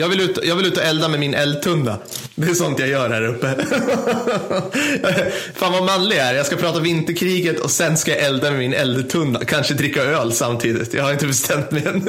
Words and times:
Jag 0.00 0.08
vill, 0.08 0.20
ut, 0.20 0.38
jag 0.42 0.56
vill 0.56 0.66
ut 0.66 0.76
och 0.76 0.82
elda 0.82 1.08
med 1.08 1.20
min 1.20 1.34
eldtunna. 1.34 1.98
Det 2.34 2.50
är 2.50 2.54
sånt 2.54 2.78
jag 2.78 2.88
gör 2.88 3.10
här 3.10 3.22
uppe. 3.26 3.54
Fan 5.54 5.72
vad 5.72 5.84
manlig 5.84 6.16
jag 6.16 6.26
är. 6.26 6.34
Jag 6.34 6.46
ska 6.46 6.56
prata 6.56 6.80
vinterkriget 6.80 7.60
och 7.60 7.70
sen 7.70 7.96
ska 7.96 8.10
jag 8.10 8.20
elda 8.20 8.50
med 8.50 8.58
min 8.58 8.74
eldtunna. 8.74 9.44
Kanske 9.44 9.74
dricka 9.74 10.02
öl 10.02 10.32
samtidigt. 10.32 10.94
Jag 10.94 11.04
har 11.04 11.12
inte 11.12 11.26
bestämt 11.26 11.70
mig 11.70 11.86
än. 11.86 12.08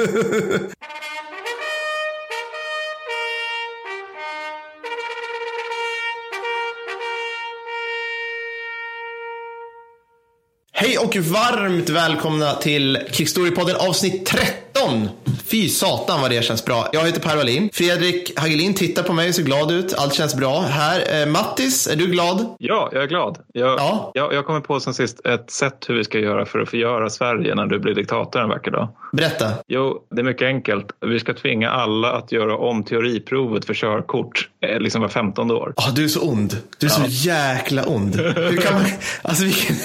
Hej 10.72 10.98
och 10.98 11.16
varmt 11.16 11.88
välkomna 11.88 12.54
till 12.54 12.98
krigshistoriepodden 13.06 13.76
avsnitt 13.76 14.26
30. 14.26 14.63
13. 14.84 15.08
Fy 15.44 15.68
satan 15.68 16.20
vad 16.20 16.30
det 16.30 16.44
känns 16.44 16.64
bra. 16.64 16.88
Jag 16.92 17.00
heter 17.00 17.20
Per 17.20 17.36
Wallin. 17.36 17.70
Fredrik 17.72 18.38
Hagelin 18.40 18.74
tittar 18.74 19.02
på 19.02 19.12
mig 19.12 19.28
och 19.28 19.34
ser 19.34 19.42
glad 19.42 19.70
ut. 19.70 19.94
Allt 19.98 20.14
känns 20.14 20.36
bra. 20.36 20.60
Här, 20.60 21.22
eh, 21.22 21.26
Mattis, 21.26 21.86
är 21.86 21.96
du 21.96 22.06
glad? 22.06 22.54
Ja, 22.58 22.88
jag 22.92 23.02
är 23.02 23.06
glad. 23.06 23.38
Jag, 23.52 23.78
ja. 23.78 24.10
jag, 24.14 24.32
jag 24.34 24.46
kommer 24.46 24.60
på 24.60 24.80
sen 24.80 24.94
sist 24.94 25.26
ett 25.26 25.50
sätt 25.50 25.84
hur 25.88 25.94
vi 25.94 26.04
ska 26.04 26.18
göra 26.18 26.46
för 26.46 26.58
att 26.58 26.68
förgöra 26.68 27.10
Sverige 27.10 27.54
när 27.54 27.66
du 27.66 27.78
blir 27.78 27.94
diktator 27.94 28.40
en 28.40 28.48
vacker 28.48 28.70
dag. 28.70 28.88
Berätta. 29.14 29.52
Jo, 29.66 30.06
det 30.10 30.20
är 30.20 30.24
mycket 30.24 30.46
enkelt. 30.46 30.86
Vi 31.06 31.20
ska 31.20 31.34
tvinga 31.34 31.70
alla 31.70 32.12
att 32.12 32.32
göra 32.32 32.56
om 32.56 32.84
teoriprovet 32.84 33.64
för 33.64 33.74
körkort 33.74 34.48
eh, 34.66 34.80
liksom 34.80 35.02
var 35.02 35.08
15 35.08 35.50
år. 35.50 35.74
Oh, 35.76 35.94
du 35.94 36.04
är 36.04 36.08
så 36.08 36.28
ond. 36.28 36.56
Du 36.78 36.86
är 36.86 36.90
ja. 36.90 37.08
så 37.08 37.28
jäkla 37.28 37.84
ond. 37.84 38.16
Hur 38.16 38.56
kan 38.56 38.74
man... 38.74 38.84
Alltså 39.22 39.44
vilken... 39.44 39.76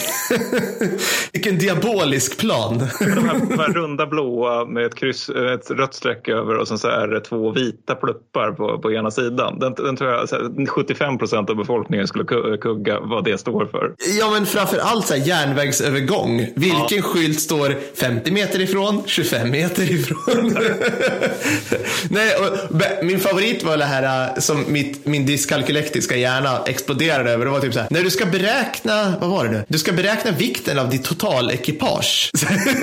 vilken 1.34 1.58
diabolisk 1.58 2.40
plan. 2.40 2.78
De 3.00 3.06
här, 3.06 3.40
de 3.50 3.60
här 3.60 3.74
runda 3.74 4.06
blåa 4.06 4.66
med 4.66 4.86
ett, 4.86 4.96
kryss, 4.96 5.30
ett 5.30 5.72
rött 5.72 5.94
streck 5.94 6.28
över 6.28 6.58
och 6.58 6.68
sen 6.68 6.78
så 6.78 6.88
är 6.88 7.08
det 7.08 7.20
två 7.20 7.52
vita 7.52 7.96
pluppar 7.96 8.52
på, 8.52 8.80
på 8.80 8.92
ena 8.92 9.12
sidan. 9.12 9.60
Den, 9.60 9.74
den 9.74 9.96
tror 9.96 10.12
jag 10.12 10.30
75 10.70 11.18
procent 11.18 11.50
av 11.50 11.56
befolkningen 11.56 12.08
skulle 12.08 12.26
kugga 12.58 13.00
vad 13.00 13.24
det 13.24 13.38
står 13.38 13.66
för. 13.66 13.94
Ja, 14.20 14.30
men 14.30 14.46
framför 14.46 14.78
allt 14.78 15.08
så 15.08 15.14
här 15.14 15.28
järnvägsövergång. 15.28 16.48
Vilken 16.56 16.98
ja. 16.98 17.02
skylt 17.02 17.40
står 17.40 17.96
50 17.96 18.32
meter 18.32 18.62
ifrån, 18.62 19.04
25 19.24 19.52
meter 19.52 19.92
ifrån? 19.92 20.58
Nej, 22.10 22.36
och, 22.36 23.06
min 23.06 23.20
favorit 23.20 23.64
var 23.64 23.78
det 23.78 23.86
här 23.86 24.30
äh, 24.36 24.40
som 24.40 24.66
mitt, 24.68 25.06
min 25.06 25.26
dyskalkylektiska 25.26 26.16
hjärna 26.16 26.64
exploderade 26.66 27.32
över. 27.32 27.46
Det 27.46 27.52
var 27.52 27.60
typ 27.60 27.74
så 27.74 27.80
här, 27.80 27.88
när 27.92 28.04
du 28.04 28.10
ska 28.10 28.26
beräkna, 28.26 29.14
vad 29.22 29.30
var 29.30 29.46
det 29.46 29.52
nu? 29.52 29.66
Du 29.68 29.78
ska 29.78 29.92
beräkna 29.92 30.32
vikten 30.32 30.80
av 30.80 30.90
ditt 30.90 31.04
totalekipage. 31.04 32.32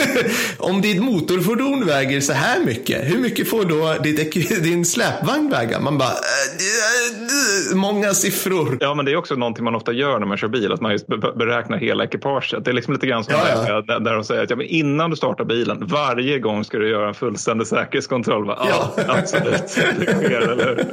Om 0.59 0.81
ditt 0.81 1.03
motorfordon 1.03 1.87
väger 1.87 2.21
så 2.21 2.33
här 2.33 2.61
mycket, 2.61 3.13
hur 3.13 3.19
mycket 3.19 3.49
får 3.49 3.65
då 3.65 4.03
ditt, 4.03 4.33
din 4.63 4.85
släpvagn 4.85 5.51
väga? 5.51 5.81
Man 5.81 5.99
bara, 5.99 6.09
äh, 6.09 7.77
många 7.77 8.15
siffror. 8.15 8.79
Ja, 8.81 8.95
men 8.95 9.05
det 9.05 9.13
är 9.13 9.17
också 9.17 9.35
någonting 9.35 9.65
man 9.65 9.75
ofta 9.75 9.93
gör 9.93 10.19
när 10.19 10.27
man 10.27 10.37
kör 10.37 10.49
bil, 10.49 10.73
att 10.73 10.81
man 10.81 10.93
just 10.93 11.07
beräknar 11.39 11.79
hela 11.79 12.05
ekipaget. 12.05 12.65
Det 12.65 12.71
är 12.71 12.73
liksom 12.73 12.95
lite 12.95 13.07
grann 13.07 13.25
som 13.25 13.35
ja, 13.35 13.65
ja. 13.69 13.81
Där, 13.81 14.01
där 14.01 14.15
de 14.15 14.25
säger 14.25 14.43
att 14.43 14.51
ja, 14.51 14.57
men 14.57 14.67
innan 14.67 15.11
du 15.11 15.17
startar 15.17 15.45
bilen, 15.45 15.87
varje 15.87 16.26
gång 16.39 16.65
ska 16.65 16.79
du 16.79 16.91
göra 16.91 17.09
en 17.09 17.15
fullständig 17.15 17.67
säkerhetskontroll. 17.67 18.47
Va? 18.47 18.67
Ja, 18.71 18.95
ja. 18.97 19.19
absolut. 19.19 19.79
Det 19.99 20.07
sker, 20.07 20.41
eller 20.41 20.67
hur? 20.67 20.85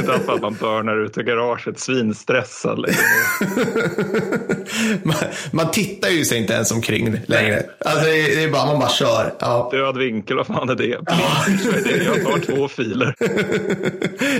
Inte 0.00 0.12
alls 0.12 0.28
att 0.28 0.42
man 0.42 0.54
börnar 0.54 1.04
ut 1.04 1.18
i 1.18 1.22
garaget 1.22 1.80
svinstressad. 1.80 2.78
Liksom. 2.78 3.04
man, 5.02 5.16
man 5.52 5.70
tittar 5.70 6.08
ju 6.08 6.24
sig 6.24 6.38
inte 6.38 6.52
ens 6.52 6.72
omkring 6.72 7.20
längre. 7.26 7.62
Alltså, 7.84 8.04
det 8.04 8.44
är 8.44 8.50
bara, 8.50 8.66
man 8.66 8.78
bara 8.78 8.90
kör. 8.90 9.34
Ja. 9.38 9.68
Död 9.72 9.96
vinkel, 9.96 10.36
vad 10.36 10.46
fan 10.46 10.68
är 10.68 10.74
det? 10.74 10.86
Ja. 10.86 11.00
Jag 12.06 12.24
tar 12.24 12.54
två 12.54 12.68
filer. 12.68 13.14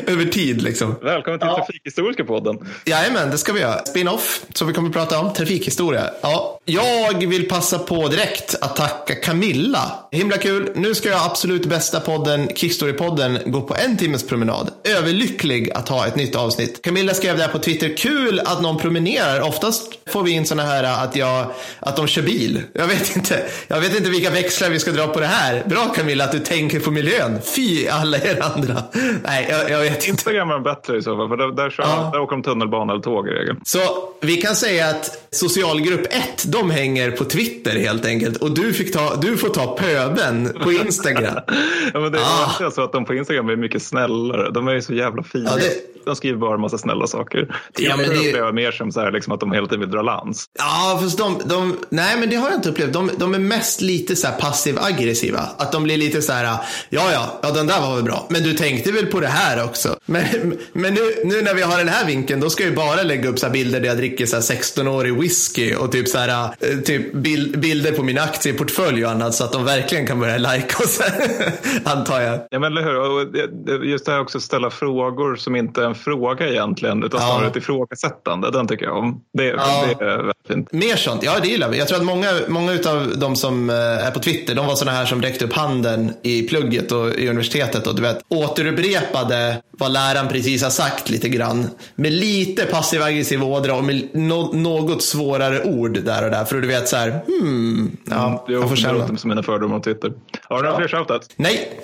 Över 0.06 0.24
tid 0.24 0.62
liksom. 0.62 0.94
Välkommen 1.02 1.40
till 1.40 1.48
ja. 1.48 1.56
Trafikhistoriska 1.56 2.24
podden. 2.24 2.58
Jajamän, 2.84 3.30
det 3.30 3.38
ska 3.38 3.52
vi 3.52 3.60
göra. 3.60 3.84
Spin-off, 3.84 4.44
som 4.54 4.68
vi 4.68 4.74
kommer 4.74 4.88
att 4.88 4.94
prata 4.94 5.18
om. 5.18 5.32
Trafikhistoria. 5.32 6.10
Ja. 6.20 6.60
Jag 6.64 7.26
vill 7.26 7.48
passa 7.48 7.78
på 7.78 8.08
direkt 8.08 8.54
att 8.60 8.76
tacka 8.76 9.14
Camilla. 9.14 9.92
Himla 10.12 10.36
kul. 10.40 10.70
Nu 10.74 10.94
ska 10.94 11.08
jag 11.08 11.22
absolut 11.24 11.66
bästa 11.66 12.00
podden, 12.00 12.48
Kickstory-podden, 12.48 13.50
gå 13.50 13.60
på 13.60 13.76
en 13.76 13.96
timmes 13.96 14.26
promenad. 14.26 14.70
Överlycklig 14.84 15.70
att 15.74 15.88
ha 15.88 16.06
ett 16.06 16.16
nytt 16.16 16.36
avsnitt. 16.36 16.82
Camilla 16.82 17.14
skrev 17.14 17.38
där 17.38 17.48
på 17.48 17.58
Twitter, 17.58 17.96
kul 17.96 18.40
att 18.40 18.62
någon 18.62 18.78
promenerar. 18.78 19.40
Oftast 19.40 19.98
får 20.06 20.22
vi 20.22 20.30
in 20.30 20.46
sådana 20.46 20.68
här 20.68 21.04
att, 21.04 21.16
jag, 21.16 21.46
att 21.80 21.96
de 21.96 22.06
kör 22.06 22.22
bil. 22.22 22.62
Jag 22.72 22.86
vet 22.86 23.16
inte. 23.16 23.42
Jag 23.68 23.80
vet 23.80 23.96
inte 23.96 24.10
vilka 24.10 24.30
växlar 24.30 24.70
vi 24.70 24.78
ska 24.78 24.90
dra 24.90 25.06
på 25.06 25.20
det 25.20 25.26
här. 25.26 25.62
Bra 25.66 25.92
Camilla 25.94 26.24
att 26.24 26.32
du 26.32 26.38
tänker 26.38 26.80
på 26.80 26.90
miljön. 26.90 27.38
Fy 27.56 27.88
alla 27.88 28.18
er 28.18 28.42
andra. 28.42 28.82
Nej, 29.22 29.46
jag, 29.50 29.70
jag 29.70 29.78
vet 29.78 29.94
inte. 29.94 30.08
Instagram 30.08 30.50
är 30.50 30.58
bättre 30.58 30.98
i 30.98 31.02
så 31.02 31.16
fall, 31.16 31.28
för 31.28 31.36
där, 31.36 31.56
där, 31.56 31.70
kör, 31.70 31.82
ja. 31.82 32.10
där 32.12 32.20
åker 32.20 32.36
de 32.36 32.42
tunnelbana 32.42 32.92
eller 32.92 33.02
tåg 33.02 33.28
i 33.28 33.30
regel. 33.30 33.56
Så 33.64 33.80
vi 34.20 34.36
kan 34.36 34.56
säga 34.56 34.88
att 34.88 35.26
socialgrupp 35.30 36.06
1, 36.10 36.44
de 36.46 36.70
hänger 36.70 37.10
på 37.10 37.24
Twitter 37.24 37.78
helt 37.78 38.06
enkelt. 38.06 38.36
Och 38.36 38.50
du, 38.50 38.72
fick 38.72 38.92
ta, 38.92 39.16
du 39.16 39.36
får 39.36 39.48
ta 39.48 39.76
pöben 40.20 40.60
på 40.62 40.72
Instagram. 40.72 41.34
ja, 41.94 42.00
men 42.00 42.12
det 42.12 42.18
är 42.18 42.66
ah. 42.66 42.70
så 42.70 42.82
att 42.82 42.92
de 42.92 43.04
på 43.04 43.14
Instagram 43.14 43.48
är 43.48 43.56
mycket 43.56 43.82
snällare. 43.82 44.50
De 44.50 44.68
är 44.68 44.72
ju 44.72 44.82
så 44.82 44.94
jävla 44.94 45.22
fina. 45.22 45.50
Ja, 45.50 45.56
det... 45.56 45.99
De 46.04 46.16
skriver 46.16 46.38
bara 46.38 46.54
en 46.54 46.60
massa 46.60 46.78
snälla 46.78 47.06
saker. 47.06 47.56
Ja, 47.78 47.96
men 47.96 48.08
det 48.08 48.16
upplever 48.16 48.52
mer 48.52 48.72
som 48.72 48.92
så 48.92 49.00
här, 49.00 49.12
liksom 49.12 49.32
att 49.32 49.40
de 49.40 49.52
hela 49.52 49.66
tiden 49.66 49.80
vill 49.80 49.90
dra 49.90 50.02
lans. 50.02 50.44
Ja, 50.58 50.98
fast 51.02 51.18
de, 51.18 51.40
de, 51.44 51.78
nej 51.88 52.16
men 52.18 52.30
det 52.30 52.36
har 52.36 52.48
jag 52.48 52.58
inte 52.58 52.70
upplevt. 52.70 52.92
De, 52.92 53.10
de 53.18 53.34
är 53.34 53.38
mest 53.38 53.80
lite 53.80 54.16
så 54.16 54.28
passiv 54.40 54.78
aggressiva. 54.78 55.40
Att 55.58 55.72
de 55.72 55.82
blir 55.82 55.96
lite 55.96 56.22
så 56.22 56.32
här, 56.32 56.44
ja 56.88 57.12
ja, 57.12 57.40
ja 57.42 57.50
den 57.50 57.66
där 57.66 57.80
var 57.80 57.94
väl 57.94 58.04
bra. 58.04 58.26
Men 58.30 58.42
du 58.42 58.52
tänkte 58.52 58.92
väl 58.92 59.06
på 59.06 59.20
det 59.20 59.26
här 59.26 59.64
också? 59.64 59.96
Men, 60.06 60.24
men 60.72 60.94
nu, 60.94 61.00
nu 61.24 61.42
när 61.42 61.54
vi 61.54 61.62
har 61.62 61.78
den 61.78 61.88
här 61.88 62.06
vinkeln, 62.06 62.40
då 62.40 62.50
ska 62.50 62.64
jag 62.64 62.74
bara 62.74 63.02
lägga 63.02 63.28
upp 63.28 63.38
så 63.38 63.50
bilder 63.50 63.80
där 63.80 63.88
jag 63.88 63.96
dricker 63.96 64.26
så 64.26 64.36
16-årig 64.36 65.20
whisky 65.20 65.74
och 65.74 65.92
typ 65.92 66.08
så 66.08 66.18
här, 66.18 66.54
eh, 66.60 66.78
typ 66.78 67.12
bild, 67.12 67.60
bilder 67.60 67.92
på 67.92 68.02
min 68.02 68.18
aktieportfölj 68.18 69.04
och 69.04 69.10
annat 69.10 69.34
så 69.34 69.44
att 69.44 69.52
de 69.52 69.64
verkligen 69.64 70.06
kan 70.06 70.20
börja 70.20 70.38
lajka 70.38 70.84
oss, 70.84 71.00
antar 71.84 72.20
jag. 72.20 72.40
Ja, 72.50 72.58
men 72.58 72.72
eller 72.72 72.82
hur? 72.82 73.84
Just 73.84 74.06
det 74.06 74.12
här 74.12 74.20
också 74.20 74.40
ställa 74.40 74.70
frågor 74.70 75.36
som 75.36 75.56
inte 75.56 75.82
är 75.82 75.89
en 75.90 75.94
fråga 75.94 76.48
egentligen, 76.48 77.02
utan 77.02 77.20
snarare 77.20 77.44
ja. 77.44 77.50
ett 77.50 77.56
ifrågasättande. 77.56 78.50
Den 78.50 78.68
tycker 78.68 78.84
jag 78.84 78.96
om. 78.96 79.20
Det, 79.32 79.44
ja. 79.44 79.84
det 79.98 80.04
är 80.04 80.16
väldigt 80.16 80.46
fint. 80.48 80.72
Mer 80.72 80.96
sånt, 80.96 81.22
ja 81.22 81.32
det 81.42 81.48
gillar 81.48 81.68
vi. 81.68 81.78
Jag 81.78 81.88
tror 81.88 81.98
att 81.98 82.04
många, 82.04 82.28
många 82.48 82.72
av 82.72 83.12
de 83.16 83.36
som 83.36 83.70
eh, 83.70 83.76
är 83.76 84.10
på 84.10 84.20
Twitter, 84.20 84.54
de 84.54 84.66
var 84.66 84.74
sådana 84.74 84.96
här 84.96 85.06
som 85.06 85.22
räckte 85.22 85.44
upp 85.44 85.52
handen 85.52 86.12
i 86.22 86.42
plugget 86.42 86.92
och 86.92 87.08
i 87.08 87.28
universitetet 87.28 87.86
och 87.86 87.94
du 87.94 88.02
vet, 88.02 88.18
återupprepade 88.28 89.62
vad 89.70 89.92
läraren 89.92 90.28
precis 90.28 90.62
har 90.62 90.70
sagt 90.70 91.10
lite 91.10 91.28
grann. 91.28 91.66
Med 91.94 92.12
lite 92.12 92.66
passiv 92.66 93.02
aggressiv 93.02 93.44
ådra 93.44 93.74
och 93.74 93.84
med 93.84 94.08
no 94.12 94.52
något 94.52 95.02
svårare 95.02 95.62
ord 95.62 95.98
där 96.04 96.24
och 96.24 96.30
där. 96.30 96.44
För 96.44 96.60
du 96.60 96.68
vet 96.68 96.88
så 96.88 96.96
här, 96.96 97.20
hmm, 97.26 97.96
ja, 98.04 98.26
mm, 98.26 98.60
jag 98.60 98.68
får 98.68 98.76
känna. 98.76 98.92
Det 98.92 98.98
låter 98.98 99.16
som 99.16 99.28
mina 99.28 99.42
fördomar 99.42 99.76
om 99.76 99.82
Twitter. 99.82 100.12
Har 100.42 100.56
du 100.56 100.62
några 100.62 100.76
fler 100.76 100.88
shoutouts? 100.88 101.28
Nej. 101.36 101.80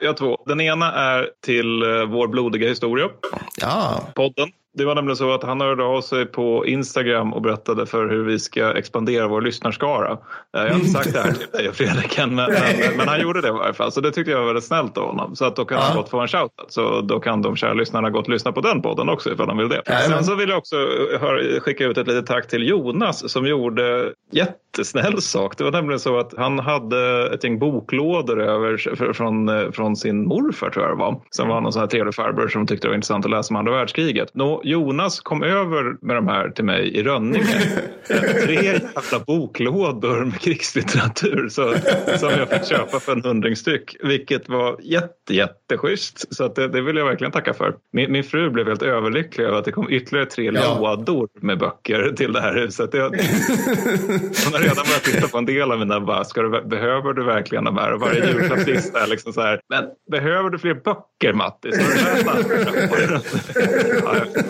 Jag 0.00 0.08
har 0.08 0.14
två. 0.14 0.38
Den 0.46 0.60
ena 0.60 0.92
är 0.92 1.28
till 1.44 1.82
eh, 1.82 2.04
Vår 2.04 2.28
blodiga 2.28 2.68
historia. 2.68 3.08
Ja. 3.56 4.12
Podden. 4.14 4.52
Det 4.80 4.86
var 4.86 4.94
nämligen 4.94 5.16
så 5.16 5.32
att 5.32 5.42
han 5.42 5.60
hörde 5.60 5.84
av 5.84 6.00
sig 6.00 6.26
på 6.26 6.66
Instagram 6.66 7.32
och 7.32 7.42
berättade 7.42 7.86
för 7.86 8.08
hur 8.08 8.24
vi 8.24 8.38
ska 8.38 8.72
expandera 8.72 9.28
vår 9.28 9.40
lyssnarskara. 9.40 10.10
Eh, 10.10 10.18
jag 10.52 10.68
har 10.68 10.74
inte 10.74 10.90
sagt 10.90 11.12
det 11.12 11.20
här 11.20 11.32
till 11.32 11.46
dig 11.52 11.68
och 11.68 11.74
Fredrik 11.74 12.18
än, 12.18 12.34
men, 12.34 12.52
men, 12.52 12.96
men, 12.96 13.08
han 13.08 13.20
gjorde 13.20 13.40
det 13.40 13.48
i 13.48 13.50
varje 13.50 13.72
fall. 13.72 13.92
Så 13.92 14.00
det 14.00 14.12
tyckte 14.12 14.30
jag 14.30 14.38
var 14.38 14.46
väldigt 14.46 14.64
snällt 14.64 14.98
av 14.98 15.06
honom. 15.06 15.36
Så 15.36 15.44
att 15.44 15.56
då 15.56 15.64
kan 15.64 15.78
ja. 15.78 15.84
han 15.84 15.96
gott 15.96 16.08
få 16.08 16.20
en 16.20 16.28
shoutout. 16.28 16.72
Så 16.72 17.00
då 17.00 17.20
kan 17.20 17.42
de 17.42 17.56
kära 17.56 17.72
lyssnarna 17.72 18.10
gott 18.10 18.28
lyssna 18.28 18.52
på 18.52 18.60
den 18.60 18.82
podden 18.82 19.08
också 19.08 19.32
ifall 19.32 19.46
de 19.46 19.58
vill 19.58 19.68
det. 19.68 19.82
Ja, 19.86 19.98
Sen 19.98 20.24
så 20.24 20.34
vill 20.34 20.48
jag 20.48 20.58
också 20.58 20.76
skicka 21.60 21.84
ut 21.84 21.98
ett 21.98 22.06
litet 22.06 22.26
tack 22.26 22.48
till 22.48 22.68
Jonas 22.68 23.32
som 23.32 23.46
gjorde 23.46 24.12
jättesnäll 24.32 25.22
sak. 25.22 25.58
Det 25.58 25.64
var 25.64 25.72
nämligen 25.72 26.00
så 26.00 26.18
att 26.18 26.34
han 26.36 26.58
hade 26.58 27.30
ett 27.34 27.44
gäng 27.44 27.58
boklådor 27.58 28.42
över 28.42 28.76
från, 29.12 29.72
från 29.72 29.96
sin 29.96 30.28
morfar 30.28 30.70
tror 30.70 30.84
jag 30.84 30.96
det 30.96 31.00
var. 31.00 31.20
Som 31.30 31.48
var 31.48 31.60
någon 31.60 31.72
sån 31.72 31.80
här 31.80 31.86
trevlig 31.86 32.14
farbror 32.14 32.48
som 32.48 32.66
tyckte 32.66 32.86
det 32.86 32.90
var 32.90 32.96
intressant 32.96 33.24
att 33.24 33.30
läsa 33.30 33.54
om 33.54 33.56
andra 33.56 33.72
världskriget. 33.72 34.30
Nå, 34.34 34.62
Jonas 34.70 35.20
kom 35.20 35.42
över 35.42 35.96
med 36.06 36.16
de 36.16 36.28
här 36.28 36.50
till 36.50 36.64
mig 36.64 36.96
i 36.96 37.02
Rönninge. 37.02 37.60
Tre 38.44 38.54
jävla 38.54 39.24
boklådor 39.26 40.24
med 40.24 40.40
krigslitteratur 40.40 41.48
så, 41.48 41.74
som 42.18 42.30
jag 42.30 42.48
fick 42.48 42.64
köpa 42.64 43.00
för 43.00 43.12
en 43.12 43.22
hundring 43.22 43.56
styck. 43.56 43.96
Vilket 44.02 44.48
var 44.48 44.76
jätte, 44.82 45.34
jätteschysst. 45.34 46.34
Så 46.34 46.44
att 46.44 46.54
det, 46.54 46.68
det 46.68 46.80
vill 46.80 46.96
jag 46.96 47.04
verkligen 47.04 47.32
tacka 47.32 47.54
för. 47.54 47.74
Min, 47.92 48.12
min 48.12 48.24
fru 48.24 48.50
blev 48.50 48.66
helt 48.66 48.82
överlycklig 48.82 49.44
över 49.44 49.58
att 49.58 49.64
det 49.64 49.72
kom 49.72 49.90
ytterligare 49.90 50.26
tre 50.26 50.50
ja. 50.54 50.78
lådor 50.80 51.28
med 51.40 51.58
böcker 51.58 52.12
till 52.16 52.32
det 52.32 52.40
här 52.40 52.54
huset. 52.54 52.90
Jag, 52.94 53.10
hon 54.44 54.52
har 54.52 54.60
redan 54.60 54.84
börjat 54.86 55.04
titta 55.04 55.28
på 55.28 55.38
en 55.38 55.46
del 55.46 55.72
av 55.72 55.78
mina 55.78 56.00
bara, 56.00 56.24
ska 56.24 56.42
du, 56.42 56.62
behöver 56.68 57.12
du 57.12 57.24
verkligen 57.24 57.64
de 57.64 57.76
här? 57.76 57.92
Och 57.92 58.00
varje 58.00 58.32
julklappslista 58.32 59.02
är 59.02 59.06
liksom 59.06 59.32
så 59.32 59.40
här, 59.40 59.60
men 59.68 59.84
behöver 60.10 60.50
du 60.50 60.58
fler 60.58 60.74
böcker 60.74 61.32
Mattis? 61.32 61.80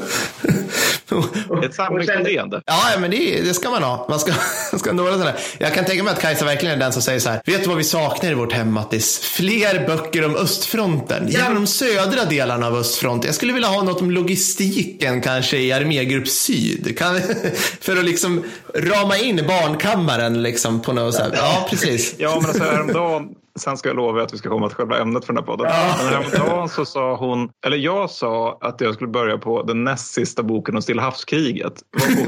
Ett 1.64 1.74
samlingsbeteende. 1.74 2.62
Ja, 2.66 2.82
men 2.98 3.10
det, 3.10 3.40
det, 3.40 3.54
ska 3.54 3.70
man 3.70 3.82
ha. 3.82 4.06
Man 4.08 4.20
ska, 4.20 4.32
man 4.72 4.80
ska 4.80 4.92
några 4.92 5.12
sådana. 5.12 5.32
Jag 5.58 5.74
kan 5.74 5.84
tänka 5.84 6.02
mig 6.02 6.12
att 6.12 6.20
Kajsa 6.20 6.44
verkligen 6.44 6.74
är 6.74 6.78
den 6.78 6.92
som 6.92 7.02
säger 7.02 7.20
så 7.20 7.30
här. 7.30 7.42
Vet 7.46 7.62
du 7.62 7.68
vad 7.68 7.78
vi 7.78 7.84
saknar 7.84 8.30
i 8.30 8.34
vårt 8.34 8.52
hem, 8.52 8.72
Mattis? 8.72 9.18
Fler 9.18 9.86
böcker 9.86 10.24
om 10.24 10.36
östfronten. 10.36 11.28
Gärna 11.28 11.54
de 11.54 11.66
södra 11.66 12.24
delarna 12.24 12.66
av 12.66 12.76
östfronten. 12.76 13.28
Jag 13.28 13.34
skulle 13.34 13.52
vilja 13.52 13.68
ha 13.68 13.82
något 13.82 14.00
om 14.00 14.10
logistiken 14.10 15.20
kanske 15.20 15.58
i 15.58 15.72
armégrupp 15.72 16.28
syd. 16.28 16.98
Kan, 16.98 17.20
för 17.80 17.96
att 17.96 18.04
liksom 18.04 18.44
rama 18.74 19.16
in 19.16 19.36
barnkammaren 19.48 20.42
liksom 20.42 20.82
på 20.82 20.92
något 20.92 21.14
sätt. 21.14 21.32
Ja, 21.36 21.66
precis. 21.70 22.14
Ja, 22.18 22.36
men 22.40 22.46
alltså 22.46 22.64
häromdagen 22.64 23.28
Sen 23.58 23.76
ska 23.76 23.88
jag 23.88 23.96
lova 23.96 24.22
att 24.22 24.34
vi 24.34 24.38
ska 24.38 24.48
komma 24.48 24.68
till 24.68 24.76
själva 24.76 24.98
ämnet 24.98 25.24
för 25.24 25.32
den 25.32 25.44
här 25.44 25.46
podden. 25.46 25.66
Ja. 25.70 25.94
Men 25.98 26.24
häromdagen 26.24 26.68
så 26.68 26.84
sa 26.84 27.16
hon, 27.16 27.50
eller 27.66 27.76
jag 27.76 28.10
sa 28.10 28.58
att 28.60 28.80
jag 28.80 28.94
skulle 28.94 29.10
börja 29.10 29.38
på 29.38 29.62
den 29.62 29.84
näst 29.84 30.14
sista 30.14 30.42
boken 30.42 30.76
om 30.76 30.82
Stilla 30.82 31.02
havskriget. 31.02 31.72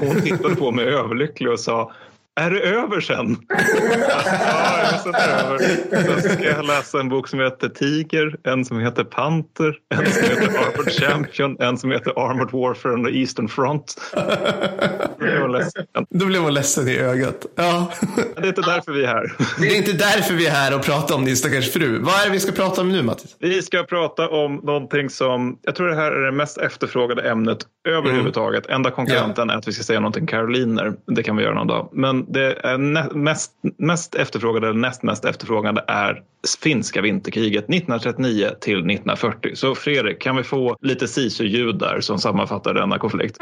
hon 0.01 0.23
tittade 0.23 0.57
på 0.57 0.71
mig 0.71 0.85
överlycklig 0.85 1.53
och 1.53 1.61
sa 1.61 1.93
är 2.41 2.51
det 2.51 2.61
över 2.61 3.01
sen? 3.01 3.37
ja, 3.49 5.03
jag 5.05 5.21
är 5.21 5.45
över. 5.45 6.21
Sen 6.21 6.31
ska 6.31 6.45
jag 6.45 6.67
läsa 6.67 7.01
en 7.01 7.09
bok 7.09 7.29
som 7.29 7.41
heter 7.41 7.69
Tiger, 7.69 8.37
en 8.45 8.65
som 8.65 8.81
heter 8.81 9.05
Panter, 9.05 9.75
en 9.95 10.13
som 10.13 10.23
heter 10.23 10.59
Armored 10.59 10.93
Champion, 10.93 11.57
en 11.61 11.79
som 11.79 11.91
heter 11.91 12.31
Armored 12.31 12.53
Warfare 12.53 12.93
on 12.95 13.05
the 13.05 13.11
Eastern 13.11 13.49
Front. 13.49 14.01
Då 14.15 15.25
blev 15.25 15.41
hon 15.41 15.53
ledsen. 15.53 15.87
Då 16.11 16.27
blev 16.27 16.43
hon 16.43 16.55
ledsen 16.55 16.89
i 16.89 16.99
ögat. 16.99 17.47
Ja. 17.55 17.93
Det 18.37 18.43
är 18.43 18.49
inte 18.49 18.63
därför 18.63 18.93
vi 18.93 19.03
är 19.03 19.07
här. 19.07 19.33
Det 19.61 19.67
är 19.67 19.77
inte 19.77 19.93
därför 19.93 20.35
vi 20.35 20.47
är 20.47 20.51
här 20.51 20.77
och 20.77 20.83
pratar 20.83 21.15
om 21.15 21.25
din 21.25 21.37
stackars 21.37 21.73
fru. 21.73 21.99
Vad 21.99 22.15
är 22.15 22.27
det 22.27 22.33
vi 22.33 22.41
ska 22.41 22.53
prata 22.53 22.81
om 22.81 22.93
nu, 22.93 23.03
Mattis? 23.03 23.37
Vi 23.39 23.63
ska 23.63 23.83
prata 23.83 24.29
om 24.29 24.57
någonting 24.57 25.11
som, 25.11 25.59
jag 25.63 25.75
tror 25.75 25.89
det 25.89 25.97
här 25.97 26.13
är 26.13 26.27
det 26.27 26.33
mest 26.33 26.59
efterfrågade 26.59 27.31
ämnet 27.31 27.59
överhuvudtaget. 27.89 28.67
Mm. 28.67 28.77
Enda 28.77 28.91
konkurrenten 28.91 29.49
ja. 29.49 29.55
är 29.55 29.59
att 29.59 29.69
vi 29.69 29.73
ska 29.73 29.83
säga 29.83 30.01
någonting 30.01 30.27
Karoliner. 30.27 30.93
Det 31.07 31.23
kan 31.23 31.37
vi 31.37 31.43
göra 31.43 31.55
någon 31.55 31.67
dag. 31.67 31.89
Men 31.93 32.22
det 32.29 32.53
är 32.65 32.79
mest, 33.15 33.53
mest 33.79 34.15
efterfrågade, 34.15 34.69
eller 34.69 34.81
näst 34.81 35.03
mest 35.03 35.25
efterfrågade 35.25 35.85
är 35.89 36.23
finska 36.63 37.01
vinterkriget 37.01 37.65
1939 37.65 38.51
till 38.61 38.79
1940. 38.79 39.51
Så 39.55 39.75
Fredrik, 39.75 40.21
kan 40.21 40.37
vi 40.37 40.43
få 40.43 40.77
lite 40.81 41.09
sisu-ljud 41.09 41.79
där 41.79 42.01
som 42.01 42.19
sammanfattar 42.19 42.75
denna 42.75 42.99
konflikt? 42.99 43.37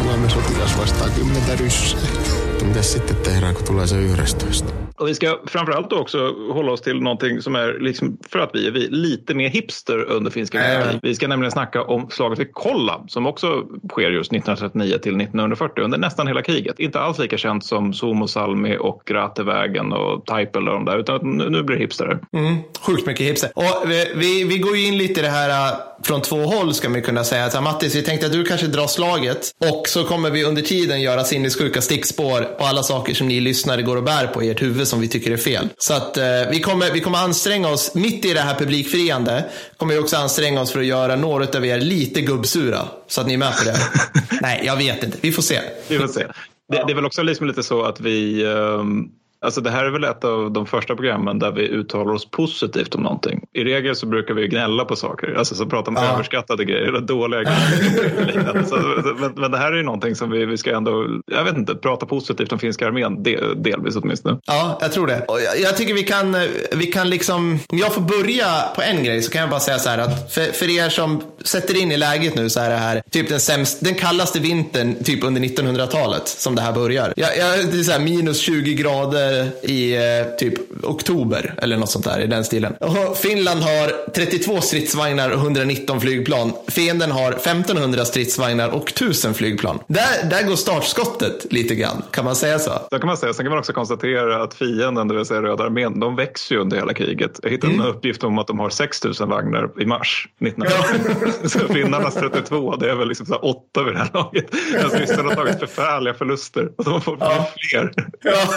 Suomen 0.00 0.30
sotilas 0.30 0.78
vastaa 0.78 1.08
kymmentä 1.08 1.56
ryssää. 1.56 2.15
Mitäs 2.64 2.92
sitten 2.92 3.16
tehdään, 3.16 3.54
kun 3.54 3.64
tulee 3.64 3.86
se 3.86 3.96
11? 3.96 4.86
Och 4.98 5.08
vi 5.08 5.14
ska 5.14 5.40
framförallt 5.46 5.92
också 5.92 6.34
hålla 6.52 6.72
oss 6.72 6.80
till 6.80 7.00
någonting 7.00 7.42
som 7.42 7.54
är, 7.54 7.78
liksom, 7.80 8.18
för 8.30 8.38
att 8.38 8.50
vi 8.52 8.66
är 8.66 8.70
vi, 8.70 8.88
lite 8.88 9.34
mer 9.34 9.48
hipster 9.48 10.10
under 10.10 10.30
finska 10.30 10.58
världskriget. 10.58 11.04
Vi 11.04 11.14
ska 11.14 11.28
nämligen 11.28 11.50
snacka 11.50 11.82
om 11.82 12.10
slaget 12.10 12.38
vid 12.38 12.48
Kolla 12.52 13.04
som 13.08 13.26
också 13.26 13.64
sker 13.92 14.10
just 14.10 14.32
1939 14.32 14.98
till 14.98 15.20
1940 15.20 15.84
under 15.84 15.98
nästan 15.98 16.26
hela 16.26 16.42
kriget. 16.42 16.78
Inte 16.78 17.00
alls 17.00 17.18
lika 17.18 17.36
känt 17.36 17.64
som 17.64 17.92
Suomussalmi 17.92 18.76
och 18.80 19.02
Gratevägen 19.06 19.92
och 19.92 20.26
Taipel 20.26 20.68
och 20.68 20.74
de 20.74 20.84
där, 20.84 20.98
utan 20.98 21.36
nu 21.36 21.62
blir 21.62 21.76
det 21.76 21.82
hipster. 21.82 22.18
Mm, 22.32 22.56
sjukt 22.80 23.06
mycket 23.06 23.26
hipster. 23.26 23.50
Och 23.54 23.90
vi, 23.90 24.12
vi, 24.14 24.44
vi 24.44 24.58
går 24.58 24.76
ju 24.76 24.86
in 24.86 24.98
lite 24.98 25.20
i 25.20 25.22
det 25.22 25.30
här 25.30 25.72
äh, 25.72 25.78
från 26.02 26.22
två 26.22 26.36
håll 26.36 26.74
ska 26.74 26.88
man 26.88 27.02
kunna 27.02 27.24
säga. 27.24 27.50
Så 27.50 27.60
Mattis, 27.60 27.94
vi 27.94 28.02
tänkte 28.02 28.26
att 28.26 28.32
du 28.32 28.44
kanske 28.44 28.66
drar 28.66 28.86
slaget 28.86 29.50
och 29.70 29.88
så 29.88 30.04
kommer 30.04 30.30
vi 30.30 30.44
under 30.44 30.62
tiden 30.62 31.00
göra 31.02 31.24
sinnessjuka 31.24 31.80
stickspår 31.80 32.45
på 32.58 32.64
alla 32.64 32.82
saker 32.82 33.14
som 33.14 33.28
ni 33.28 33.40
lyssnare 33.40 33.82
går 33.82 33.96
och 33.96 34.02
bär 34.02 34.26
på 34.26 34.42
i 34.42 34.50
ert 34.50 34.62
huvud 34.62 34.88
som 34.88 35.00
vi 35.00 35.08
tycker 35.08 35.30
är 35.30 35.36
fel. 35.36 35.68
Så 35.78 35.94
att 35.94 36.16
eh, 36.16 36.24
vi, 36.50 36.60
kommer, 36.60 36.90
vi 36.90 37.00
kommer 37.00 37.18
anstränga 37.18 37.68
oss, 37.68 37.94
mitt 37.94 38.24
i 38.24 38.34
det 38.34 38.40
här 38.40 38.54
publikfriande, 38.54 39.44
kommer 39.76 39.94
vi 39.94 40.00
också 40.00 40.16
anstränga 40.16 40.60
oss 40.60 40.72
för 40.72 40.80
att 40.80 40.86
göra 40.86 41.16
några 41.16 41.58
av 41.58 41.66
er 41.66 41.80
lite 41.80 42.20
gubbsura. 42.20 42.80
Så 43.06 43.20
att 43.20 43.26
ni 43.26 43.34
är 43.34 43.38
med 43.38 43.56
på 43.56 43.64
det. 43.64 43.76
Nej, 44.40 44.62
jag 44.64 44.76
vet 44.76 45.04
inte. 45.04 45.18
Vi 45.20 45.32
får 45.32 45.42
se. 45.42 45.60
Vi 45.88 45.98
får 45.98 46.08
se. 46.08 46.26
Det, 46.68 46.84
det 46.86 46.92
är 46.92 46.94
väl 46.94 47.06
också 47.06 47.22
liksom 47.22 47.46
lite 47.46 47.62
så 47.62 47.82
att 47.82 48.00
vi 48.00 48.44
um 48.44 49.10
Alltså 49.40 49.60
det 49.60 49.70
här 49.70 49.84
är 49.84 49.90
väl 49.90 50.04
ett 50.04 50.24
av 50.24 50.52
de 50.52 50.66
första 50.66 50.94
programmen 50.94 51.38
där 51.38 51.52
vi 51.52 51.68
uttalar 51.68 52.12
oss 52.12 52.30
positivt 52.30 52.94
om 52.94 53.02
någonting. 53.02 53.40
I 53.52 53.64
regel 53.64 53.96
så 53.96 54.06
brukar 54.06 54.34
vi 54.34 54.48
gnälla 54.48 54.84
på 54.84 54.96
saker, 54.96 55.34
alltså 55.38 55.54
så 55.54 55.66
prata 55.66 55.90
om 55.90 55.96
ja. 55.96 56.12
överskattade 56.14 56.64
grejer 56.64 56.82
eller 56.82 57.00
dåliga 57.00 57.42
grejer. 57.42 58.64
så, 58.66 58.76
men, 59.20 59.32
men, 59.36 59.50
det 59.50 59.58
här 59.58 59.72
är 59.72 59.76
ju 59.76 59.82
någonting 59.82 60.14
som 60.14 60.30
vi, 60.30 60.46
vi 60.46 60.56
ska 60.56 60.76
ändå, 60.76 61.06
jag 61.26 61.44
vet 61.44 61.56
inte, 61.56 61.74
prata 61.74 62.06
positivt 62.06 62.52
om 62.52 62.58
finska 62.58 62.86
armén, 62.86 63.22
del, 63.22 63.62
delvis 63.62 63.96
åtminstone. 63.96 64.38
Ja, 64.46 64.78
jag 64.80 64.92
tror 64.92 65.06
det. 65.06 65.24
Och 65.28 65.40
jag, 65.40 65.60
jag, 65.60 65.76
tycker 65.76 65.94
vi 65.94 66.02
kan, 66.02 66.36
vi 66.72 66.86
kan 66.86 67.10
liksom, 67.10 67.58
om 67.68 67.78
jag 67.78 67.94
får 67.94 68.02
börja 68.02 68.46
på 68.74 68.82
en 68.82 69.04
grej 69.04 69.22
så 69.22 69.32
kan 69.32 69.40
jag 69.40 69.50
bara 69.50 69.60
säga 69.60 69.78
så 69.78 69.88
här 69.88 69.98
att 69.98 70.32
för, 70.32 70.52
för 70.52 70.70
er 70.70 70.88
som 70.88 71.22
sätter 71.44 71.82
in 71.82 71.92
i 71.92 71.96
läget 71.96 72.34
nu 72.34 72.50
så 72.50 72.60
är 72.60 72.70
det 72.70 72.76
här 72.76 73.02
typ 73.10 73.28
den, 73.28 73.40
sämst, 73.40 73.78
den 73.80 73.94
kallaste 73.94 74.40
vintern 74.40 75.04
typ 75.04 75.24
under 75.24 75.40
1900-talet 75.40 76.28
som 76.28 76.54
det 76.54 76.62
här 76.62 76.72
börjar. 76.72 77.12
Jag, 77.16 77.38
jag, 77.38 77.72
det 77.72 77.78
är 77.78 77.82
så 77.82 77.92
här 77.92 78.00
minus 78.00 78.38
20 78.38 78.74
grader 78.74 79.25
i 79.62 79.96
eh, 79.96 80.36
typ 80.38 80.84
oktober 80.84 81.54
eller 81.62 81.76
något 81.76 81.90
sånt 81.90 82.04
där 82.04 82.20
i 82.20 82.26
den 82.26 82.44
stilen. 82.44 82.74
Och 82.80 83.16
Finland 83.16 83.60
har 83.60 84.10
32 84.12 84.60
stridsvagnar 84.60 85.30
och 85.30 85.38
119 85.38 86.00
flygplan. 86.00 86.52
Fienden 86.68 87.10
har 87.10 87.32
1500 87.32 88.04
stridsvagnar 88.04 88.68
och 88.68 88.90
1000 88.90 89.34
flygplan. 89.34 89.78
Där, 89.86 90.30
där 90.30 90.42
går 90.42 90.56
startskottet 90.56 91.52
lite 91.52 91.74
grann, 91.74 92.02
kan 92.10 92.24
man 92.24 92.36
säga 92.36 92.58
så? 92.58 92.70
Det 92.90 92.98
kan 92.98 93.06
man 93.06 93.16
säga. 93.16 93.32
Sen 93.32 93.44
kan 93.44 93.50
man 93.50 93.58
också 93.58 93.72
konstatera 93.72 94.42
att 94.42 94.54
fienden, 94.54 95.08
det 95.08 95.14
vill 95.14 95.24
säga 95.24 95.42
Röda 95.42 95.64
armén, 95.64 96.00
de 96.00 96.16
växer 96.16 96.54
ju 96.54 96.60
under 96.60 96.76
hela 96.76 96.94
kriget. 96.94 97.40
Jag 97.42 97.50
hittade 97.50 97.72
mm. 97.72 97.86
en 97.86 97.92
uppgift 97.92 98.24
om 98.24 98.38
att 98.38 98.46
de 98.46 98.58
har 98.58 98.70
6000 98.70 99.28
vagnar 99.28 99.70
i 99.80 99.86
mars 99.86 100.28
1940. 100.40 101.30
Ja. 101.42 101.48
så 101.48 101.58
finnarnas 101.58 102.14
32, 102.14 102.76
det 102.76 102.90
är 102.90 102.94
väl 102.94 103.08
liksom 103.08 103.26
så 103.26 103.36
åtta 103.36 103.82
vid 103.82 103.94
det 103.94 103.98
här 103.98 104.10
laget. 104.14 104.46
Alltså, 104.82 104.98
ryssarna 104.98 105.28
har 105.28 105.34
tagit 105.34 105.58
förfärliga 105.58 106.14
förluster 106.14 106.70
och 106.76 106.84
de 106.84 107.00
får 107.00 107.16
ja. 107.20 107.48
fler. 107.56 107.92
Ja. 108.22 108.48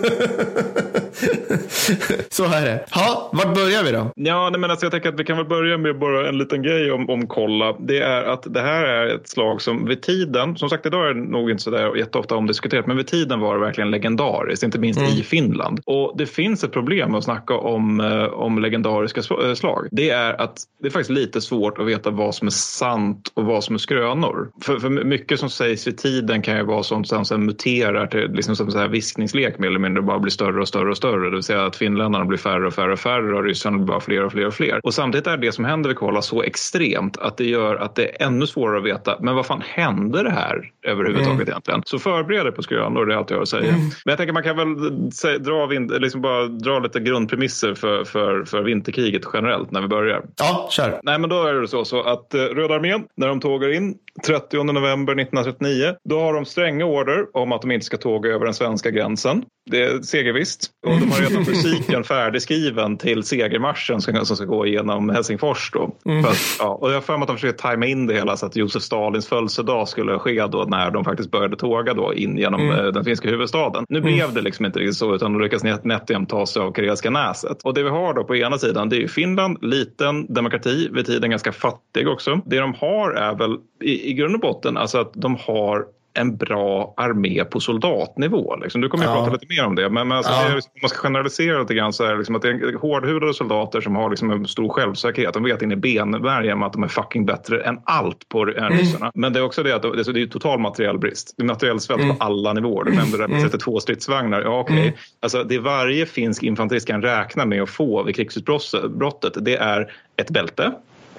Så 2.30 2.44
är 2.44 2.64
det. 2.64 2.84
Ja, 2.94 3.30
vart 3.32 3.54
börjar 3.54 3.84
vi 3.84 3.90
då? 3.90 4.12
Ja, 4.14 4.50
nej, 4.50 4.60
men 4.60 4.70
alltså 4.70 4.86
jag 4.86 4.92
tänker 4.92 5.08
att 5.08 5.20
vi 5.20 5.24
kan 5.24 5.36
väl 5.36 5.46
börja 5.46 5.78
med 5.78 5.98
bara 5.98 6.28
en 6.28 6.38
liten 6.38 6.62
grej 6.62 6.92
om, 6.92 7.10
om 7.10 7.26
kolla. 7.26 7.76
Det 7.78 7.98
är 7.98 8.22
att 8.22 8.54
det 8.54 8.60
här 8.60 8.84
är 8.84 9.14
ett 9.14 9.28
slag 9.28 9.62
som 9.62 9.86
vid 9.86 10.02
tiden, 10.02 10.56
som 10.56 10.68
sagt 10.68 10.86
idag 10.86 11.08
är 11.08 11.14
det 11.14 11.20
nog 11.20 11.50
inte 11.50 11.62
så 11.62 11.70
där 11.70 11.96
jätteofta 11.96 12.36
omdiskuterat, 12.36 12.86
men 12.86 12.96
vid 12.96 13.06
tiden 13.06 13.40
var 13.40 13.54
det 13.54 13.60
verkligen 13.60 13.90
legendariskt, 13.90 14.62
inte 14.62 14.78
minst 14.78 15.00
mm. 15.00 15.12
i 15.12 15.22
Finland. 15.22 15.80
Och 15.84 16.14
det 16.18 16.26
finns 16.26 16.64
ett 16.64 16.72
problem 16.72 17.10
med 17.10 17.18
att 17.18 17.24
snacka 17.24 17.54
om, 17.54 18.00
eh, 18.00 18.24
om 18.24 18.58
legendariska 18.58 19.20
eh, 19.44 19.54
slag. 19.54 19.88
Det 19.90 20.10
är 20.10 20.40
att 20.40 20.56
det 20.80 20.86
är 20.86 20.90
faktiskt 20.90 21.10
lite 21.10 21.40
svårt 21.40 21.78
att 21.78 21.86
veta 21.86 22.10
vad 22.10 22.34
som 22.34 22.46
är 22.46 22.50
sant 22.50 23.32
och 23.34 23.44
vad 23.44 23.64
som 23.64 23.74
är 23.74 23.78
skrönor. 23.78 24.50
För, 24.62 24.78
för 24.78 24.88
mycket 24.88 25.40
som 25.40 25.50
sägs 25.50 25.86
vid 25.86 25.98
tiden 25.98 26.42
kan 26.42 26.56
ju 26.56 26.64
vara 26.64 26.82
sånt 26.82 27.08
som 27.08 27.24
sen 27.24 27.46
muterar 27.46 28.06
till 28.06 28.32
liksom 28.32 28.56
som 28.56 28.70
så 28.70 28.78
här 28.78 28.88
viskningslek 28.88 29.58
mer 29.58 29.68
eller 29.68 29.78
mindre 29.78 29.89
bara 29.94 30.18
blir 30.18 30.30
större 30.30 30.60
och 30.60 30.68
större 30.68 30.90
och 30.90 30.96
större. 30.96 31.24
Det 31.24 31.36
vill 31.36 31.42
säga 31.42 31.64
att 31.64 31.76
finländarna 31.76 32.24
blir 32.24 32.38
färre 32.38 32.66
och 32.66 32.74
färre 32.74 32.92
och 32.92 32.98
färre 32.98 33.36
och 33.36 33.44
ryssarna 33.44 33.76
blir 33.76 33.86
bara 33.86 34.00
fler 34.00 34.24
och 34.24 34.32
fler 34.32 34.46
och 34.46 34.54
fler. 34.54 34.80
Och 34.82 34.94
samtidigt 34.94 35.26
är 35.26 35.36
det 35.36 35.52
som 35.52 35.64
händer 35.64 35.88
vid 35.88 35.96
Kola 35.96 36.22
så 36.22 36.42
extremt 36.42 37.18
att 37.18 37.36
det 37.36 37.44
gör 37.44 37.76
att 37.76 37.94
det 37.94 38.22
är 38.22 38.26
ännu 38.26 38.46
svårare 38.46 38.78
att 38.78 38.84
veta, 38.84 39.16
men 39.20 39.34
vad 39.34 39.46
fan 39.46 39.62
hände 39.66 40.22
det 40.22 40.30
här 40.30 40.70
överhuvudtaget 40.82 41.34
mm. 41.34 41.48
egentligen? 41.48 41.82
Så 41.86 41.98
förbered 41.98 42.46
dig 42.46 42.52
på 42.52 42.62
skrönor, 42.62 43.06
det 43.06 43.14
är 43.14 43.18
allt 43.18 43.30
jag 43.30 43.38
har 43.38 43.44
säga. 43.44 43.68
Mm. 43.68 43.80
Men 43.80 44.12
jag 44.12 44.18
tänker 44.18 44.32
man 44.32 44.42
kan 44.42 44.56
väl 44.56 45.12
säga, 45.12 45.38
dra, 45.38 45.66
liksom 45.98 46.20
bara 46.20 46.46
dra 46.46 46.78
lite 46.78 47.00
grundpremisser 47.00 47.74
för, 47.74 48.04
för, 48.04 48.44
för 48.44 48.62
vinterkriget 48.62 49.22
generellt 49.32 49.70
när 49.70 49.80
vi 49.80 49.88
börjar. 49.88 50.22
Ja, 50.36 50.68
kör. 50.70 51.00
Nej, 51.02 51.18
men 51.18 51.30
då 51.30 51.42
är 51.42 51.54
det 51.54 51.68
så, 51.68 51.84
så 51.84 52.02
att 52.02 52.34
eh, 52.34 52.40
Röda 52.40 52.74
armén, 52.74 53.04
när 53.16 53.28
de 53.28 53.40
tågar 53.40 53.72
in 53.72 53.94
30 54.26 54.62
november 54.62 55.12
1939, 55.12 55.94
då 56.08 56.20
har 56.20 56.34
de 56.34 56.44
stränga 56.44 56.84
order 56.84 57.26
om 57.36 57.52
att 57.52 57.62
de 57.62 57.70
inte 57.70 57.86
ska 57.86 57.96
tåga 57.96 58.30
över 58.30 58.44
den 58.44 58.54
svenska 58.54 58.90
gränsen. 58.90 59.44
Det 59.70 59.82
är 59.82 60.02
segervisst. 60.02 60.70
Och 60.86 61.00
de 61.00 61.10
har 61.10 61.20
redan 61.20 61.42
musiken 61.42 62.04
färdigskriven 62.04 62.96
till 62.98 63.22
segermarschen 63.22 64.00
som, 64.00 64.36
ska 64.36 64.44
gå 64.44 64.66
igenom 64.66 65.08
Helsingfors. 65.08 65.70
Då. 65.72 65.96
Mm. 66.06 66.24
För, 66.24 66.64
ja, 66.64 66.78
och 66.80 66.90
jag 66.90 66.94
har 66.94 67.00
för 67.00 67.16
mig 67.16 67.22
att 67.22 67.28
de 67.28 67.36
försöker 67.36 67.58
tajma 67.58 67.86
in 67.86 68.06
det 68.06 68.14
hela 68.14 68.36
så 68.36 68.46
att 68.46 68.56
Josef 68.56 68.82
Stalins 68.82 69.28
födelsedag 69.28 69.88
skulle 69.88 70.18
ske 70.18 70.46
då 70.46 70.64
när 70.64 70.90
de 70.90 71.04
faktiskt 71.04 71.30
började 71.30 71.56
tåga 71.56 71.94
då 71.94 72.14
in 72.14 72.38
genom 72.38 72.60
mm. 72.60 72.78
Eh, 72.78 72.92
den 72.92 73.04
finska 73.04 73.28
huvudstaden. 73.28 73.84
Nu 73.88 74.00
blev 74.00 74.14
mm. 74.14 74.34
det 74.34 74.40
liksom 74.40 74.66
inte 74.66 74.78
riktigt 74.78 74.96
så 74.96 75.14
utan 75.14 75.32
de 75.32 75.42
lyckas 75.42 75.64
nätt 75.84 76.28
ta 76.28 76.46
sig 76.46 76.62
av 76.62 76.72
Karelska 76.72 77.10
näset. 77.10 77.62
Och 77.64 77.74
det 77.74 77.82
vi 77.82 77.88
har 77.88 78.14
då 78.14 78.24
på 78.24 78.36
ena 78.36 78.58
sidan 78.58 78.88
det 78.88 79.02
är 79.02 79.08
Finland, 79.08 79.58
liten 79.62 80.34
demokrati, 80.34 80.88
vid 80.92 81.06
tiden 81.06 81.30
ganska 81.30 81.52
fattig 81.52 82.08
också. 82.08 82.40
Det 82.46 82.58
de 82.58 82.74
har 82.74 83.10
är 83.10 83.34
väl 83.34 83.56
i, 83.82 84.09
i 84.10 84.14
grund 84.14 84.34
och 84.34 84.40
botten 84.40 84.76
alltså 84.76 84.98
att 84.98 85.10
de 85.14 85.36
har 85.36 85.84
en 86.14 86.36
bra 86.36 86.94
armé 86.96 87.44
på 87.44 87.60
soldatnivå. 87.60 88.56
Liksom. 88.56 88.80
Du 88.80 88.88
kommer 88.88 89.04
Ja. 89.04 89.14
prata 89.14 89.30
lite 89.32 89.46
mer 89.48 89.64
om 89.66 89.74
det. 89.74 89.90
Men, 89.90 90.08
men 90.08 90.16
alltså, 90.16 90.32
Ja. 90.32 90.42
det 90.44 90.52
är, 90.52 90.54
om 90.54 90.60
man 90.82 90.88
ska 90.88 90.98
generalisera 90.98 91.60
lite 91.60 91.74
grann 91.74 91.92
så 91.92 92.04
är 92.04 92.10
det 92.12 92.16
liksom 92.18 92.34
att 92.34 92.42
det 92.42 92.48
är 92.48 92.78
hårdhudade 92.78 93.34
soldater 93.34 93.80
som 93.80 93.96
har 93.96 94.10
liksom 94.10 94.30
en 94.30 94.46
stor 94.46 94.68
självsäkerhet. 94.68 95.34
De 95.34 95.42
vet 95.44 95.62
in 95.62 95.72
i 95.72 95.76
benmärgen 95.76 96.62
att 96.62 96.72
de 96.72 96.82
är 96.82 96.88
fucking 96.88 97.26
bättre 97.26 97.62
än 97.62 97.80
allt 97.84 98.28
på 98.28 98.42
än 98.42 98.48
Mm. 98.56 98.72
ryssarna. 98.78 99.10
Men 99.14 99.32
det 99.32 99.38
är 99.38 99.42
också 99.44 99.62
det 99.62 99.72
att 99.76 99.82
det 99.82 99.88
är, 99.88 100.12
det 100.12 100.22
är 100.22 100.26
total 100.26 100.58
materiellbrist. 100.60 101.34
Det 101.36 101.42
är 101.42 101.46
materiellsvält 101.46 102.02
Mm. 102.02 102.16
på 102.16 102.24
alla 102.24 102.52
nivåer. 102.52 102.84
Du 102.84 102.92
nämnde 102.92 103.16
det 103.18 103.22
där 103.22 103.28
med 103.28 103.42
32 103.42 103.80
stridsvagnar. 103.80 104.42
Ja, 104.42 104.60
okej. 104.60 104.96
Alltså, 105.22 105.44
det 105.44 105.58
varje 105.58 106.06
finsk 106.06 106.42
infanterist 106.42 106.86
kan 106.86 107.02
räkna 107.02 107.44
med 107.46 107.62
att 107.62 107.70
få 107.70 108.02
vid 108.02 108.16
krigsutbrottet 108.16 109.32
det 109.44 109.56
är 109.56 109.92
ett 110.16 110.30
bälte. 110.30 110.72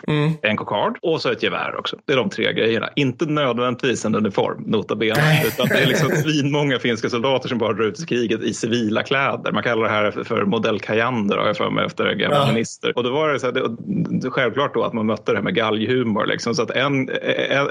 Mm. 0.08 0.32
En 0.42 0.58
kokard 0.58 0.98
och 1.02 1.22
så 1.22 1.32
ett 1.32 1.44
gevär 1.44 1.76
också. 1.80 1.98
Det 2.06 2.14
är 2.14 2.18
de 2.18 2.30
tre 2.30 2.54
grejerna. 2.54 2.90
Inte 2.96 3.26
nödvändigtvis 3.26 4.06
en 4.06 4.16
uniform, 4.16 4.64
nota 4.68 4.96
bene. 4.96 5.44
Utan 5.48 5.68
det 5.68 5.80
är 5.84 5.88
liksom 5.88 6.10
svinmånga 6.24 6.80
finska 6.80 7.10
soldater 7.10 7.50
som 7.50 7.58
bara 7.58 7.74
drar 7.74 7.86
ut 7.86 8.00
i 8.00 8.06
kriget 8.06 8.42
i 8.42 8.54
civila 8.54 9.04
kläder. 9.04 9.52
Man 9.52 9.64
kallar 9.64 9.84
det 9.84 9.90
här 9.90 10.12
för, 10.12 10.46
modell 10.46 10.80
Kajander 10.80 11.38
har 11.38 11.48
jag 11.48 11.58
för 11.58 11.70
mig 11.70 11.86
efter 11.86 12.06
en 12.06 12.18
gammal 12.18 12.38
Ja. 12.42 12.54
minister. 12.54 12.94
Och 12.98 13.04
då 13.04 13.12
var 13.12 13.30
det, 13.30 13.40
så 13.40 13.46
här, 13.46 13.54
det, 13.54 14.30
självklart 14.30 14.74
då 14.74 14.84
att 14.84 14.94
man 14.94 15.06
mötte 15.06 15.32
det 15.32 15.38
här 15.38 15.44
med 15.44 15.56
galghumor. 15.56 16.26
Liksom. 16.26 16.56
Så 16.56 16.64
att 16.64 16.72
en, 16.72 17.10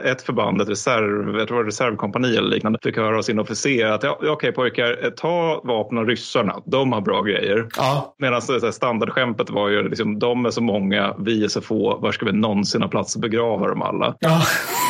ett 0.05 0.23
förband, 0.23 0.61
ett 0.61 0.69
reserv, 0.69 1.39
jag 1.39 1.49
tror 1.49 1.65
reservkompani 1.65 2.37
eller 2.37 2.49
liknande, 2.49 2.79
fick 2.83 2.97
höra 2.97 3.19
av 3.19 3.23
sin 3.23 3.39
officer 3.39 3.87
att 3.87 4.03
ja, 4.03 4.19
okej 4.23 4.53
pojkar, 4.53 5.11
ta 5.17 5.61
vapnen 5.65 5.99
av 6.01 6.07
ryssarna. 6.07 6.57
De 6.65 6.93
har 6.93 7.01
bra 7.01 7.23
grejer. 7.23 7.67
Ja, 7.77 8.15
Medan 8.19 8.43
standardskämtet 8.73 9.51
var 9.51 9.69
ju 9.69 9.89
liksom, 9.89 10.19
de 10.19 10.47
är 10.47 10.51
så 10.51 10.63
många, 10.63 11.15
vi 11.19 11.45
är 11.45 11.49
så 11.49 11.61
få, 11.61 11.99
var 11.99 12.13
ska 12.21 12.27
vi 12.27 12.39
någonsin 12.39 12.83
ha 12.83 12.89
plats 12.89 13.17
att 13.17 13.23
begrava 13.23 13.69
dem 13.69 13.83
alla? 13.83 14.17
ja. 14.21 14.43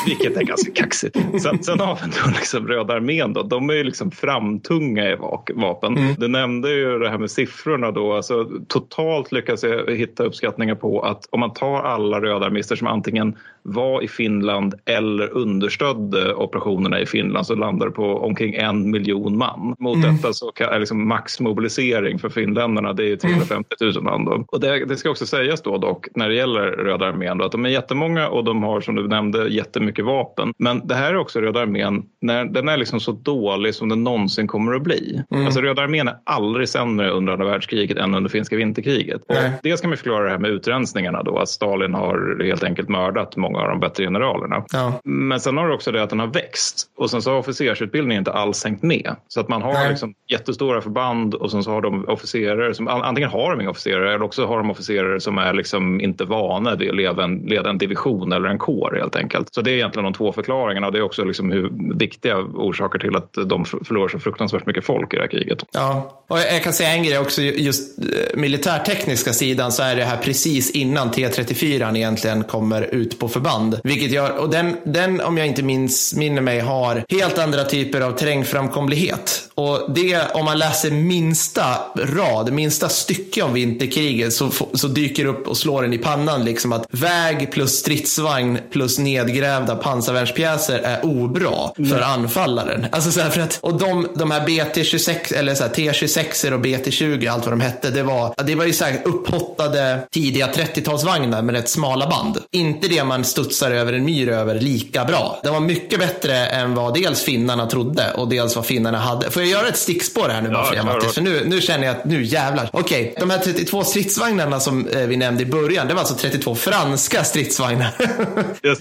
Vilket 0.07 0.37
är 0.37 0.43
ganska 0.43 0.73
kaxigt. 0.73 1.17
Sen, 1.43 1.63
sen 1.63 1.81
har 1.81 1.99
vi 2.05 2.11
då 2.25 2.31
liksom 2.31 2.69
Röda 2.69 2.95
armén 2.95 3.33
då. 3.33 3.43
De 3.43 3.71
är 3.71 3.75
ju 3.75 3.85
liksom 3.85 4.11
framtunga 4.11 5.11
i 5.11 5.17
vapen. 5.55 5.99
Mm. 5.99 6.15
Du 6.19 6.29
nämnde 6.29 6.71
ju 6.71 6.99
det 6.99 7.09
här 7.11 7.19
med 7.19 7.31
siffrorna 7.31 7.91
då. 7.91 8.13
Alltså, 8.13 8.49
totalt 8.69 9.33
lyckas 9.33 9.63
jag 9.63 9.91
hitta 9.91 10.25
uppskattningar 10.25 10.75
på 10.75 11.01
att 11.01 11.29
om 11.31 11.41
man 11.41 11.53
tar 11.53 11.83
alla 11.83 12.21
röda 12.21 12.47
armister 12.47 12.77
som 12.77 12.87
antingen 12.87 13.37
var 13.63 14.03
i 14.03 14.09
Finland 14.09 14.75
eller 14.87 15.31
understödde 15.37 16.35
operationerna 16.35 17.01
i 17.01 17.07
Finland 17.07 17.47
så 17.47 17.55
landar 17.55 17.87
det 17.87 17.93
på 17.93 18.19
omkring 18.19 18.55
en 18.55 18.91
miljon 18.91 19.39
man. 19.39 19.75
Mot 19.79 19.97
Mm. 19.97 20.17
detta 20.17 20.33
så 20.33 20.53
är 20.57 20.79
liksom 20.79 21.09
maxmobilisering 21.09 22.19
för 22.19 22.29
finländarna 22.29 22.93
det 22.93 23.13
är 23.13 23.17
350 23.17 23.75
000 23.81 24.03
man. 24.03 24.25
Då. 24.25 24.45
Och 24.49 24.61
det, 24.61 24.85
det 24.85 24.97
ska 24.97 25.11
också 25.11 25.27
sägas 25.27 25.63
då 25.63 25.79
dock 25.79 26.07
när 26.15 26.29
det 26.29 26.35
gäller 26.35 26.63
Röda 26.63 27.13
armén 27.21 27.39
då, 27.39 27.45
att 27.45 27.53
de 27.53 27.65
är 27.65 27.69
jättemånga 27.69 28.29
och 28.29 28.45
de 28.45 28.62
har 28.62 28.81
som 28.81 28.95
du 28.95 29.09
nämnde 29.09 29.49
jättemycket 29.49 30.05
vapen. 30.05 30.53
Men 30.59 30.87
det 30.87 30.95
här 30.95 31.11
är 31.11 31.17
också 31.17 31.41
Röda 31.41 31.61
armén, 31.61 32.03
när, 32.21 32.45
den 32.45 32.69
är 32.69 32.77
liksom 32.77 33.00
så 33.00 33.12
dålig 33.12 33.75
som 33.75 33.89
den 33.89 34.05
någonsin 34.05 34.47
kommer 34.47 34.75
att 34.75 34.83
bli. 34.83 35.23
Mm. 35.31 35.47
Alltså 35.47 35.61
Röda 35.61 35.83
armén 35.83 36.09
är 36.09 36.15
aldrig 36.25 36.69
sämre 36.69 37.11
under 37.11 37.33
andra 37.33 37.47
världskriget 37.47 37.99
än 37.99 38.15
under 38.15 38.31
finska 38.31 38.57
vinterkriget. 38.57 39.21
Och 39.21 39.35
Nej. 39.35 39.53
dels 39.62 39.81
kan 39.81 39.91
vi 39.91 39.97
förklara 39.97 40.25
det 40.25 40.31
här 40.31 40.39
med 40.39 40.50
utrensningarna 40.50 41.23
då, 41.23 41.39
att 41.39 41.49
Stalin 41.49 41.95
har 41.95 42.45
helt 42.45 42.65
enkelt 42.65 42.89
mördat 42.89 43.37
många 43.37 43.59
av 43.59 43.69
de 43.69 43.81
bättre 43.81 44.05
generalerna. 44.05 44.65
Ja. 44.73 45.00
Men 45.05 45.41
sen 45.41 45.57
har 45.57 45.69
det 45.69 45.75
också 45.75 45.93
det 45.93 46.03
att 46.03 46.11
den 46.11 46.21
har 46.21 46.27
växt 46.27 46.87
och 46.99 47.11
sen 47.11 47.23
så 47.23 47.31
har 47.31 47.39
officersutbildningen 47.39 48.21
inte 48.21 48.33
alls 48.33 48.65
hängt 48.65 48.83
med. 48.83 49.17
Så 49.29 49.41
att 49.41 49.49
man 49.49 49.62
har 49.62 49.73
Nej. 49.73 49.89
liksom 49.89 50.15
jättestora 50.31 50.81
förband 50.81 51.35
och 51.35 51.50
sen 51.50 51.62
så 51.62 51.71
har 51.71 51.81
de 51.83 52.05
officerare 52.09 52.75
som 52.75 52.89
an- 52.89 53.03
antingen 53.03 53.31
har 53.31 53.50
de 53.50 53.61
inga 53.61 53.71
officerare 53.71 54.15
eller 54.15 54.25
också 54.25 54.47
har 54.47 54.57
de 54.57 54.71
officerare 54.71 55.21
som 55.21 55.39
är 55.39 55.53
liksom 55.53 56.00
inte 56.00 56.25
vana 56.25 56.75
vid 56.77 57.09
att 57.09 57.10
leda 57.11 57.25
en, 57.25 57.38
leda 57.38 57.71
en 57.71 57.79
division 57.79 58.33
eller 58.33 58.49
en 58.49 58.59
kår 58.59 58.97
helt 59.00 59.17
enkelt. 59.17 59.55
Så 59.55 59.61
det 59.61 59.71
är 59.71 59.75
egentligen 59.75 60.05
de 60.05 60.12
två 60.12 60.33
förklaringarna 60.33 60.87
och 60.87 60.93
det 60.93 60.99
är 60.99 61.02
också 61.02 61.25
liksom 61.25 61.52
hur 61.52 61.71
viktiga 61.99 62.38
orsaker 62.38 62.99
till 62.99 63.17
att 63.17 63.33
de 63.47 63.64
förlorar 63.64 64.09
så 64.09 64.19
fruktansvärt 64.19 64.67
mycket 64.67 64.85
folk 64.85 65.14
i 65.14 65.17
det 65.17 65.23
här 65.23 65.29
kriget. 65.29 65.64
Ja, 65.73 66.25
och 66.29 66.38
jag 66.38 66.62
kan 66.62 66.73
säga 66.73 66.90
en 66.90 67.02
grej 67.02 67.19
också, 67.19 67.43
just 67.43 67.99
eh, 67.99 68.05
militärtekniska 68.37 69.33
sidan 69.33 69.73
så 69.73 69.83
är 69.83 69.97
det 69.97 70.05
här 70.05 70.17
precis 70.17 70.71
innan 70.71 71.11
T34 71.11 71.97
egentligen 71.97 72.45
kommer 72.45 72.83
ut 72.83 73.19
på 73.19 73.29
förband. 73.29 73.81
Vilket 73.85 74.11
gör, 74.11 74.38
och 74.38 74.50
den, 74.50 74.76
den 74.85 75.21
om 75.21 75.38
jag 75.38 75.47
inte 75.47 75.62
minns, 75.62 76.14
minner 76.17 76.43
mig, 76.43 76.61
har 76.61 77.05
helt 77.09 77.38
andra 77.38 77.64
typer 77.64 78.00
av 78.00 78.12
terrängframkomlighet. 78.12 79.50
Och 79.61 79.95
det, 79.95 80.31
om 80.35 80.45
man 80.45 80.59
läser 80.59 80.90
minsta 80.90 81.64
rad, 81.97 82.52
minsta 82.52 82.88
stycke 82.88 83.43
om 83.43 83.52
vinterkriget 83.52 84.33
så, 84.33 84.50
så 84.75 84.88
dyker 84.88 85.25
upp 85.25 85.49
och 85.49 85.57
slår 85.57 85.83
den 85.83 85.93
i 85.93 85.99
pannan 85.99 86.45
liksom 86.45 86.73
att 86.73 86.87
väg 86.90 87.52
plus 87.52 87.79
stridsvagn 87.79 88.59
plus 88.73 88.99
nedgrävda 88.99 89.76
pansarvärnspjäser 89.76 90.79
är 90.79 91.05
obra 91.05 91.50
för 91.90 92.00
anfallaren. 92.00 92.87
Alltså 92.93 93.11
så 93.11 93.21
här 93.21 93.31
för 93.31 93.40
att, 93.40 93.59
och 93.62 93.79
de, 93.79 94.09
de 94.14 94.31
här 94.31 94.47
BT26 94.47 95.35
eller 95.35 95.55
så 95.55 95.64
här 95.64 95.71
T26 95.71 96.52
och 96.52 96.61
BT20, 96.61 97.31
allt 97.31 97.45
vad 97.45 97.52
de 97.52 97.61
hette, 97.61 97.90
det 97.90 98.02
var, 98.02 98.35
det 98.45 98.55
var 98.55 98.64
ju 98.64 98.73
så 98.73 98.85
här 98.85 99.00
upphottade 99.05 100.09
tidiga 100.11 100.47
30-talsvagnar 100.47 101.43
med 101.43 101.55
rätt 101.55 101.69
smala 101.69 102.07
band. 102.07 102.38
Inte 102.50 102.88
det 102.88 103.05
man 103.05 103.25
studsar 103.25 103.71
över 103.71 103.93
en 103.93 104.05
myr 104.05 104.29
över 104.29 104.61
lika 104.61 105.05
bra. 105.05 105.40
Det 105.43 105.50
var 105.50 105.61
mycket 105.61 105.99
bättre 105.99 106.47
än 106.47 106.75
vad 106.75 106.95
dels 106.95 107.23
finnarna 107.23 107.67
trodde 107.67 108.12
och 108.12 108.29
dels 108.29 108.57
vad 108.57 108.67
finnarna 108.67 108.99
hade. 108.99 109.25
Jag 109.25 109.50
göra 109.50 109.69
ett 109.69 109.76
stickspår 109.76 110.28
här 110.28 110.42
nu 110.42 110.49
bara 110.50 110.64
för 110.64 110.76
det. 110.76 110.83
Mattis? 110.83 111.14
För 111.14 111.21
nu, 111.21 111.42
nu 111.47 111.61
känner 111.61 111.87
jag 111.87 111.97
att 111.97 112.04
nu 112.04 112.25
jävlar. 112.25 112.71
Okej, 112.73 113.14
de 113.21 113.30
här 113.30 113.38
32 113.38 113.85
stridsvagnarna 113.85 114.61
som 114.61 114.88
eh, 114.88 115.00
vi 115.00 115.16
nämnde 115.16 115.42
i 115.42 115.47
början, 115.47 115.88
det 115.88 115.95
var 115.95 116.00
alltså 116.00 116.14
32 116.14 116.54
franska 116.54 117.25
stridsvagnar. 117.25 117.90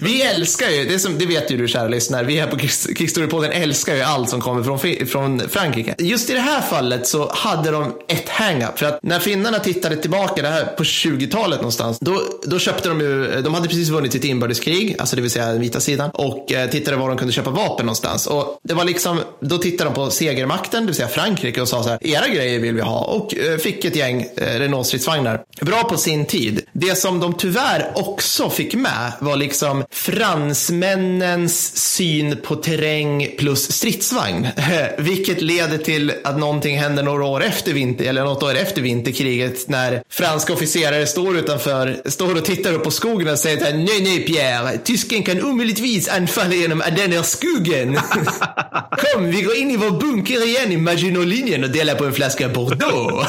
Vi 0.00 0.22
älskar 0.22 0.68
ju, 0.68 0.84
det, 0.84 0.98
som, 0.98 1.18
det 1.18 1.26
vet 1.26 1.50
ju 1.50 1.56
du 1.56 1.68
kära 1.68 1.88
lyssnare, 1.88 2.24
vi 2.24 2.40
här 2.40 2.46
på 2.46 2.56
Krigs- 2.56 2.86
Krigshistoriepodden 2.86 3.52
älskar 3.52 3.94
ju 3.94 4.02
allt 4.02 4.28
som 4.30 4.40
kommer 4.40 4.62
från, 4.62 5.06
från 5.06 5.48
Frankrike. 5.48 5.94
Just 5.98 6.30
i 6.30 6.32
det 6.32 6.40
här 6.40 6.60
fallet 6.60 7.06
så 7.06 7.32
hade 7.32 7.70
de 7.70 7.92
ett 8.08 8.28
hang-up. 8.28 8.78
För 8.78 8.86
att 8.86 8.98
när 9.02 9.18
finnarna 9.18 9.58
tittade 9.58 9.96
tillbaka, 9.96 10.42
det 10.42 10.48
här 10.48 10.64
på 10.64 10.82
20-talet 10.82 11.58
någonstans, 11.58 11.98
då, 12.00 12.22
då 12.42 12.58
köpte 12.58 12.88
de 12.88 13.00
ju, 13.00 13.42
de 13.42 13.54
hade 13.54 13.68
precis 13.68 13.88
vunnit 13.88 14.12
sitt 14.12 14.24
inbördeskrig, 14.24 14.96
alltså 14.98 15.16
det 15.16 15.22
vill 15.22 15.30
säga 15.30 15.46
den 15.46 15.60
vita 15.60 15.80
sidan, 15.80 16.10
och 16.10 16.52
eh, 16.52 16.70
tittade 16.70 16.96
var 16.96 17.08
de 17.08 17.18
kunde 17.18 17.32
köpa 17.32 17.50
vapen 17.50 17.86
någonstans. 17.86 18.26
Och 18.26 18.58
det 18.62 18.74
var 18.74 18.84
liksom, 18.84 19.20
då 19.40 19.58
tittade 19.58 19.90
de 19.90 19.94
på 19.94 20.10
segermakten, 20.10 20.59
det 20.70 20.80
vill 20.80 20.94
säga 20.94 21.08
Frankrike, 21.08 21.60
och 21.60 21.68
sa 21.68 21.82
så 21.82 21.88
här, 21.88 22.06
era 22.06 22.28
grejer 22.28 22.58
vill 22.58 22.74
vi 22.74 22.80
ha. 22.80 23.00
Och 23.00 23.36
eh, 23.36 23.56
fick 23.58 23.84
ett 23.84 23.96
gäng 23.96 24.26
eh, 24.36 24.58
Renault-stridsvagnar. 24.58 25.40
Bra 25.60 25.84
på 25.84 25.96
sin 25.96 26.26
tid. 26.26 26.60
Det 26.72 26.94
som 26.94 27.20
de 27.20 27.34
tyvärr 27.34 27.92
också 27.94 28.50
fick 28.50 28.74
med 28.74 29.12
var 29.18 29.36
liksom 29.36 29.84
fransmännens 29.90 31.76
syn 31.76 32.36
på 32.42 32.56
terräng 32.56 33.28
plus 33.38 33.72
stridsvagn. 33.72 34.48
Vilket 34.98 35.40
leder 35.42 35.78
till 35.78 36.12
att 36.24 36.38
någonting 36.38 36.78
händer 36.78 37.02
några 37.02 37.24
år 37.24 37.44
efter 37.44 37.72
vinter, 37.72 38.04
eller 38.04 38.24
något 38.24 38.42
år 38.42 38.54
efter 38.54 38.82
vinterkriget 38.82 39.68
när 39.68 40.02
franska 40.10 40.52
officerare 40.52 41.06
står 41.06 41.36
utanför, 41.36 42.02
står 42.04 42.36
och 42.36 42.44
tittar 42.44 42.72
upp 42.72 42.84
på 42.84 42.90
skogen 42.90 43.28
och 43.28 43.38
säger 43.38 43.58
så 43.58 43.64
här, 43.64 43.72
nej, 43.72 44.02
nej 44.02 44.26
Pierre, 44.26 44.78
tysken 44.78 45.22
kan 45.22 45.44
omöjligtvis 45.44 46.08
anfalla 46.08 46.54
genom 46.54 46.80
Ardennerskogen. 46.80 47.98
Kom, 48.90 49.30
vi 49.30 49.42
går 49.42 49.56
in 49.56 49.70
i 49.70 49.76
vår 49.76 49.90
bunker 49.90 50.40
igen 50.50 50.72
i 50.72 50.76
Maginot-linjen 50.76 51.64
och 51.64 51.70
delar 51.70 51.94
på 51.94 52.04
en 52.04 52.12
flaska 52.12 52.48
Bordeaux. 52.48 53.28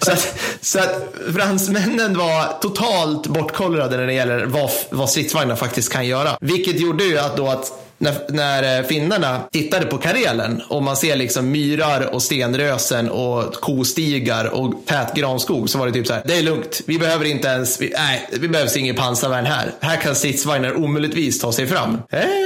så, 0.00 0.12
att, 0.12 0.38
så 0.60 0.78
att 0.78 1.14
fransmännen 1.36 2.18
var 2.18 2.60
totalt 2.60 3.26
bortkollrade 3.26 3.96
när 3.96 4.06
det 4.06 4.14
gäller 4.14 4.44
vad, 4.44 4.70
vad 4.90 5.10
stridsvagnar 5.10 5.56
faktiskt 5.56 5.92
kan 5.92 6.06
göra. 6.06 6.36
Vilket 6.40 6.80
gjorde 6.80 7.04
ju 7.04 7.18
att 7.18 7.36
då 7.36 7.48
att 7.48 7.72
när, 8.02 8.14
när 8.28 8.78
eh, 8.78 8.86
finnarna 8.86 9.40
tittade 9.52 9.86
på 9.86 9.98
Karelen 9.98 10.62
och 10.68 10.82
man 10.82 10.96
ser 10.96 11.16
liksom 11.16 11.50
myrar 11.50 12.14
och 12.14 12.22
stenrösen 12.22 13.10
och 13.10 13.54
kostigar 13.54 14.44
och 14.44 14.74
tät 14.86 15.14
granskog 15.14 15.70
så 15.70 15.78
var 15.78 15.86
det 15.86 15.92
typ 15.92 16.06
så 16.06 16.12
här, 16.12 16.22
det 16.26 16.38
är 16.38 16.42
lugnt, 16.42 16.80
vi 16.86 16.98
behöver 16.98 17.24
inte 17.24 17.48
ens, 17.48 17.80
vi, 17.80 17.92
nej, 17.96 18.28
vi 18.40 18.48
behövs 18.48 18.76
ingen 18.76 18.96
pansarvärn 18.96 19.46
här. 19.46 19.72
Här 19.80 19.96
kan 19.96 20.14
stridsvagnar 20.14 20.76
omöjligtvis 20.76 21.40
ta 21.40 21.52
sig 21.52 21.66
fram. 21.66 21.98
Eh. 22.10 22.41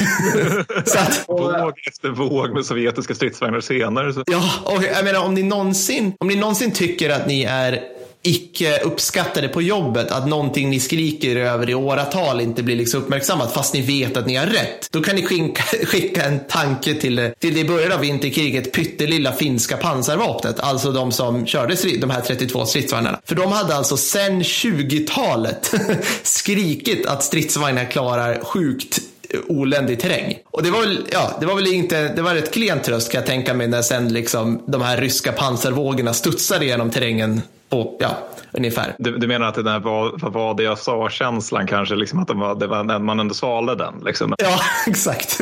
så 0.84 0.98
att, 0.98 1.24
Våg 1.28 1.72
efter 1.86 2.08
våg 2.08 2.54
med 2.54 2.64
sovjetiska 2.64 3.14
stridsvagnar 3.14 3.60
senare. 3.60 4.12
Så. 4.12 4.24
Ja, 4.26 4.50
och 4.64 4.84
jag 4.84 5.04
menar 5.04 5.24
om 5.24 5.34
ni 5.34 5.42
någonsin, 5.42 6.12
om 6.20 6.28
ni 6.28 6.36
någonsin 6.36 6.70
tycker 6.70 7.10
att 7.10 7.26
ni 7.26 7.42
är 7.42 7.80
icke 8.22 8.80
uppskattade 8.80 9.48
på 9.48 9.62
jobbet, 9.62 10.10
att 10.10 10.28
någonting 10.28 10.70
ni 10.70 10.80
skriker 10.80 11.36
över 11.36 11.70
i 11.70 11.74
åratal 11.74 12.40
inte 12.40 12.62
blir 12.62 12.76
liksom 12.76 13.02
uppmärksammat 13.02 13.52
fast 13.52 13.74
ni 13.74 13.80
vet 13.80 14.16
att 14.16 14.26
ni 14.26 14.36
har 14.36 14.46
rätt. 14.46 14.88
Då 14.90 15.02
kan 15.02 15.16
ni 15.16 15.26
skicka, 15.26 15.62
skicka 15.86 16.24
en 16.24 16.40
tanke 16.48 16.94
till, 16.94 17.32
till 17.38 17.54
det 17.54 17.60
i 17.60 17.64
början 17.64 17.92
av 17.92 18.00
vinterkriget 18.00 18.72
pyttelilla 18.72 19.32
finska 19.32 19.76
pansarvapnet, 19.76 20.60
alltså 20.60 20.92
de 20.92 21.12
som 21.12 21.46
körde 21.46 21.74
de 22.00 22.10
här 22.10 22.20
32 22.20 22.66
stridsvagnarna. 22.66 23.20
För 23.24 23.34
de 23.34 23.52
hade 23.52 23.74
alltså 23.74 23.96
sedan 23.96 24.42
20-talet 24.42 25.74
skrikit 26.22 27.06
att 27.06 27.24
stridsvagnar 27.24 27.84
klarar 27.84 28.44
sjukt 28.44 29.00
oländig 29.48 30.00
terräng. 30.00 30.38
Och 30.50 30.62
det 30.62 30.70
var 30.70 30.80
väl, 30.80 31.06
ja, 31.12 31.36
det 31.40 31.46
var 31.46 31.54
väl 31.54 31.66
inte, 31.66 32.08
det 32.08 32.22
var 32.22 32.34
rätt 32.34 32.52
klen 32.52 32.80
tröst 32.80 33.12
kan 33.12 33.18
jag 33.18 33.26
tänka 33.26 33.54
mig 33.54 33.68
när 33.68 33.82
sen 33.82 34.12
liksom 34.12 34.62
de 34.66 34.82
här 34.82 34.96
ryska 34.96 35.32
pansarvågorna 35.32 36.12
studsade 36.12 36.64
genom 36.64 36.90
terrängen 36.90 37.40
på, 37.70 37.96
ja, 38.00 38.10
ungefär. 38.52 38.94
Du, 38.98 39.18
du 39.18 39.26
menar 39.26 39.46
att 39.46 39.54
det 39.54 39.62
där 39.62 39.78
var, 39.80 40.12
vad 40.16 40.32
var 40.32 40.54
det 40.54 40.62
jag 40.62 40.78
sa-känslan 40.78 41.66
kanske, 41.66 41.94
liksom 41.94 42.18
att 42.18 42.28
det 42.28 42.34
var, 42.34 42.54
det 42.54 42.66
var 42.66 42.98
man 42.98 43.20
ändå 43.20 43.34
svalde 43.34 43.74
den? 43.74 43.94
Liksom. 44.04 44.34
Ja, 44.38 44.60
exakt. 44.86 45.40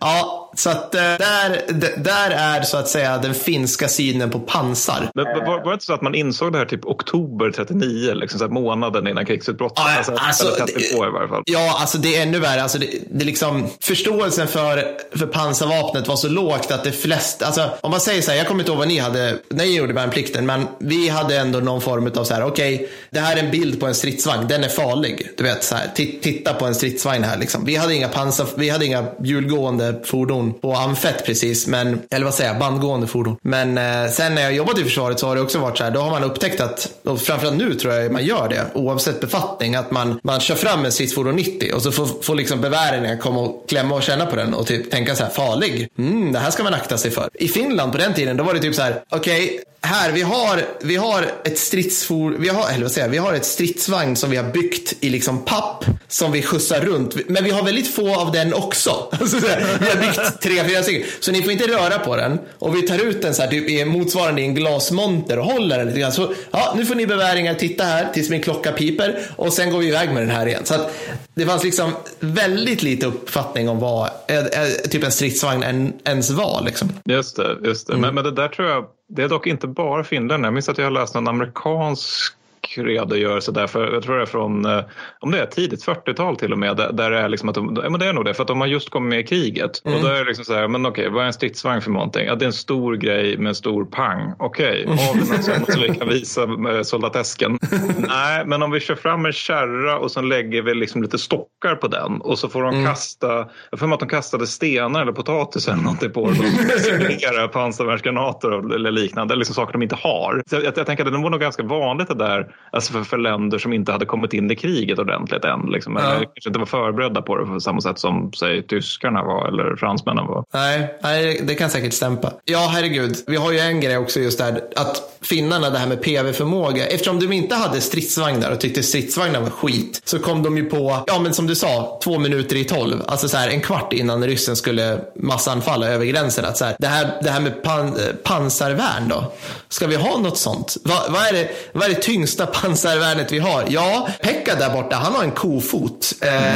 ja, 0.00 0.52
så 0.56 0.70
att 0.70 0.94
eh, 0.94 1.00
där, 1.00 1.62
där 1.96 2.30
är 2.30 2.62
så 2.62 2.76
att 2.76 2.88
säga 2.88 3.18
den 3.18 3.34
finska 3.34 3.88
synen 3.88 4.30
på 4.30 4.38
pansar. 4.38 5.10
Men 5.14 5.24
var, 5.24 5.46
var 5.46 5.68
det 5.68 5.72
inte 5.72 5.84
så 5.84 5.94
att 5.94 6.02
man 6.02 6.14
insåg 6.14 6.52
det 6.52 6.58
här 6.58 6.64
typ 6.64 6.84
oktober 6.86 7.50
39, 7.50 8.14
liksom 8.14 8.38
så 8.38 8.44
här 8.44 8.52
månaden 8.52 9.06
innan 9.08 9.26
krigsutbrottet? 9.26 9.78
Ja, 9.86 9.96
alltså, 9.96 10.12
alltså, 10.18 10.64
det- 10.66 10.96
på 10.96 11.06
i 11.06 11.10
varje 11.10 11.28
fall. 11.28 11.42
Ja, 11.46 11.76
alltså 11.80 11.98
det 11.98 12.16
är 12.16 12.22
ännu 12.22 12.38
värre. 12.38 12.62
Alltså 12.62 12.78
det, 12.78 12.86
det 13.10 13.24
liksom, 13.24 13.68
förståelsen 13.80 14.48
för, 14.48 14.84
för 15.18 15.26
pansarvapnet 15.26 16.08
var 16.08 16.16
så 16.16 16.28
lågt 16.28 16.70
att 16.70 16.84
det 16.84 16.92
flest, 16.92 17.42
alltså 17.42 17.70
om 17.80 17.90
man 17.90 18.00
säger 18.00 18.22
så 18.22 18.30
här, 18.30 18.38
jag 18.38 18.46
kommer 18.48 18.60
inte 18.60 18.70
ihåg 18.70 18.78
vad 18.78 18.88
ni 18.88 18.98
hade 18.98 19.38
när 19.48 19.64
ni 19.64 19.76
gjorde 19.76 19.92
värnplikten, 19.92 20.46
men 20.46 20.66
vi 20.78 21.08
hade 21.08 21.41
ändå 21.42 21.58
någon 21.58 21.80
form 21.80 22.12
av 22.16 22.24
så 22.24 22.34
här, 22.34 22.44
okej, 22.44 22.88
det 23.10 23.20
här 23.20 23.36
är 23.36 23.42
en 23.42 23.50
bild 23.50 23.80
på 23.80 23.86
en 23.86 23.94
stridsvagn, 23.94 24.48
den 24.48 24.64
är 24.64 24.68
farlig. 24.68 25.28
Du 25.36 25.44
vet, 25.44 25.64
så 25.64 25.74
här, 25.74 25.90
titta 25.94 26.54
på 26.54 26.64
en 26.64 26.74
stridsvagn 26.74 27.24
här 27.24 27.38
liksom. 27.38 27.64
Vi 27.64 27.76
hade 27.76 27.94
inga 27.94 28.08
pansar, 28.08 28.46
vi 28.56 28.68
hade 28.68 28.86
inga 28.86 29.06
hjulgående 29.22 30.00
fordon 30.04 30.54
på 30.54 30.74
amfett 30.74 31.26
precis, 31.26 31.66
men, 31.66 32.02
eller 32.10 32.24
vad 32.24 32.34
säger 32.34 32.50
jag, 32.50 32.58
bandgående 32.58 33.06
fordon. 33.06 33.36
Men 33.42 33.78
eh, 33.78 34.10
sen 34.10 34.34
när 34.34 34.42
jag 34.42 34.54
jobbade 34.54 34.80
i 34.80 34.84
försvaret 34.84 35.18
så 35.18 35.26
har 35.26 35.34
det 35.36 35.42
också 35.42 35.58
varit 35.58 35.78
så 35.78 35.84
här, 35.84 35.90
då 35.90 36.00
har 36.00 36.10
man 36.10 36.24
upptäckt 36.24 36.60
att, 36.60 36.88
och 37.04 37.20
framförallt 37.20 37.56
nu 37.56 37.74
tror 37.74 37.94
jag 37.94 38.12
man 38.12 38.24
gör 38.24 38.48
det, 38.48 38.66
oavsett 38.74 39.20
befattning, 39.20 39.74
att 39.74 39.90
man, 39.90 40.20
man 40.22 40.40
kör 40.40 40.54
fram 40.54 40.84
en 40.84 40.92
stridsfordon 40.92 41.36
90 41.36 41.74
och 41.74 41.82
så 41.82 41.92
får, 41.92 42.06
får 42.22 42.34
liksom 42.34 42.60
beväringen 42.60 43.18
komma 43.18 43.40
och 43.40 43.68
klämma 43.68 43.94
och 43.94 44.02
känna 44.02 44.26
på 44.26 44.36
den 44.36 44.54
och 44.54 44.66
typ 44.66 44.90
tänka 44.90 45.14
så 45.14 45.24
här, 45.24 45.30
farlig, 45.30 45.88
mm, 45.98 46.32
det 46.32 46.38
här 46.38 46.50
ska 46.50 46.62
man 46.62 46.74
akta 46.74 46.98
sig 46.98 47.10
för. 47.10 47.28
I 47.34 47.48
Finland 47.48 47.92
på 47.92 47.98
den 47.98 48.14
tiden, 48.14 48.36
då 48.36 48.44
var 48.44 48.54
det 48.54 48.60
typ 48.60 48.74
så 48.74 48.82
här, 48.82 49.02
okej, 49.10 49.60
här, 49.82 50.12
vi 50.12 50.22
har, 50.22 50.64
vi 50.80 50.96
har 50.96 51.31
ett 51.44 51.58
stridsfor, 51.58 52.36
vi 52.38 52.48
har, 52.48 52.70
eller 52.70 52.82
vad 52.82 52.92
säger 52.92 53.06
jag, 53.06 53.12
vi 53.12 53.18
har 53.18 53.34
ett 53.34 53.44
stridsvagn 53.44 54.16
som 54.16 54.30
vi 54.30 54.36
har 54.36 54.52
byggt 54.52 54.94
i 55.00 55.10
liksom 55.10 55.44
papp 55.44 55.84
som 56.08 56.32
vi 56.32 56.42
skjutsar 56.42 56.80
runt. 56.80 57.28
Men 57.28 57.44
vi 57.44 57.50
har 57.50 57.62
väldigt 57.62 57.94
få 57.94 58.14
av 58.14 58.32
den 58.32 58.54
också. 58.54 59.08
Alltså, 59.22 59.36
vi 59.36 59.48
har 59.88 60.00
byggt 60.00 60.40
tre, 60.42 60.64
fyra 60.68 60.82
stycken. 60.82 61.08
Så 61.20 61.32
ni 61.32 61.42
får 61.42 61.52
inte 61.52 61.66
röra 61.66 61.98
på 61.98 62.16
den. 62.16 62.38
Och 62.58 62.76
vi 62.76 62.82
tar 62.82 62.98
ut 62.98 63.22
den 63.22 63.34
så 63.34 63.42
här, 63.42 63.48
typ, 63.48 63.86
motsvarande 63.86 64.42
i 64.42 64.44
en 64.44 64.54
glasmonter 64.54 65.38
och 65.38 65.44
håller 65.44 65.78
den 65.78 65.86
lite 65.86 66.00
grann. 66.00 66.12
Så, 66.12 66.34
ja, 66.50 66.74
nu 66.76 66.86
får 66.86 66.94
ni 66.94 67.06
beväringar 67.06 67.54
titta 67.54 67.84
här 67.84 68.08
tills 68.12 68.30
min 68.30 68.42
klocka 68.42 68.72
piper. 68.72 69.26
Och 69.36 69.52
sen 69.52 69.70
går 69.70 69.78
vi 69.78 69.88
iväg 69.88 70.10
med 70.12 70.22
den 70.22 70.30
här 70.30 70.46
igen. 70.46 70.64
Så 70.64 70.74
att 70.74 70.94
det 71.34 71.46
fanns 71.46 71.64
liksom 71.64 71.92
väldigt 72.20 72.82
lite 72.82 73.06
uppfattning 73.06 73.68
om 73.68 73.78
vad 73.78 74.10
eh, 74.28 74.38
eh, 74.38 74.68
typ 74.90 75.04
en 75.04 75.12
stridsvagn 75.12 75.62
en, 75.62 75.92
ens 76.04 76.30
var. 76.30 76.62
Liksom. 76.66 76.88
Just 77.04 77.36
det, 77.36 77.56
just 77.64 77.86
det. 77.86 77.96
Men, 77.96 78.14
men 78.14 78.24
det 78.24 78.30
där 78.30 78.48
tror 78.48 78.68
jag, 78.68 78.84
det 79.14 79.22
är 79.22 79.28
dock 79.28 79.46
inte 79.46 79.66
bara 79.66 80.04
Finland. 80.04 80.44
Jag 80.44 80.52
minns 80.52 80.68
att 80.68 80.78
jag 80.78 80.84
har 80.84 80.90
läst 80.90 81.14
en 81.14 81.28
amerikansk 81.28 82.34
redogörelse 82.76 83.52
där, 83.52 83.66
för, 83.66 83.92
jag 83.92 84.02
tror 84.02 84.16
det 84.16 84.22
är 84.22 84.26
från, 84.26 84.64
eh, 84.64 84.84
om 85.20 85.30
det 85.30 85.40
är 85.40 85.46
tidigt 85.46 85.86
40-tal 85.86 86.36
till 86.36 86.52
och 86.52 86.58
med, 86.58 86.76
där, 86.76 87.10
det 87.10 87.18
är 87.18 87.28
liksom 87.28 87.48
att 87.48 87.54
de, 87.54 87.80
ja, 87.82 87.90
men 87.90 88.00
det 88.00 88.06
är 88.06 88.12
nog 88.12 88.24
det, 88.24 88.34
för 88.34 88.42
att 88.42 88.48
de 88.48 88.60
har 88.60 88.68
just 88.68 88.90
kommit 88.90 89.10
med 89.10 89.20
i 89.20 89.22
kriget. 89.22 89.78
Och 89.84 90.00
då 90.02 90.08
är 90.08 90.18
det 90.18 90.24
liksom 90.24 90.44
så 90.44 90.54
här, 90.54 90.68
men 90.68 90.86
okej, 90.86 91.10
vad 91.10 91.22
är 91.22 91.26
en 91.26 91.32
stridsvagn 91.32 91.82
för 91.82 91.90
någonting? 91.90 92.26
Ja, 92.26 92.34
det 92.34 92.44
är 92.44 92.46
en 92.46 92.52
stor 92.52 92.96
grej 92.96 93.38
med 93.38 93.48
en 93.48 93.54
stor 93.54 93.84
pang. 93.84 94.34
Okej, 94.38 94.86
har 94.86 95.14
vi 95.14 95.20
något 95.20 95.44
sånt 95.44 95.72
så 95.72 95.80
vi 95.80 95.94
kan 95.94 96.08
visa 96.08 96.48
soldatesken? 96.84 97.58
Nej, 97.96 98.46
men 98.46 98.62
om 98.62 98.70
vi 98.70 98.80
kör 98.80 98.94
fram 98.94 99.26
en 99.26 99.32
kärra 99.32 99.98
och 99.98 100.10
sen 100.10 100.28
lägger 100.28 100.62
vi 100.62 100.74
liksom 100.74 101.02
lite 101.02 101.18
stockar 101.18 101.74
på 101.74 101.88
den 101.88 102.20
och 102.20 102.38
så 102.38 102.48
får 102.48 102.62
de 102.62 102.84
kasta, 102.84 103.48
jag 103.70 103.80
för 103.80 103.86
mig 103.86 103.94
att 103.94 104.00
de 104.00 104.08
kastade 104.08 104.46
stenar 104.46 105.02
eller 105.02 105.12
potatis 105.12 105.68
eller 105.68 105.82
någonting 105.82 106.10
på 106.10 106.30
den. 106.30 107.48
Pansarvärnsgranater 107.52 108.74
eller 108.74 108.90
liknande, 108.90 109.36
liksom 109.36 109.54
saker 109.54 109.72
de 109.72 109.82
inte 109.82 109.94
har. 109.94 110.42
Så 110.46 110.56
jag, 110.56 110.64
jag 110.64 110.86
tänker 110.86 111.04
att 111.04 111.12
det 111.12 111.18
var 111.18 111.30
nog 111.30 111.40
ganska 111.40 111.62
vanligt 111.62 112.08
det 112.08 112.14
där, 112.14 112.51
alltså 112.72 112.92
för, 112.92 113.04
för 113.04 113.18
länder 113.18 113.58
som 113.58 113.72
inte 113.72 113.92
hade 113.92 114.06
kommit 114.06 114.32
in 114.32 114.50
i 114.50 114.56
kriget 114.56 114.98
ordentligt 114.98 115.44
än. 115.44 115.60
Liksom, 115.72 115.96
eller 115.96 116.14
kanske 116.14 116.48
inte 116.48 116.58
var 116.58 116.66
förberedda 116.66 117.22
på 117.22 117.36
det 117.36 117.46
på 117.46 117.60
samma 117.60 117.80
sätt 117.80 117.98
som 117.98 118.32
säg, 118.32 118.66
tyskarna 118.66 119.22
var 119.22 119.48
eller 119.48 119.76
fransmännen 119.76 120.26
var. 120.26 120.44
Nej, 120.54 120.98
nej, 121.02 121.40
det 121.44 121.54
kan 121.54 121.70
säkert 121.70 121.92
stämpa. 121.92 122.32
Ja, 122.44 122.70
herregud. 122.72 123.16
Vi 123.26 123.36
har 123.36 123.52
ju 123.52 123.58
en 123.58 123.80
grej 123.80 123.96
också 123.96 124.20
just 124.20 124.38
där 124.38 124.60
att 124.76 125.18
finnarna, 125.22 125.70
det 125.70 125.78
här 125.78 125.86
med 125.86 126.02
PV-förmåga. 126.02 126.86
Eftersom 126.86 127.20
de 127.20 127.32
inte 127.32 127.54
hade 127.54 127.80
stridsvagnar 127.80 128.50
och 128.50 128.60
tyckte 128.60 128.82
stridsvagnar 128.82 129.40
var 129.40 129.50
skit 129.50 130.02
så 130.04 130.18
kom 130.18 130.42
de 130.42 130.56
ju 130.56 130.64
på, 130.64 131.04
ja 131.06 131.20
men 131.20 131.34
som 131.34 131.46
du 131.46 131.54
sa, 131.54 132.00
två 132.04 132.18
minuter 132.18 132.56
i 132.56 132.64
tolv. 132.64 133.02
Alltså 133.06 133.28
så 133.28 133.36
här 133.36 133.48
en 133.48 133.60
kvart 133.60 133.92
innan 133.92 134.24
ryssen 134.24 134.56
skulle 134.56 134.98
massanfalla 135.16 135.88
över 135.88 136.04
gränsen. 136.04 136.44
Att 136.44 136.56
så 136.56 136.64
här, 136.64 136.76
det, 136.78 136.86
här, 136.86 137.18
det 137.22 137.30
här 137.30 137.40
med 137.40 137.62
pan, 137.62 137.86
eh, 137.86 138.14
pansarvärn 138.24 139.08
då. 139.08 139.32
Ska 139.68 139.86
vi 139.86 139.96
ha 139.96 140.18
något 140.18 140.38
sånt? 140.38 140.76
Va, 140.84 140.94
vad, 141.08 141.22
är 141.22 141.32
det, 141.32 141.50
vad 141.72 141.84
är 141.84 141.88
det 141.88 142.02
tyngsta 142.02 142.41
pansarvärnet 142.46 143.32
vi 143.32 143.38
har? 143.38 143.64
Ja, 143.68 144.08
Pekka 144.22 144.54
där 144.54 144.70
borta, 144.70 144.96
han 144.96 145.14
har 145.14 145.24
en 145.24 145.30
kofot. 145.30 146.12
Eh, 146.20 146.54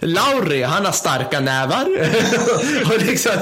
Lauri, 0.00 0.62
han 0.62 0.84
har 0.84 0.92
starka 0.92 1.40
nävar. 1.40 1.86
och 2.94 3.02
liksom, 3.02 3.32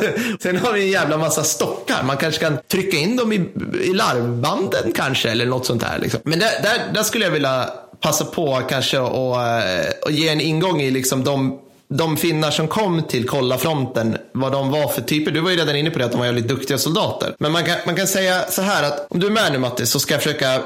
sen 0.40 0.57
har 0.57 0.73
vi 0.73 0.83
en 0.83 0.90
jävla 0.90 1.16
massa 1.16 1.45
stockar. 1.45 2.02
Man 2.02 2.16
kanske 2.16 2.40
kan 2.40 2.59
trycka 2.68 2.97
in 2.97 3.16
dem 3.16 3.33
i, 3.33 3.49
i 3.83 3.92
larvbanden 3.92 4.92
kanske, 4.95 5.30
eller 5.30 5.47
något 5.47 5.66
sånt 5.66 5.80
där. 5.80 5.99
Liksom. 5.99 6.21
Men 6.25 6.38
där, 6.38 6.62
där, 6.62 6.92
där 6.95 7.02
skulle 7.02 7.25
jag 7.25 7.33
vilja 7.33 7.70
passa 8.01 8.24
på 8.24 8.62
kanske 8.68 8.98
och, 8.98 9.42
eh, 9.42 9.87
och 10.05 10.11
ge 10.12 10.29
en 10.29 10.40
ingång 10.40 10.81
i 10.81 10.90
liksom 10.90 11.24
de 11.24 11.59
de 11.88 12.16
finnar 12.16 12.51
som 12.51 12.68
kom 12.68 13.03
till 13.03 13.29
Kollafronten, 13.29 14.16
vad 14.33 14.53
de 14.53 14.70
var 14.70 14.88
för 14.88 15.03
typer. 15.03 15.31
Du 15.31 15.40
var 15.40 15.51
ju 15.51 15.57
redan 15.57 15.77
inne 15.77 15.90
på 15.90 15.98
det 15.98 16.05
att 16.05 16.11
de 16.12 16.18
var 16.18 16.27
jävligt 16.27 16.48
duktiga 16.48 16.79
soldater. 16.79 17.35
Men 17.38 17.53
man 17.53 17.64
kan, 17.64 17.77
man 17.87 17.96
kan 17.96 18.07
säga 18.07 18.44
så 18.51 18.62
här 18.62 18.83
att 18.83 19.07
om 19.11 19.20
du 19.20 19.27
är 19.27 19.31
med 19.31 19.53
nu 19.53 19.59
Matte 19.59 19.87
så 19.87 20.01
ska 20.01 20.14
jag 20.14 20.22
försöka 20.22 20.62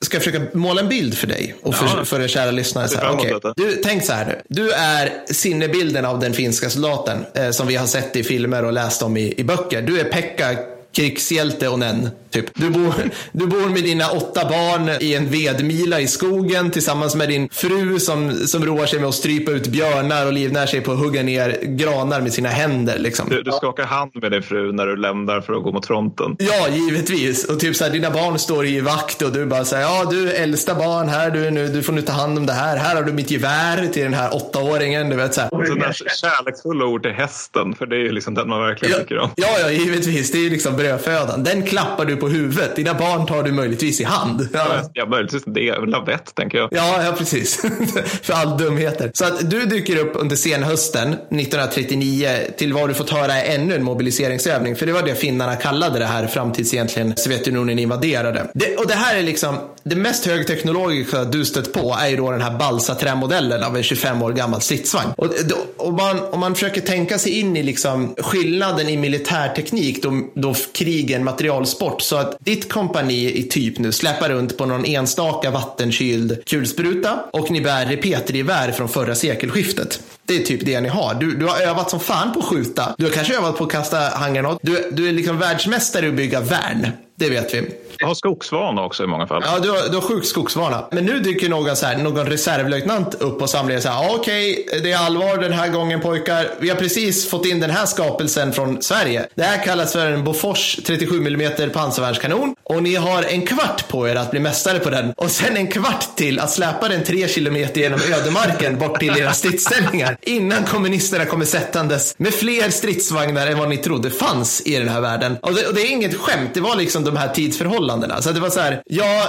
Ska 0.00 0.16
jag 0.16 0.24
försöka 0.24 0.58
måla 0.58 0.80
en 0.80 0.88
bild 0.88 1.18
för 1.18 1.26
dig 1.26 1.54
och 1.62 1.74
för, 1.74 1.86
Ja. 1.98 2.04
för 2.04 2.20
er 2.20 2.28
kära 2.28 2.50
lyssnare. 2.50 2.88
Så 2.88 2.98
här, 2.98 3.28
detta. 3.34 3.52
Du, 3.56 3.80
tänk 3.84 4.04
så 4.04 4.12
här 4.12 4.26
nu. 4.26 4.40
Du 4.48 4.72
är 4.72 5.12
sinnebilden 5.26 6.04
av 6.04 6.18
den 6.18 6.32
finska 6.32 6.70
soldaten 6.70 7.24
eh, 7.34 7.50
som 7.50 7.66
vi 7.66 7.76
har 7.76 7.86
sett 7.86 8.16
i 8.16 8.24
filmer 8.24 8.64
och 8.64 8.72
läst 8.72 9.02
om 9.02 9.16
i, 9.16 9.34
i 9.36 9.44
böcker. 9.44 9.82
Du 9.82 10.00
är 10.00 10.04
Pekka, 10.04 10.56
krigshjälte 10.92 11.68
och 11.68 11.78
nen. 11.78 12.08
Typ. 12.30 12.54
Du, 12.54 12.70
bor, 12.70 12.94
du 13.32 13.46
bor 13.46 13.68
med 13.68 13.84
dina 13.84 14.10
åtta 14.10 14.48
barn 14.48 14.90
i 15.00 15.14
en 15.14 15.30
vedmila 15.30 16.00
i 16.00 16.08
skogen 16.08 16.70
tillsammans 16.70 17.14
med 17.14 17.28
din 17.28 17.48
fru 17.52 17.98
som, 17.98 18.46
som 18.46 18.64
roar 18.64 18.86
sig 18.86 18.98
med 19.00 19.08
att 19.08 19.14
strypa 19.14 19.50
ut 19.50 19.66
björnar 19.66 20.26
och 20.26 20.32
livnär 20.32 20.66
sig 20.66 20.80
på 20.80 20.92
att 20.92 20.98
hugga 20.98 21.22
ner 21.22 21.58
granar 21.62 22.20
med 22.20 22.32
sina 22.32 22.48
händer. 22.48 22.98
Liksom. 22.98 23.28
Du, 23.28 23.42
du 23.42 23.50
skakar 23.50 23.84
hand 23.84 24.10
med 24.14 24.32
din 24.32 24.42
fru 24.42 24.72
när 24.72 24.86
du 24.86 24.96
lämnar 24.96 25.40
för 25.40 25.52
att 25.52 25.62
gå 25.62 25.72
mot 25.72 25.86
fronten. 25.86 26.36
Ja, 26.38 26.68
givetvis. 26.68 27.44
Och 27.44 27.60
typ 27.60 27.76
så 27.76 27.84
här, 27.84 27.90
dina 27.90 28.10
barn 28.10 28.38
står 28.38 28.66
i 28.66 28.80
vakt 28.80 29.22
och 29.22 29.32
du 29.32 29.46
bara 29.46 29.64
säger 29.64 29.82
ja 29.82 30.04
du 30.10 30.32
äldsta 30.32 30.74
barn 30.74 31.08
här, 31.08 31.30
du, 31.30 31.46
är 31.46 31.50
nu, 31.50 31.68
du 31.68 31.82
får 31.82 31.92
nu 31.92 32.02
ta 32.02 32.12
hand 32.12 32.38
om 32.38 32.46
det 32.46 32.52
här. 32.52 32.76
Här 32.76 32.96
har 32.96 33.02
du 33.02 33.12
mitt 33.12 33.30
gevär 33.30 33.86
till 33.86 34.02
den 34.02 34.14
här 34.14 34.34
åttaåringen. 34.34 35.08
Du 35.08 35.16
vet 35.16 35.34
så 35.34 35.40
här. 35.40 35.48
Sådana 35.48 35.92
kärleksfulla 35.92 36.84
ord 36.84 37.02
till 37.02 37.12
hästen, 37.12 37.74
för 37.74 37.86
det 37.86 37.96
är 37.96 38.00
ju 38.00 38.12
liksom 38.12 38.34
den 38.34 38.48
man 38.48 38.60
verkligen 38.60 39.00
tycker 39.00 39.18
om. 39.18 39.30
Ja, 39.36 39.48
ja, 39.60 39.70
givetvis. 39.70 40.32
Det 40.32 40.46
är 40.46 40.50
liksom 40.50 40.76
brödfödan. 40.82 41.44
Den 41.44 41.62
klappar 41.62 42.04
du 42.04 42.16
på 42.16 42.28
huvudet. 42.28 42.76
Dina 42.76 42.94
barn 42.94 43.26
tar 43.26 43.42
du 43.42 43.52
möjligtvis 43.52 44.00
i 44.00 44.04
hand. 44.04 44.48
Ja, 44.52 44.66
Ja, 44.94 45.06
möjligtvis 45.06 45.42
det. 45.46 45.68
är 45.68 45.86
Lavett, 45.86 46.34
tänker 46.34 46.58
jag. 46.58 46.68
ja, 46.72 47.02
ja 47.04 47.12
precis. 47.18 47.56
För 48.22 48.32
all 48.34 48.58
dumheter. 48.58 49.10
Så 49.14 49.24
att 49.24 49.50
du 49.50 49.64
dyker 49.66 49.96
upp 49.96 50.12
under 50.14 50.36
senhösten 50.36 51.08
1939 51.12 52.28
till 52.56 52.72
vad 52.72 52.88
du 52.88 52.94
fått 52.94 53.10
höra 53.10 53.34
är 53.34 53.54
ännu 53.54 53.74
en 53.74 53.82
mobiliseringsövning. 53.84 54.76
För 54.76 54.86
det 54.86 54.92
var 54.92 55.02
det 55.02 55.14
finnarna 55.14 55.56
kallade 55.56 55.98
det 55.98 56.04
här 56.06 56.26
fram 56.26 56.52
tills 56.52 56.74
egentligen 56.74 57.16
Sovjetunionen 57.16 57.78
invaderade. 57.78 58.50
Det, 58.54 58.76
och 58.76 58.86
det 58.86 58.94
här 58.94 59.16
är 59.16 59.22
liksom, 59.22 59.58
det 59.82 59.96
mest 59.96 60.26
högteknologiska 60.26 61.24
du 61.24 61.44
stött 61.44 61.72
på 61.72 61.96
är 62.00 62.08
ju 62.08 62.16
då 62.16 62.30
den 62.30 62.40
här 62.42 62.58
balsaträmodellen 62.58 63.62
av 63.62 63.76
en 63.76 63.82
25 63.82 64.22
år 64.22 64.32
gammal 64.32 64.60
stridsvagn. 64.60 65.10
Och, 65.16 65.28
och 65.76 65.92
man, 65.92 66.20
om 66.30 66.40
man 66.40 66.54
försöker 66.54 66.80
tänka 66.80 67.18
sig 67.18 67.38
in 67.40 67.56
i 67.56 67.62
liksom 67.62 68.14
skillnaden 68.18 68.88
i 68.88 68.96
militärteknik 68.96 70.02
då, 70.02 70.20
då 70.34 70.54
krig 70.72 71.10
en 71.10 71.24
materialsport. 71.24 72.02
Så 72.02 72.16
att 72.16 72.36
ditt 72.40 72.72
kompani 72.72 73.38
i 73.38 73.42
typ 73.42 73.78
nu 73.78 73.92
släpar 73.92 74.28
runt 74.28 74.56
på 74.56 74.66
någon 74.66 74.84
enstaka 74.84 75.50
vattenkyld 75.50 76.44
kulspruta 76.46 77.24
och 77.32 77.50
ni 77.50 77.60
bär 77.60 77.86
repetergevär 77.86 78.72
från 78.72 78.88
förra 78.88 79.14
sekelskiftet. 79.14 80.00
Det 80.26 80.36
är 80.36 80.42
typ 80.42 80.66
det 80.66 80.80
ni 80.80 80.88
har. 80.88 81.14
Du, 81.14 81.36
du 81.36 81.46
har 81.46 81.60
övat 81.60 81.90
som 81.90 82.00
fan 82.00 82.32
på 82.32 82.38
att 82.38 82.44
skjuta. 82.44 82.94
Du 82.98 83.04
har 83.04 83.12
kanske 83.12 83.36
övat 83.36 83.58
på 83.58 83.64
att 83.64 83.70
kasta 83.70 83.98
handgranat. 83.98 84.58
Du, 84.62 84.90
du 84.92 85.08
är 85.08 85.12
liksom 85.12 85.38
världsmästare 85.38 86.06
i 86.06 86.08
att 86.08 86.14
bygga 86.14 86.40
värn. 86.40 86.86
Det 87.16 87.28
vet 87.30 87.54
vi. 87.54 87.62
Jag 87.98 88.06
har 88.06 88.14
skogsvana 88.14 88.84
också 88.84 89.04
i 89.04 89.06
många 89.06 89.26
fall. 89.26 89.42
Ja, 89.46 89.58
du 89.58 89.70
har, 89.70 89.88
du 89.88 89.94
har 89.94 90.00
sjuk 90.02 90.24
skogsvana. 90.24 90.84
Men 90.92 91.04
nu 91.04 91.18
dyker 91.20 91.48
någon, 91.48 91.76
så 91.76 91.86
här, 91.86 91.96
någon 91.96 92.26
reservlöjtnant 92.26 93.14
upp 93.14 93.42
och 93.42 93.50
samlar 93.50 93.80
så 93.80 93.88
här. 93.88 94.02
"Ja, 94.04 94.14
Okej, 94.14 94.66
det 94.82 94.92
är 94.92 94.96
allvar 94.98 95.36
den 95.36 95.52
här 95.52 95.68
gången 95.68 96.00
pojkar. 96.00 96.50
Vi 96.60 96.68
har 96.68 96.76
precis 96.76 97.28
fått 97.30 97.46
in 97.46 97.60
den 97.60 97.70
här 97.70 97.86
skapelsen 97.86 98.52
från 98.52 98.82
Sverige. 98.82 99.26
Det 99.34 99.42
här 99.42 99.64
kallas 99.64 99.92
för 99.92 100.06
en 100.06 100.24
Bofors 100.24 100.78
37 100.86 101.16
mm 101.26 101.70
pansarvärnskanon. 101.72 102.54
och 102.64 102.82
ni 102.82 102.94
har 102.94 103.22
en 103.22 103.46
kvart 103.46 103.88
på 103.88 104.08
er 104.08 104.14
att 104.16 104.30
bli 104.30 104.40
mästare 104.40 104.78
på 104.78 104.90
den 104.90 105.12
och 105.16 105.30
sen 105.30 105.56
en 105.56 105.66
kvart 105.66 106.16
till 106.16 106.38
att 106.40 106.50
släpa 106.50 106.88
den 106.88 107.04
tre 107.04 107.28
kilometer 107.28 107.80
genom 107.80 108.00
ödemarken 108.14 108.78
bort 108.78 109.00
till 109.00 109.18
era 109.18 109.32
stridsställningar 109.32 110.16
innan 110.22 110.64
kommunisterna 110.64 111.24
kommer 111.24 111.44
sättandes 111.44 112.14
med 112.18 112.34
fler 112.34 112.70
stridsvagnar 112.70 113.46
än 113.46 113.58
vad 113.58 113.68
ni 113.68 113.76
trodde 113.76 114.10
fanns 114.10 114.60
i 114.66 114.78
den 114.78 114.88
här 114.88 115.00
världen. 115.00 115.36
Och 115.42 115.54
det, 115.54 115.66
och 115.66 115.74
det 115.74 115.80
är 115.82 115.90
inget 115.90 116.14
skämt, 116.16 116.50
det 116.54 116.60
var 116.60 116.76
liksom 116.76 117.01
Liksom 117.02 117.14
de 117.14 117.20
här 117.20 117.34
tidsförhållandena. 117.34 118.22
Så 118.22 118.32
det 118.32 118.40
var 118.40 118.50
så 118.50 118.60
här, 118.60 118.82
ja, 118.86 119.22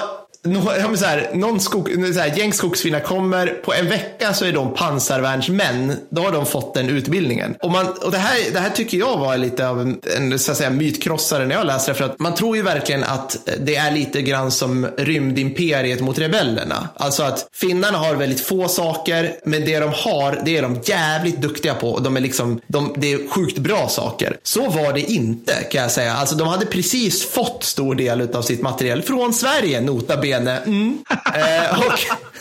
no, 0.43 0.97
så 0.97 1.06
här, 1.06 1.29
någon 1.34 1.60
skog, 1.60 1.89
så 2.13 2.19
här, 2.19 2.38
gäng 2.38 2.53
skogsfinnar 2.53 2.99
kommer, 2.99 3.47
på 3.47 3.73
en 3.73 3.89
vecka 3.89 4.34
så 4.34 4.45
är 4.45 4.51
de 4.51 4.73
pansarvärnsmän. 4.73 5.95
Då 6.10 6.21
har 6.21 6.32
de 6.32 6.45
fått 6.45 6.73
den 6.73 6.89
utbildningen. 6.89 7.56
Och, 7.62 7.71
man, 7.71 7.88
och 7.88 8.12
det, 8.12 8.17
här, 8.17 8.51
det 8.53 8.60
här 8.60 8.69
tycker 8.69 8.97
jag 8.97 9.17
var 9.17 9.38
lite 9.38 9.67
av 9.67 9.82
en, 9.82 9.99
en 10.17 10.39
så 10.39 10.51
att 10.51 10.58
säga, 10.58 10.69
mytkrossare 10.69 11.45
när 11.45 11.56
jag 11.56 11.65
läste 11.65 11.91
det. 11.91 11.95
För 11.95 12.06
att 12.06 12.19
man 12.19 12.36
tror 12.36 12.56
ju 12.56 12.62
verkligen 12.62 13.03
att 13.03 13.38
det 13.60 13.75
är 13.75 13.91
lite 13.91 14.21
grann 14.21 14.51
som 14.51 14.88
rymdimperiet 14.97 16.01
mot 16.01 16.19
rebellerna. 16.19 16.89
Alltså 16.95 17.23
att 17.23 17.47
finnarna 17.53 17.97
har 17.97 18.15
väldigt 18.15 18.41
få 18.41 18.67
saker, 18.67 19.36
men 19.45 19.65
det 19.65 19.79
de 19.79 19.91
har, 19.93 20.41
det 20.45 20.58
är 20.58 20.62
de 20.62 20.79
jävligt 20.84 21.41
duktiga 21.41 21.73
på. 21.73 21.89
Och 21.89 22.01
de 22.01 22.17
är 22.17 22.21
liksom, 22.21 22.62
de, 22.67 22.95
det 22.97 23.13
är 23.13 23.29
sjukt 23.29 23.58
bra 23.58 23.88
saker. 23.89 24.38
Så 24.43 24.69
var 24.69 24.93
det 24.93 25.12
inte 25.12 25.53
kan 25.53 25.82
jag 25.82 25.91
säga. 25.91 26.13
Alltså 26.13 26.36
de 26.36 26.47
hade 26.47 26.65
precis 26.65 27.25
fått 27.25 27.63
stor 27.63 27.95
del 27.95 28.36
av 28.36 28.41
sitt 28.41 28.62
material 28.62 29.01
från 29.01 29.34
Sverige, 29.34 29.82
nota 29.82 30.17
bene 30.17 30.32
leende. 30.33 30.61
Mm. 30.65 31.03
Eh, 31.35 31.79
och 31.79 31.93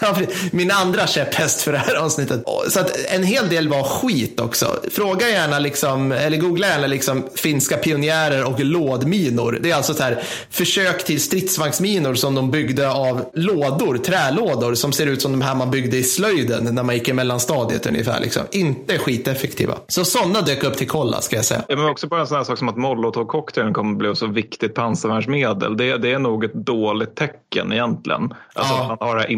min 0.51 0.71
andra 0.71 1.07
käpphäst 1.07 1.62
för 1.62 1.73
det 1.73 1.79
här 1.79 1.95
avsnittet. 1.95 2.45
Så 2.69 2.81
att 2.81 2.97
en 3.09 3.23
hel 3.23 3.49
del 3.49 3.69
var 3.69 3.83
skit 3.83 4.41
också. 4.41 4.77
Fråga 4.91 5.29
gärna 5.29 5.59
liksom, 5.59 6.12
eller 6.12 6.37
googla 6.37 6.67
gärna 6.67 6.87
liksom 6.87 7.25
finska 7.35 7.77
pionjärer 7.77 8.45
och 8.45 8.61
lådminor. 8.61 9.59
Det 9.62 9.71
är 9.71 9.75
alltså 9.75 9.95
så 9.95 10.03
här 10.03 10.23
försök 10.51 11.05
till 11.05 11.21
stridsvagnsminor 11.21 12.15
som 12.15 12.35
de 12.35 12.51
byggde 12.51 12.91
av 12.91 13.25
lådor, 13.35 13.99
trälådor 13.99 14.75
som 14.75 14.93
ser 14.93 15.07
ut 15.07 15.23
som 15.23 15.33
de 15.33 15.43
här 15.43 15.55
man 15.55 15.71
byggde 15.71 15.97
i 15.97 16.03
slöjden 16.03 16.75
när 16.75 16.83
man 16.83 16.95
gick 16.95 17.09
i 17.09 17.12
mellanstadiet 17.12 17.87
ungefär. 17.87 18.21
Liksom. 18.21 18.43
Inte 18.51 18.99
skiteffektiva. 18.99 19.75
Så 19.88 20.05
sådana 20.05 20.41
dök 20.41 20.65
upp 20.65 20.77
till 20.77 20.88
kolla 20.88 21.21
ska 21.21 21.37
jag 21.37 21.45
säga. 21.45 21.62
Ja, 21.69 21.77
men 21.77 21.87
också 21.87 22.07
bara 22.07 22.21
en 22.21 22.27
sån 22.27 22.37
här 22.37 22.45
sak 22.45 22.59
som 22.59 22.69
att 22.69 22.77
molotovcocktailen 22.77 23.75
kommer 23.75 23.95
bli 23.95 24.17
så 24.17 24.27
viktigt 24.27 24.75
pansarvärnsmedel. 24.75 25.77
Det, 25.77 25.99
det 25.99 26.12
är 26.12 26.19
nog 26.19 26.45
ett 26.45 26.55
dåligt 26.55 27.17
tecken 27.17 27.73
egentligen. 27.73 28.35
Alltså 28.55 28.75
ja. 28.75 28.88
man 28.88 29.09
har 29.09 29.17
det 29.17 29.23
här 29.23 29.31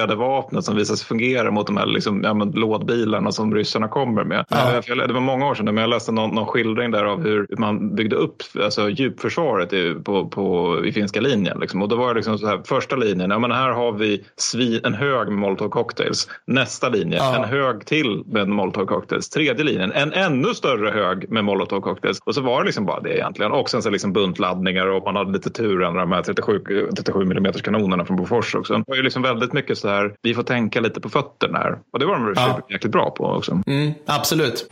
improviserade 0.00 0.14
vapnet 0.14 0.64
som 0.64 0.76
visar 0.76 0.94
sig 0.94 1.06
fungera 1.06 1.50
mot 1.50 1.66
de 1.66 1.76
här 1.76 1.86
liksom, 1.86 2.22
ja, 2.24 2.34
lådbilarna 2.54 3.32
som 3.32 3.54
ryssarna 3.54 3.88
kommer 3.88 4.24
med. 4.24 4.44
Ja. 4.48 5.06
Det 5.06 5.12
var 5.12 5.20
många 5.20 5.46
år 5.46 5.54
sedan 5.54 5.64
men 5.64 5.76
jag 5.76 5.90
läste 5.90 6.12
någon, 6.12 6.34
någon 6.34 6.46
skildring 6.46 6.90
där 6.90 7.04
av 7.04 7.22
hur 7.22 7.46
man 7.58 7.94
byggde 7.94 8.16
upp 8.16 8.42
alltså, 8.64 8.90
djupförsvaret 8.90 9.72
i, 9.72 9.94
på, 9.94 10.28
på, 10.28 10.76
i 10.86 10.92
finska 10.92 11.20
linjen. 11.20 11.60
Liksom. 11.60 11.82
Och 11.82 11.88
då 11.88 11.96
var 11.96 12.08
det 12.08 12.14
liksom 12.14 12.38
så 12.38 12.46
här, 12.46 12.60
första 12.64 12.96
linjen, 12.96 13.30
ja, 13.30 13.38
men 13.38 13.52
här 13.52 13.70
har 13.70 13.92
vi 13.92 14.24
svin, 14.36 14.80
en 14.84 14.94
hög 14.94 15.28
med 15.28 15.38
molotov 15.38 15.68
cocktails. 15.68 16.28
Nästa 16.46 16.88
linje, 16.88 17.18
ja. 17.18 17.36
en 17.36 17.44
hög 17.44 17.86
till 17.86 18.22
med 18.26 18.48
molotov 18.48 18.86
cocktails. 18.86 19.28
Tredje 19.28 19.64
linjen, 19.64 19.92
en 19.92 20.12
ännu 20.12 20.54
större 20.54 20.90
hög 20.90 21.30
med 21.30 21.44
molotov 21.44 21.80
cocktails. 21.80 22.20
Och 22.24 22.34
så 22.34 22.40
var 22.40 22.60
det 22.60 22.66
liksom 22.66 22.86
bara 22.86 23.00
det 23.00 23.16
egentligen. 23.16 23.52
Och 23.52 23.70
sen 23.70 23.82
så 23.82 23.90
liksom 23.90 24.12
buntladdningar 24.12 24.86
och 24.86 25.04
man 25.04 25.16
hade 25.16 25.32
lite 25.32 25.50
tur 25.50 25.82
än 25.82 25.94
de 25.94 26.12
här 26.12 26.22
37, 26.22 26.60
37 26.96 27.22
mm 27.22 27.52
kanonerna 27.52 28.04
från 28.04 28.16
Bofors 28.16 28.54
också. 28.54 28.74
Det 28.74 28.84
var 28.86 28.96
ju 28.96 29.02
liksom 29.02 29.22
väldigt 29.22 29.52
mycket 29.52 29.78
så 29.80 29.88
här, 29.88 30.14
vi 30.22 30.34
får 30.34 30.42
tänka 30.42 30.80
lite 30.80 31.00
på 31.00 31.08
fötterna 31.08 31.58
här. 31.58 31.78
Och 31.92 31.98
det 31.98 32.06
var 32.06 32.14
de 32.14 32.32
ja. 32.36 32.60
jäkligt 32.70 32.92
bra 32.92 33.10
på 33.10 33.24
också. 33.24 33.62
Mm, 33.66 33.92
absolut. 34.06 34.70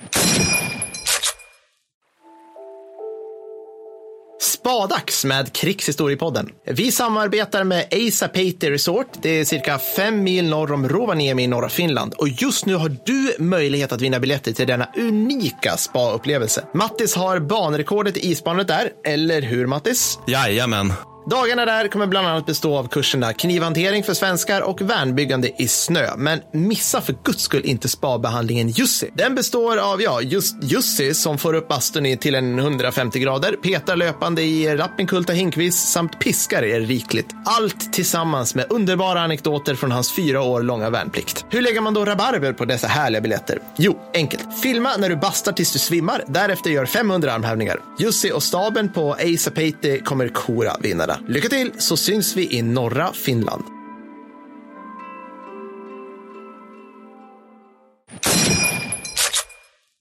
Spadax 4.69 5.25
med 5.25 5.53
Krigshistoriepodden. 5.53 6.51
Vi 6.65 6.93
samarbetar 6.93 7.65
med 7.65 7.87
Eisa-Pate 7.91 8.71
Resort. 8.71 9.07
Det 9.23 9.31
är 9.31 9.45
cirka 9.45 9.79
fem 9.79 10.23
mil 10.23 10.49
norr 10.49 10.73
om 10.73 10.89
Rovaniemi 10.89 11.43
i 11.43 11.47
norra 11.47 11.69
Finland. 11.69 12.15
Och 12.19 12.29
just 12.29 12.67
nu 12.67 12.75
har 12.75 12.97
du 13.07 13.45
möjlighet 13.45 13.93
att 13.93 14.01
vinna 14.01 14.21
biljetter 14.21 14.53
till 14.53 14.67
denna 14.67 14.89
unika 14.97 15.77
spa-upplevelse. 15.77 16.65
Mattis 16.75 17.15
har 17.17 17.39
banrekordet 17.39 18.17
i 18.17 18.31
isbanet 18.31 18.69
där, 18.69 18.91
eller 19.05 19.43
hur 19.43 19.67
Mattis? 19.67 20.19
Jajamän. 20.27 20.93
Dagarna 21.31 21.65
där 21.65 21.89
kommer 21.89 22.07
bland 22.07 22.27
annat 22.27 22.47
bestå 22.47 22.77
av 22.77 22.89
kurserna 22.89 23.33
knivhantering 23.33 24.05
för 24.05 24.15
svenskar 24.15 24.61
och 24.61 24.81
värnbyggande 24.81 25.63
i 25.63 25.69
snö. 25.69 26.17
Men 26.17 26.41
missa 26.53 27.01
för 27.01 27.15
guds 27.25 27.43
skull 27.43 27.65
inte 27.65 27.89
spabehandlingen 27.89 28.69
Jussi. 28.69 29.11
Den 29.15 29.35
består 29.35 29.77
av, 29.77 30.03
ja, 30.03 30.21
just 30.21 30.57
Jussi 30.63 31.15
som 31.15 31.39
får 31.39 31.55
upp 31.55 31.69
bastun 31.69 32.19
till 32.19 32.35
en 32.35 32.59
150 32.59 33.19
grader, 33.19 33.53
petar 33.53 33.97
löpande 33.97 34.43
i 34.43 34.77
Rappinkulta 34.77 35.33
hinkvis 35.33 35.77
samt 35.77 36.21
piskar 36.21 36.63
er 36.63 36.81
rikligt. 36.81 37.27
Allt 37.45 37.93
tillsammans 37.93 38.55
med 38.55 38.67
underbara 38.71 39.21
anekdoter 39.21 39.75
från 39.75 39.93
hans 39.93 40.17
fyra 40.17 40.43
år 40.43 40.63
långa 40.63 40.91
värnplikt. 40.91 41.45
Hur 41.51 41.63
lägger 41.63 41.81
man 41.81 41.95
då 41.95 42.05
rabarber 42.05 42.53
på 42.53 42.65
dessa 42.65 42.87
härliga 42.87 43.21
biljetter? 43.21 43.59
Jo, 43.77 43.99
enkelt. 44.15 44.63
Filma 44.63 44.97
när 44.99 45.09
du 45.09 45.17
bastar 45.17 45.53
tills 45.53 45.73
du 45.73 45.79
svimmar, 45.79 46.25
därefter 46.27 46.71
gör 46.71 46.87
500 46.87 47.33
armhävningar. 47.33 47.81
Jussi 47.99 48.33
och 48.33 48.43
staben 48.43 48.93
på 48.93 49.17
Eisapate 49.19 49.99
kommer 49.99 50.29
kora 50.29 50.77
vinnarna. 50.81 51.18
Lycka 51.27 51.49
till 51.49 51.73
så 51.79 51.97
syns 51.97 52.37
vi 52.37 52.57
i 52.57 52.63
norra 52.63 53.13
Finland. 53.13 53.78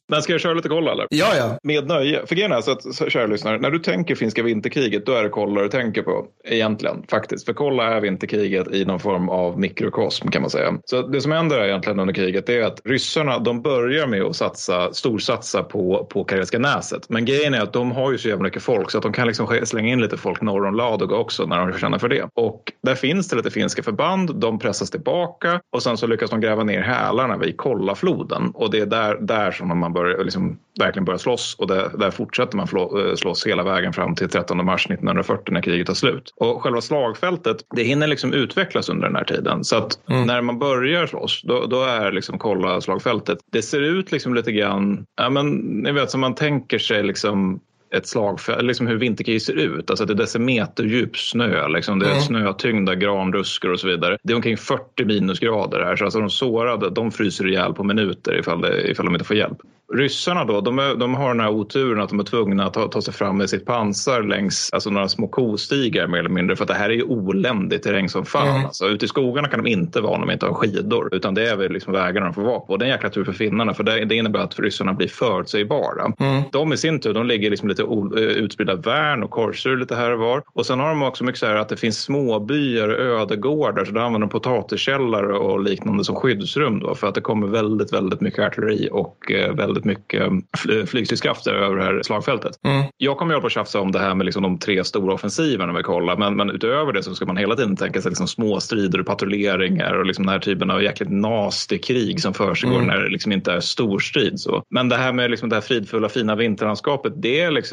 Men 0.10 0.22
ska 0.22 0.34
jag 0.34 0.42
köra 0.42 0.54
lite 0.54 0.70
koll 0.70 0.88
eller? 0.88 1.08
Ja, 1.10 1.28
ja. 1.38 1.60
Med 1.64 1.88
nöje. 1.88 2.26
För 2.26 2.36
grejen 2.36 2.52
är 2.52 2.62
så 2.62 2.72
att, 2.72 3.12
kära 3.12 3.26
lyssnare, 3.26 3.58
när 3.58 3.72
du 3.72 3.80
tänker 3.80 4.16
finska 4.16 4.44
vinterkriget, 4.44 5.06
då 5.06 5.12
är 5.12 5.24
det 5.24 5.30
kolla 5.30 5.62
du 5.62 5.70
tänker 5.70 6.02
på. 6.02 6.26
Egentligen, 6.44 7.04
faktiskt. 7.10 7.46
För 7.46 7.54
kolla 7.54 7.84
är 7.84 8.02
vinterkriget 8.02 8.68
i 8.74 8.86
någon 8.86 9.00
form 9.00 9.30
av 9.30 9.60
mikrokosm 9.60 10.28
kan 10.28 10.42
man 10.42 10.52
säga. 10.52 10.78
Så 10.86 11.02
det 11.02 11.22
som 11.22 11.32
händer 11.32 11.66
egentligen 11.66 12.00
under 12.00 12.14
kriget 12.14 12.50
är 12.50 12.64
att 12.64 12.82
ryssarna, 12.86 13.40
de 13.40 13.62
börjar 13.62 14.08
med 14.08 14.22
att 14.22 14.36
satsa, 14.36 14.94
storsatsa 14.94 15.64
på, 15.64 16.08
på 16.10 16.24
Karelska 16.24 16.60
näset. 16.60 17.10
Men 17.10 17.26
grejen 17.26 17.54
är 17.54 17.62
att 17.62 17.74
de 17.74 17.92
har 17.92 18.12
ju 18.12 18.18
så 18.18 18.28
jävla 18.28 18.44
mycket 18.44 18.64
folk 18.64 18.92
så 18.92 18.98
att 18.98 19.04
de 19.04 19.14
kan 19.14 19.28
liksom 19.28 19.60
slänga 19.64 19.90
in 19.90 20.02
lite 20.02 20.18
folk 20.18 20.42
norr 20.42 20.66
om 20.66 20.76
Ladoga 20.76 21.16
också 21.16 21.46
när 21.46 21.68
de 21.68 21.80
känner 21.80 21.98
för 21.98 22.10
det. 22.10 22.26
Och 22.34 22.72
där 22.84 22.96
finns 22.96 23.30
det 23.30 23.36
lite 23.36 23.52
finska 23.52 23.84
förband, 23.84 24.36
de 24.36 24.60
pressas 24.60 24.92
tillbaka 24.92 25.60
och 25.76 25.84
sen 25.84 25.98
så 25.98 26.08
lyckas 26.08 26.30
de 26.30 26.42
gräva 26.42 26.64
ner 26.64 26.82
hälarna 26.82 27.38
vid 27.38 27.58
Kollafloden. 27.58 28.52
Och 28.54 28.72
det 28.72 28.80
är 28.80 28.86
där, 28.86 29.18
där 29.22 29.52
som 29.52 29.68
man 29.68 29.94
börjar, 29.98 30.24
liksom, 30.24 30.60
verkligen 30.80 31.06
börjar 31.06 31.18
slåss 31.18 31.56
och 31.60 31.68
där, 31.68 31.92
där 32.00 32.12
fortsätter 32.12 32.58
man 32.58 32.68
eh, 32.68 33.16
slåss 33.16 33.48
hela 33.48 33.64
vägen 33.64 33.94
fram 33.94 34.16
till 34.16 34.30
13 34.30 34.66
mars 34.66 34.86
1940 34.86 35.54
när 35.54 35.62
kriget 35.62 35.88
tar 35.88 35.94
slut. 35.94 36.34
Och 36.36 36.64
själva 36.64 36.82
slagfältet, 36.82 37.58
det 37.76 37.84
hinner 37.84 38.08
liksom 38.08 38.34
utvecklas 38.34 38.90
under 38.90 39.08
den 39.08 39.16
här 39.16 39.24
tiden. 39.24 39.64
Så 39.64 39.76
att 39.76 40.10
mm. 40.10 40.28
när 40.28 40.42
man 40.42 40.60
börjar 40.60 41.08
slåss, 41.08 41.42
då, 41.44 41.66
då 41.66 41.84
är 41.84 42.12
liksom 42.12 42.40
kolla 42.40 42.82
slagfältet. 42.82 43.38
Det 43.52 43.62
ser 43.62 43.82
ut 43.82 44.12
liksom 44.12 44.34
lite 44.34 44.52
grann, 44.52 45.06
ja 45.18 45.30
men 45.30 45.50
ni 45.58 45.92
vet 45.92 46.12
som 46.12 46.22
man 46.22 46.36
tänker 46.36 46.80
sig 46.80 47.04
liksom 47.04 47.60
ett 47.96 48.08
slagfält, 48.08 48.64
liksom 48.64 48.88
hur 48.88 48.98
vinterkrig 48.98 49.42
ser 49.42 49.54
ut. 49.54 49.90
Alltså 49.90 50.06
det 50.06 50.14
är 50.14 50.16
decimeterdjup 50.16 51.18
snö, 51.18 51.68
liksom 51.68 52.00
det 52.00 52.06
är 52.06 52.12
mm. 52.12 52.22
snötyngda 52.22 52.96
granruskor 52.96 53.72
och 53.72 53.80
så 53.80 53.88
vidare. 53.88 54.18
Det 54.24 54.34
är 54.34 54.36
omkring 54.36 54.58
40 54.58 55.06
minusgrader 55.06 55.80
här 55.80 55.96
så 55.96 56.04
alltså 56.04 56.20
de 56.20 56.30
sårade 56.30 56.90
de 56.90 57.12
fryser 57.12 57.48
ihjäl 57.48 57.74
på 57.74 57.84
minuter 57.84 58.40
ifall, 58.40 58.62
det, 58.62 58.92
ifall 58.92 59.06
de 59.06 59.16
inte 59.16 59.26
får 59.26 59.36
hjälp. 59.36 59.58
Ryssarna 59.94 60.46
då, 60.46 60.62
de, 60.62 60.80
är, 60.80 60.96
de, 60.96 61.16
har 61.16 61.28
den 61.28 61.40
här 61.40 61.50
oturen 61.50 62.02
att 62.02 62.10
de 62.10 62.20
är 62.20 62.24
tvungna 62.24 62.66
att 62.66 62.74
ta, 62.74 62.88
ta, 62.88 63.02
sig 63.02 63.14
fram 63.14 63.38
med 63.38 63.50
sitt 63.50 63.66
pansar 63.66 64.24
längs 64.24 64.70
alltså 64.74 64.90
några 64.90 65.08
små 65.08 65.28
kostigar 65.28 66.08
mer 66.08 66.20
eller 66.20 66.30
mindre 66.30 66.56
för 66.56 66.64
att 66.64 66.68
det 66.68 66.74
här 66.74 66.90
är 66.90 66.94
ju 66.94 67.04
oländig 67.04 67.84
terräng 67.84 68.10
som 68.10 68.26
fan. 68.26 68.48
Mm. 68.48 68.66
Alltså, 68.66 68.88
ute 68.88 69.06
i 69.06 69.08
skogarna 69.08 69.48
kan 69.48 69.64
de 69.64 69.70
inte 69.70 70.02
vara 70.02 70.14
om 70.14 70.22
de 70.22 70.32
inte 70.32 70.46
har 70.46 70.54
skidor 70.54 71.16
utan 71.16 71.34
det 71.34 71.50
är 71.50 71.56
väl 71.56 71.72
liksom 71.72 71.94
vägarna 71.94 72.26
de 72.26 72.34
får 72.34 72.42
vara 72.42 72.60
på. 72.60 72.78
Det 72.78 72.86
är 72.86 72.88
en 72.88 72.94
jäkla 72.94 73.10
tur 73.10 73.24
för 73.24 73.34
finnarna 73.34 73.74
för 73.74 73.84
det, 73.84 74.06
det 74.06 74.16
innebär 74.16 74.40
att 74.40 74.60
ryssarna 74.60 74.94
blir 74.94 75.08
förutsägbara. 75.08 76.12
Mm. 76.20 76.44
De 76.52 76.74
i 76.74 76.78
sin 76.78 77.00
tur, 77.00 77.14
de 77.14 77.26
ligger 77.26 77.50
liksom 77.50 77.70
lite 77.70 77.77
o, 77.84 78.18
eh, 78.18 78.24
utspridda 78.24 78.76
värn 78.76 79.24
och 79.24 79.30
korsur 79.30 79.78
lite 79.78 79.96
här 79.96 80.12
och 80.12 80.20
var. 80.20 80.44
Och 80.54 80.66
sen 80.66 80.80
har 80.80 80.90
de 80.90 81.04
också 81.04 81.24
mycket 81.24 81.40
så 81.40 81.46
här 81.46 81.56
att 81.56 81.70
det 81.70 81.78
finns 81.78 82.02
småbyar 82.02 82.90
och 82.90 83.22
ödegårdar 83.22 83.86
så 83.86 83.92
då 83.92 84.00
använder 84.00 84.20
de 84.20 84.30
potatiskällare 84.30 85.34
och 85.34 85.64
liknande 85.64 86.04
som 86.04 86.16
skyddsrum 86.16 86.80
då 86.80 86.96
för 86.96 87.08
att 87.08 87.16
det 87.16 87.22
kommer 87.22 87.48
väldigt, 87.48 87.94
väldigt 87.94 88.22
mycket 88.22 88.40
artilleri 88.40 88.90
och 88.92 89.32
eh, 89.32 89.54
väldigt 89.54 89.86
mycket 89.86 90.22
eh, 90.22 90.86
flygstridskrafter 90.86 91.54
över 91.54 91.76
det 91.76 91.84
här 91.84 92.02
slagfältet. 92.04 92.60
Mm. 92.64 92.84
Jag 92.98 93.18
kommer 93.18 93.36
ju 93.36 93.46
att 93.46 93.52
tjafsa 93.52 93.80
om 93.80 93.92
det 93.92 94.00
här 94.00 94.16
med 94.16 94.26
liksom 94.26 94.44
de 94.44 94.60
tre 94.60 94.84
stora 94.84 95.14
offensiverna 95.14 95.74
vi 95.74 95.84
kollar, 95.84 96.18
men, 96.18 96.36
men 96.36 96.50
utöver 96.50 96.94
det 96.94 97.04
så 97.04 97.16
ska 97.16 97.26
man 97.26 97.38
hela 97.38 97.56
tiden 97.56 97.76
tänka 97.76 98.02
sig 98.02 98.10
liksom 98.10 98.28
små 98.28 98.60
strider 98.60 99.00
och 99.00 99.06
patrulleringar 99.06 99.94
och 99.94 100.06
liksom 100.06 100.26
den 100.26 100.34
här 100.34 100.40
typen 100.40 100.72
av 100.72 100.84
jäkligt 100.84 101.12
nasty 101.12 101.78
krig 101.78 102.22
som 102.22 102.34
försiggår 102.34 102.76
mm. 102.76 102.88
när 102.88 102.98
det 102.98 103.10
liksom 103.10 103.32
inte 103.32 103.52
är 103.52 103.60
storstrid. 103.60 104.40
Så. 104.40 104.64
Men 104.70 104.90
det 104.90 104.96
här 104.96 105.14
med 105.14 105.32
liksom 105.32 105.50
det 105.50 105.56
här 105.56 105.62
fridfulla 105.62 106.10
fina 106.10 106.36
vinterlandskapet, 106.36 107.14
det 107.16 107.40
är 107.40 107.52
liksom 107.52 107.67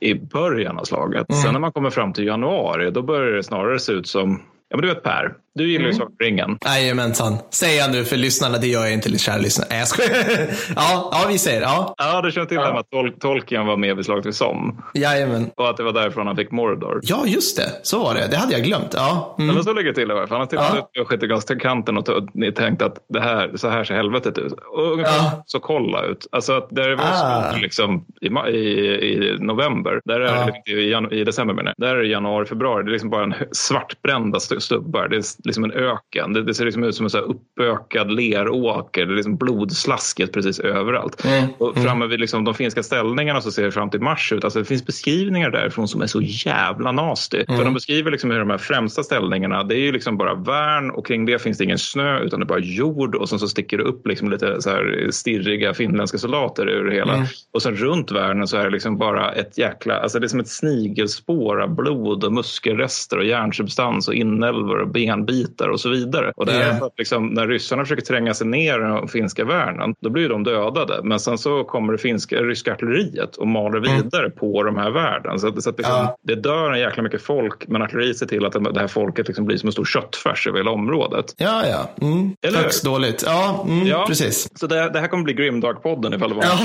i 0.00 0.14
början 0.14 0.78
av 0.78 0.84
slaget. 0.84 1.30
Mm. 1.30 1.42
Sen 1.42 1.52
när 1.52 1.60
man 1.60 1.72
kommer 1.72 1.90
fram 1.90 2.12
till 2.12 2.26
januari, 2.26 2.90
då 2.90 3.02
börjar 3.02 3.32
det 3.32 3.42
snarare 3.42 3.78
se 3.78 3.92
ut 3.92 4.06
som 4.06 4.40
Ja, 4.68 4.76
men 4.76 4.82
du 4.82 4.94
vet 4.94 5.02
Per, 5.02 5.34
Du 5.58 5.70
gillar 5.70 5.84
ju 5.84 5.92
mm. 5.92 6.08
Sagan. 6.18 6.58
Jajamensan. 6.64 7.36
Säg 7.50 7.78
han 7.78 7.92
nu 7.92 8.04
för 8.04 8.16
lyssnarna, 8.16 8.58
det 8.58 8.66
gör 8.66 8.84
jag 8.84 8.92
inte, 8.92 9.18
kära 9.18 9.36
lyssnare. 9.36 9.68
Nej, 9.70 9.78
jag 9.78 9.88
skojar. 9.88 10.10
ja, 10.76 11.10
ja, 11.12 11.26
vi 11.28 11.38
säger 11.38 11.60
ja. 11.60 11.94
Ja, 11.98 12.22
du 12.22 12.30
känner 12.30 12.46
till 12.46 12.56
ja. 12.56 12.78
att 12.80 12.90
Tol 12.90 13.12
Tolkien 13.20 13.66
var 13.66 13.76
med 13.76 13.96
vid 13.96 14.04
slaget 14.04 14.26
vid 14.26 14.34
Somme. 14.34 14.72
Jajamän. 14.94 15.50
Och 15.56 15.70
att 15.70 15.76
det 15.76 15.82
var 15.82 15.92
därifrån 15.92 16.26
han 16.26 16.36
fick 16.36 16.50
Mordor. 16.50 17.00
Ja, 17.02 17.26
just 17.26 17.56
det. 17.56 17.72
Så 17.82 17.98
var 17.98 18.14
det. 18.14 18.28
Det 18.30 18.36
hade 18.36 18.52
jag 18.52 18.62
glömt. 18.62 18.94
Ja. 18.94 19.36
Mm. 19.38 19.54
Men 19.54 19.64
så 19.64 19.72
ligger 19.72 19.88
det 19.88 19.94
till 19.94 20.10
i 20.10 20.12
alla 20.12 20.26
fall. 20.26 20.28
Han 20.30 20.40
har 20.40 20.46
till 20.46 20.58
och 20.58 20.90
med 20.96 21.06
skjutit 21.06 21.62
kanten 21.62 21.98
och 21.98 22.04
ni 22.34 22.52
tänkte 22.52 22.86
att 22.86 22.96
det 23.08 23.20
här, 23.20 23.50
så 23.56 23.68
här 23.68 23.84
ser 23.84 23.94
helvetet 23.94 24.38
ut. 24.38 24.52
Och 24.52 24.92
ungefär 24.92 25.16
ja. 25.16 25.42
så 25.46 25.60
kolla 25.60 26.02
ut. 26.04 26.26
Alltså 26.32 26.52
att 26.52 26.68
där 26.70 26.88
det 26.88 26.96
var 26.96 27.04
ah. 27.04 27.56
liksom, 27.60 28.04
i, 28.20 28.26
i, 28.26 29.34
i 29.34 29.36
november, 29.38 30.00
där 30.04 30.20
är, 30.20 30.52
ja. 30.66 31.10
i, 31.10 31.20
i 31.20 31.24
december 31.24 31.54
menar 31.54 31.74
jag, 31.76 31.88
där 31.88 31.96
är 31.96 32.02
det 32.02 32.08
januari, 32.08 32.46
februari. 32.46 32.84
Det 32.84 32.90
är 32.90 32.92
liksom 32.92 33.10
bara 33.10 33.24
en 33.24 33.34
svartbrända 33.52 34.40
stubbar. 34.40 35.08
Det 35.08 35.16
är 35.16 35.47
liksom 35.48 35.64
en 35.64 35.72
öken. 35.72 36.32
Det, 36.32 36.42
det 36.42 36.54
ser 36.54 36.64
liksom 36.64 36.84
ut 36.84 36.94
som 36.94 37.06
en 37.06 37.10
så 37.10 37.18
uppökad 37.18 38.12
leråker. 38.12 39.06
Det 39.06 39.12
är 39.12 39.16
liksom 39.16 39.36
blodslasket 39.36 40.32
precis 40.32 40.60
överallt. 40.60 41.24
Mm. 41.24 41.48
Och 41.58 41.76
mm. 41.76 41.88
framme 41.88 42.06
vid 42.06 42.20
liksom 42.20 42.44
de 42.44 42.54
finska 42.54 42.82
ställningarna 42.82 43.40
så 43.40 43.50
ser 43.50 43.62
det 43.62 43.72
fram 43.72 43.90
till 43.90 44.00
mars 44.00 44.32
ut. 44.32 44.44
Alltså 44.44 44.58
det 44.58 44.64
finns 44.64 44.86
beskrivningar 44.86 45.50
därifrån 45.50 45.88
som 45.88 46.02
är 46.02 46.06
så 46.06 46.20
jävla 46.22 46.92
nasty. 46.92 47.44
Mm. 47.48 47.58
För 47.58 47.64
de 47.64 47.74
beskriver 47.74 48.10
liksom 48.10 48.30
hur 48.30 48.38
de 48.38 48.50
här 48.50 48.58
främsta 48.58 49.02
ställningarna, 49.02 49.64
det 49.64 49.74
är 49.74 49.80
ju 49.80 49.92
liksom 49.92 50.16
bara 50.16 50.34
värn 50.34 50.90
och 50.90 51.06
kring 51.06 51.26
det 51.26 51.42
finns 51.42 51.58
det 51.58 51.64
ingen 51.64 51.78
snö 51.78 52.20
utan 52.20 52.40
det 52.40 52.44
är 52.44 52.48
bara 52.48 52.58
jord 52.58 53.14
och 53.14 53.28
sen 53.28 53.38
så 53.38 53.48
sticker 53.48 53.78
det 53.78 53.84
upp 53.84 54.06
liksom 54.06 54.30
lite 54.30 54.62
så 54.62 54.70
här 54.70 55.08
stirriga 55.10 55.74
finländska 55.74 56.18
soldater 56.18 56.68
ur 56.68 56.84
det 56.84 56.94
hela. 56.94 57.14
Mm. 57.14 57.26
Och 57.52 57.62
sen 57.62 57.76
runt 57.76 58.12
världen 58.12 58.48
så 58.48 58.56
är 58.56 58.64
det 58.64 58.70
liksom 58.70 58.98
bara 58.98 59.32
ett 59.32 59.58
jäkla, 59.58 60.00
alltså 60.00 60.18
det 60.18 60.26
är 60.26 60.28
som 60.28 60.40
ett 60.40 60.48
snigelspår 60.48 61.62
av 61.62 61.74
blod 61.74 62.24
och 62.24 62.32
muskelrester 62.32 63.18
och 63.18 63.24
järnsubstans 63.24 64.08
och 64.08 64.14
inälvor 64.14 64.78
och 64.78 64.88
benbitar 65.28 65.68
och 65.68 65.80
så 65.80 65.88
vidare. 65.88 66.32
Och 66.36 66.46
det 66.46 66.52
är 66.52 66.58
yeah. 66.58 66.82
att 66.82 66.98
liksom, 66.98 67.26
när 67.26 67.46
ryssarna 67.46 67.84
försöker 67.84 68.02
tränga 68.02 68.34
sig 68.34 68.46
ner 68.46 68.78
i 68.78 68.82
den 68.82 69.08
finska 69.08 69.44
världen, 69.44 69.94
då 70.00 70.10
blir 70.10 70.28
de 70.28 70.44
dödade. 70.44 71.00
Men 71.02 71.20
sen 71.20 71.38
så 71.38 71.64
kommer 71.64 71.92
det 71.92 71.98
finska, 71.98 72.36
ryska 72.36 72.72
artilleriet 72.72 73.36
och 73.36 73.46
maler 73.46 73.78
mm. 73.78 73.96
vidare 73.96 74.26
mm. 74.26 74.38
på 74.38 74.62
de 74.62 74.76
här 74.76 74.90
världen. 74.90 75.38
Så, 75.38 75.60
så 75.60 75.70
att 75.70 75.78
liksom, 75.78 75.94
ja. 75.94 76.16
det 76.22 76.34
dör 76.34 76.72
en 76.72 76.80
jäkla 76.80 77.02
mycket 77.02 77.22
folk, 77.22 77.68
men 77.68 77.82
artilleriet 77.82 78.18
ser 78.18 78.26
till 78.26 78.44
att 78.44 78.52
det 78.52 78.80
här 78.80 78.88
folket 78.88 79.26
liksom 79.28 79.44
blir 79.44 79.56
som 79.56 79.66
en 79.66 79.72
stor 79.72 79.84
köttfärs 79.84 80.46
över 80.46 80.58
hela 80.58 80.70
området. 80.70 81.34
Ja, 81.36 81.66
ja. 81.66 82.06
Mm. 82.06 82.36
Högst 82.54 82.84
dåligt. 82.84 83.22
Ja, 83.26 83.64
mm, 83.68 83.86
ja, 83.86 84.04
precis. 84.08 84.48
Så 84.54 84.66
det, 84.66 84.90
det, 84.90 85.00
här 85.00 85.08
kommer 85.08 85.24
bli 85.24 85.34
Grimdark-podden 85.34 86.16
ifall 86.16 86.30
det 86.30 86.36
var. 86.36 86.44
Ja. 86.44 86.58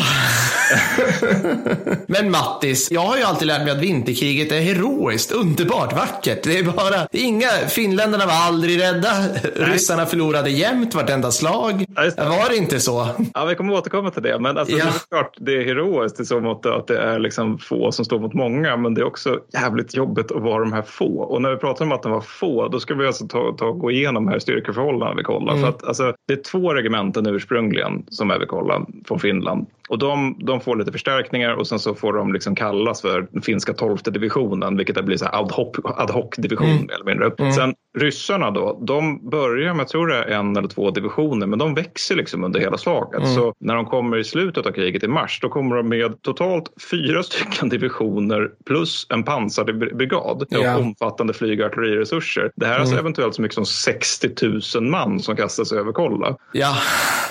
men 2.07 2.31
Mattis, 2.31 2.91
jag 2.91 3.01
har 3.01 3.17
ju 3.17 3.23
alltid 3.23 3.47
lärt 3.47 3.61
mig 3.61 3.71
att 3.71 3.81
vinterkriget 3.81 4.51
är 4.51 4.61
heroiskt, 4.61 5.31
underbart, 5.31 5.93
vackert. 5.93 6.43
Det 6.43 6.57
är 6.57 6.63
bara, 6.63 7.07
inga, 7.11 7.47
finländarna 7.69 8.25
var 8.25 8.33
aldrig 8.53 8.81
rädda. 8.81 9.09
Nej. 9.19 9.71
Ryssarna 9.73 10.05
förlorade 10.05 10.49
jämt 10.49 10.95
vartenda 10.95 11.31
slag. 11.31 11.85
Ja, 11.95 12.03
var 12.17 12.49
det 12.49 12.55
inte 12.55 12.79
så? 12.79 13.07
Ja, 13.33 13.45
vi 13.45 13.55
kommer 13.55 13.73
återkomma 13.73 14.11
till 14.11 14.23
det. 14.23 14.39
Men 14.39 14.57
alltså, 14.57 14.77
ja. 14.77 14.85
det 14.85 15.15
är 15.15 15.17
klart, 15.17 15.37
det 15.39 15.51
är 15.57 15.65
heroiskt 15.65 16.19
i 16.19 16.25
så 16.25 16.39
mått 16.39 16.65
att 16.65 16.87
det 16.87 16.97
är 16.97 17.19
liksom 17.19 17.57
få 17.57 17.91
som 17.91 18.05
står 18.05 18.19
mot 18.19 18.33
många. 18.33 18.77
Men 18.77 18.93
det 18.93 19.01
är 19.01 19.05
också 19.05 19.39
jävligt 19.53 19.95
jobbigt 19.95 20.31
att 20.31 20.41
vara 20.41 20.59
de 20.63 20.73
här 20.73 20.81
få. 20.81 21.17
Och 21.19 21.41
när 21.41 21.49
vi 21.49 21.57
pratar 21.57 21.85
om 21.85 21.91
att 21.91 22.03
de 22.03 22.11
var 22.11 22.21
få, 22.21 22.67
då 22.67 22.79
ska 22.79 22.93
vi 22.93 23.07
alltså 23.07 23.27
ta, 23.27 23.55
ta 23.57 23.71
gå 23.71 23.91
igenom 23.91 24.27
här 24.27 24.39
styrkeförhållandena 24.39 25.17
vi 25.17 25.23
kollar. 25.23 25.53
Mm. 25.53 25.61
För 25.61 25.69
att, 25.69 25.83
alltså, 25.83 26.13
det 26.27 26.33
är 26.33 26.43
två 26.43 26.73
regementen 26.73 27.27
ursprungligen 27.27 28.05
som 28.09 28.31
är 28.31 28.39
vi 28.39 28.45
kollar 28.45 28.85
från 29.07 29.19
Finland. 29.19 29.67
Och 29.89 29.99
de, 29.99 30.35
de 30.39 30.61
får 30.61 30.75
lite 30.75 30.91
förstärkningar 30.91 31.53
och 31.53 31.67
sen 31.67 31.79
så 31.79 31.95
får 31.95 32.13
de 32.13 32.33
liksom 32.33 32.55
kallas 32.55 33.01
för 33.01 33.27
den 33.31 33.41
finska 33.41 33.73
tolfte 33.73 34.11
divisionen, 34.11 34.77
vilket 34.77 35.05
blir 35.05 35.17
så 35.17 35.25
ad 35.25 35.53
hoc, 35.53 35.77
ad 35.83 36.13
hoc 36.13 36.29
division 36.37 36.69
mm. 36.69 36.89
eller 36.89 37.05
mindre. 37.05 37.31
Mm. 37.39 37.51
Sen 37.51 37.73
ryssarna 37.97 38.42
då, 38.51 38.79
de 38.81 39.29
börjar 39.29 39.73
med, 39.73 39.81
jag 39.81 39.87
tror 39.87 40.13
är 40.13 40.25
en 40.25 40.57
eller 40.57 40.67
två 40.67 40.91
divisioner, 40.91 41.47
men 41.47 41.59
de 41.59 41.73
växer 41.73 42.15
liksom 42.15 42.43
under 42.43 42.59
hela 42.59 42.77
slaget. 42.77 43.21
Mm. 43.21 43.35
Så 43.35 43.53
när 43.59 43.75
de 43.75 43.85
kommer 43.85 44.17
i 44.17 44.23
slutet 44.23 44.65
av 44.65 44.71
kriget 44.71 45.03
i 45.03 45.07
mars, 45.07 45.39
då 45.41 45.49
kommer 45.49 45.75
de 45.75 45.89
med 45.89 46.21
totalt 46.21 46.73
fyra 46.91 47.23
stycken 47.23 47.69
divisioner 47.69 48.49
plus 48.65 49.07
en 49.09 49.23
pansarbrigad 49.23 50.47
yeah. 50.51 50.75
och 50.75 50.81
omfattande 50.81 51.33
flyg 51.33 51.59
och 51.59 51.65
artilleriresurser. 51.65 52.51
Det 52.55 52.65
här 52.65 52.75
är 52.75 52.79
alltså 52.79 52.93
mm. 52.93 53.05
eventuellt 53.05 53.35
så 53.35 53.41
mycket 53.41 53.55
som 53.55 53.65
60 53.65 54.29
000 54.75 54.83
man 54.89 55.19
som 55.19 55.35
kastas 55.35 55.71
över 55.71 55.91
kolla. 55.91 56.37
Ja. 56.51 56.75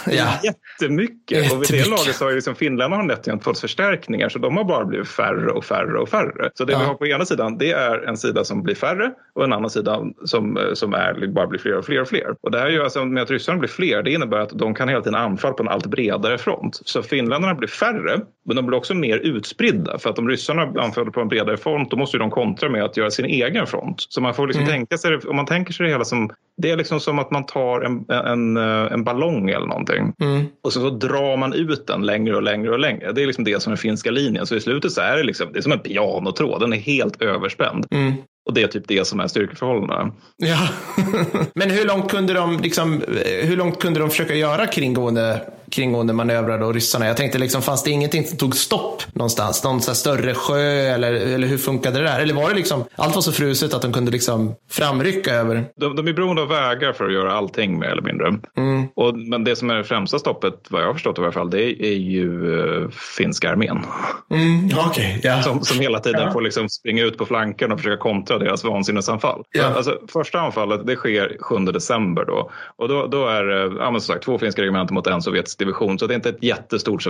ja. 0.07 0.29
Jättemycket. 0.43 1.31
Jättemycket. 1.31 1.53
Och 1.53 1.63
vid 1.63 1.85
det 1.85 1.91
laget 1.91 2.17
så 2.17 2.25
har 2.25 2.31
ju 2.31 2.35
liksom 2.35 2.55
Finländarna 2.55 3.03
nätt 3.03 3.45
fått 3.45 3.59
förstärkningar 3.59 4.29
så 4.29 4.39
de 4.39 4.57
har 4.57 4.65
bara 4.65 4.85
blivit 4.85 5.09
färre 5.09 5.51
och 5.51 5.65
färre 5.65 5.99
och 5.99 6.09
färre. 6.09 6.51
Så 6.55 6.65
det 6.65 6.73
ja. 6.73 6.79
vi 6.79 6.85
har 6.85 6.95
på 6.95 7.07
ena 7.07 7.25
sidan 7.25 7.59
det 7.59 7.73
är 7.73 8.09
en 8.09 8.17
sida 8.17 8.45
som 8.45 8.63
blir 8.63 8.75
färre 8.75 9.13
och 9.35 9.45
en 9.45 9.53
annan 9.53 9.71
sida 9.71 10.01
som, 10.25 10.59
som 10.75 10.95
är, 10.95 11.02
bara 11.29 11.47
blir 11.47 11.61
fler 11.61 11.79
och 11.79 11.85
fler 11.85 12.01
och 12.01 12.09
fler. 12.09 12.35
Och 12.41 12.51
det 12.51 12.59
här 12.59 12.69
gör 12.69 12.85
alltså 12.85 13.05
med 13.05 13.23
att 13.23 13.31
ryssarna 13.31 13.59
blir 13.59 13.69
fler, 13.69 14.03
det 14.03 14.13
innebär 14.13 14.39
att 14.39 14.51
de 14.51 14.75
kan 14.75 14.89
hela 14.89 15.01
tiden 15.01 15.15
anfalla 15.15 15.55
på 15.55 15.63
en 15.63 15.69
allt 15.69 15.87
bredare 15.87 16.39
front. 16.39 16.81
Så 16.85 17.03
finländarna 17.03 17.55
blir 17.55 17.69
färre, 17.69 18.21
men 18.45 18.57
de 18.57 18.67
blir 18.67 18.79
också 18.79 18.95
mer 18.95 19.19
utspridda. 19.19 19.99
För 19.99 20.11
att 20.11 20.19
om 20.19 20.29
ryssarna 20.29 20.63
anfaller 20.63 21.11
på 21.11 21.21
en 21.21 21.29
bredare 21.29 21.57
front, 21.57 21.91
då 21.91 21.97
måste 21.97 22.19
de 22.19 22.31
kontra 22.31 22.69
med 22.69 22.85
att 22.85 22.97
göra 22.97 23.11
sin 23.11 23.25
egen 23.25 23.67
front. 23.67 24.07
Så 24.09 24.21
man 24.21 24.35
får 24.35 24.47
liksom 24.47 24.65
mm. 24.65 24.75
tänka 24.75 24.99
sig, 24.99 25.17
om 25.17 25.37
man 25.37 25.47
tänker 25.47 25.73
sig 25.73 25.87
det 25.87 25.93
hela 25.93 26.05
som, 26.05 26.31
det 26.57 26.71
är 26.71 26.77
liksom 26.77 27.01
som 27.01 27.19
att 27.19 27.31
man 27.31 27.47
tar 27.47 27.81
en, 27.81 28.05
en, 28.09 28.57
en 28.93 29.05
ballong 29.05 29.51
eller 29.51 29.67
någonting. 29.67 30.13
Mm. 30.21 30.45
Och 30.65 30.73
så, 30.73 30.81
så 30.81 30.91
drar 30.91 31.37
man 31.37 31.53
ut 31.53 31.87
den 31.87 32.07
längre 32.07 32.37
och 32.37 32.43
längre 32.43 32.71
och 32.71 32.79
längre. 32.79 33.13
Det 33.13 33.23
är 33.23 33.27
liksom 33.27 33.45
det 33.45 33.63
som 33.63 33.73
är 33.73 33.77
finska 33.77 34.11
linjen. 34.11 34.47
Så 34.47 34.57
i 34.57 34.61
slutet 34.61 34.93
så 34.93 35.01
är 35.01 35.17
det, 35.17 35.23
liksom, 35.23 35.53
det 35.53 35.59
är 35.59 35.63
som 35.63 35.73
en 35.73 35.79
pianotråd, 35.79 36.61
den 36.61 36.73
är 36.73 36.77
helt 36.77 37.23
överspänd. 37.23 37.87
Mm. 37.91 38.13
Och 38.47 38.55
det 38.55 38.63
är 38.63 38.67
typ 38.67 38.89
det 38.89 39.07
som 39.07 39.21
är 39.21 39.27
styrkeförhållandena. 39.27 40.13
Ja, 40.37 40.69
men 41.55 41.71
hur 41.71 41.85
långt 41.85 42.11
kunde 42.11 42.33
de, 42.33 42.61
liksom, 42.61 43.03
eh, 43.03 43.47
hur 43.47 43.57
långt 43.57 43.81
kunde 43.81 44.01
de 44.01 44.11
försöka 44.11 44.35
göra 44.35 44.67
kringgående 44.67 45.52
kringgående 45.73 46.13
manövrar 46.13 46.59
då, 46.59 46.73
ryssarna. 46.73 47.07
Jag 47.07 47.17
tänkte, 47.17 47.39
liksom, 47.39 47.63
fanns 47.63 47.83
det 47.83 47.91
ingenting 47.91 48.25
som 48.25 48.39
tog 48.39 48.57
stopp 48.57 49.03
någonstans? 49.13 49.65
Någon 49.65 49.81
större 49.81 50.35
sjö 50.35 50.61
eller, 50.95 51.13
eller 51.13 51.47
hur 51.47 51.59
funkade 51.59 51.99
det 51.99 52.05
där? 52.05 52.21
Eller 52.21 52.35
var 52.35 52.49
det 52.49 52.55
liksom, 52.55 52.85
allt 52.97 53.15
var 53.15 53.23
så 53.23 53.33
fruset 53.33 53.75
att 53.75 53.83
de 53.83 53.93
kunde 53.93 54.11
liksom 54.11 54.55
framrycka 54.71 55.35
över? 55.35 55.65
De, 55.77 55.97
de 55.97 56.09
är 56.09 56.13
beroende 56.13 56.43
av 56.43 56.49
vägar 56.49 56.93
för 56.93 57.07
att 57.07 57.13
göra 57.13 57.33
allting 57.33 57.79
mer 57.79 57.87
eller 57.87 58.03
mindre. 58.03 58.27
Mm. 58.57 58.87
Och, 58.95 59.19
men 59.19 59.45
det 59.45 59.57
som 59.57 59.71
är 59.71 59.75
det 59.75 59.85
främsta 59.85 60.19
stoppet, 60.19 60.55
vad 60.69 60.83
jag 60.83 60.87
har 60.87 60.95
förstått 60.95 61.19
i 61.19 61.23
alla 61.23 61.33
fall, 61.33 61.51
det 61.51 61.63
är, 61.63 61.83
är 61.83 61.97
ju 61.97 62.47
uh, 62.47 62.91
finska 63.17 63.51
armén. 63.51 63.85
Mm, 64.31 64.65
okay, 64.89 65.21
yeah. 65.25 65.43
som, 65.43 65.61
som 65.61 65.81
hela 65.81 66.01
tiden 66.01 66.21
yeah. 66.21 66.33
får 66.33 66.41
liksom 66.41 66.69
springa 66.69 67.03
ut 67.05 67.19
på 67.19 67.27
flanken 67.27 67.73
och 67.73 67.79
försöka 67.79 68.03
kontra 68.03 68.39
deras 68.39 68.65
vansinnesanfall. 68.65 69.45
Yeah. 69.57 69.77
Alltså, 69.77 69.99
första 70.13 70.41
anfallet 70.41 70.87
det 70.87 70.97
sker 70.97 71.37
7 71.41 71.57
december 71.59 72.25
då. 72.25 72.51
Och 72.77 72.89
då, 72.89 73.07
då 73.07 73.27
är 73.27 73.45
det 73.45 73.77
ja, 73.79 74.01
sagt, 74.01 74.25
två 74.25 74.39
finska 74.39 74.63
regementen 74.63 74.95
mot 74.95 75.07
en 75.07 75.23
sovjetisk 75.23 75.62
division. 75.65 75.99
Så 75.99 76.07
det 76.07 76.15
är 76.15 76.17
inte 76.17 76.29
ett 76.29 76.43
jättestort 76.43 77.03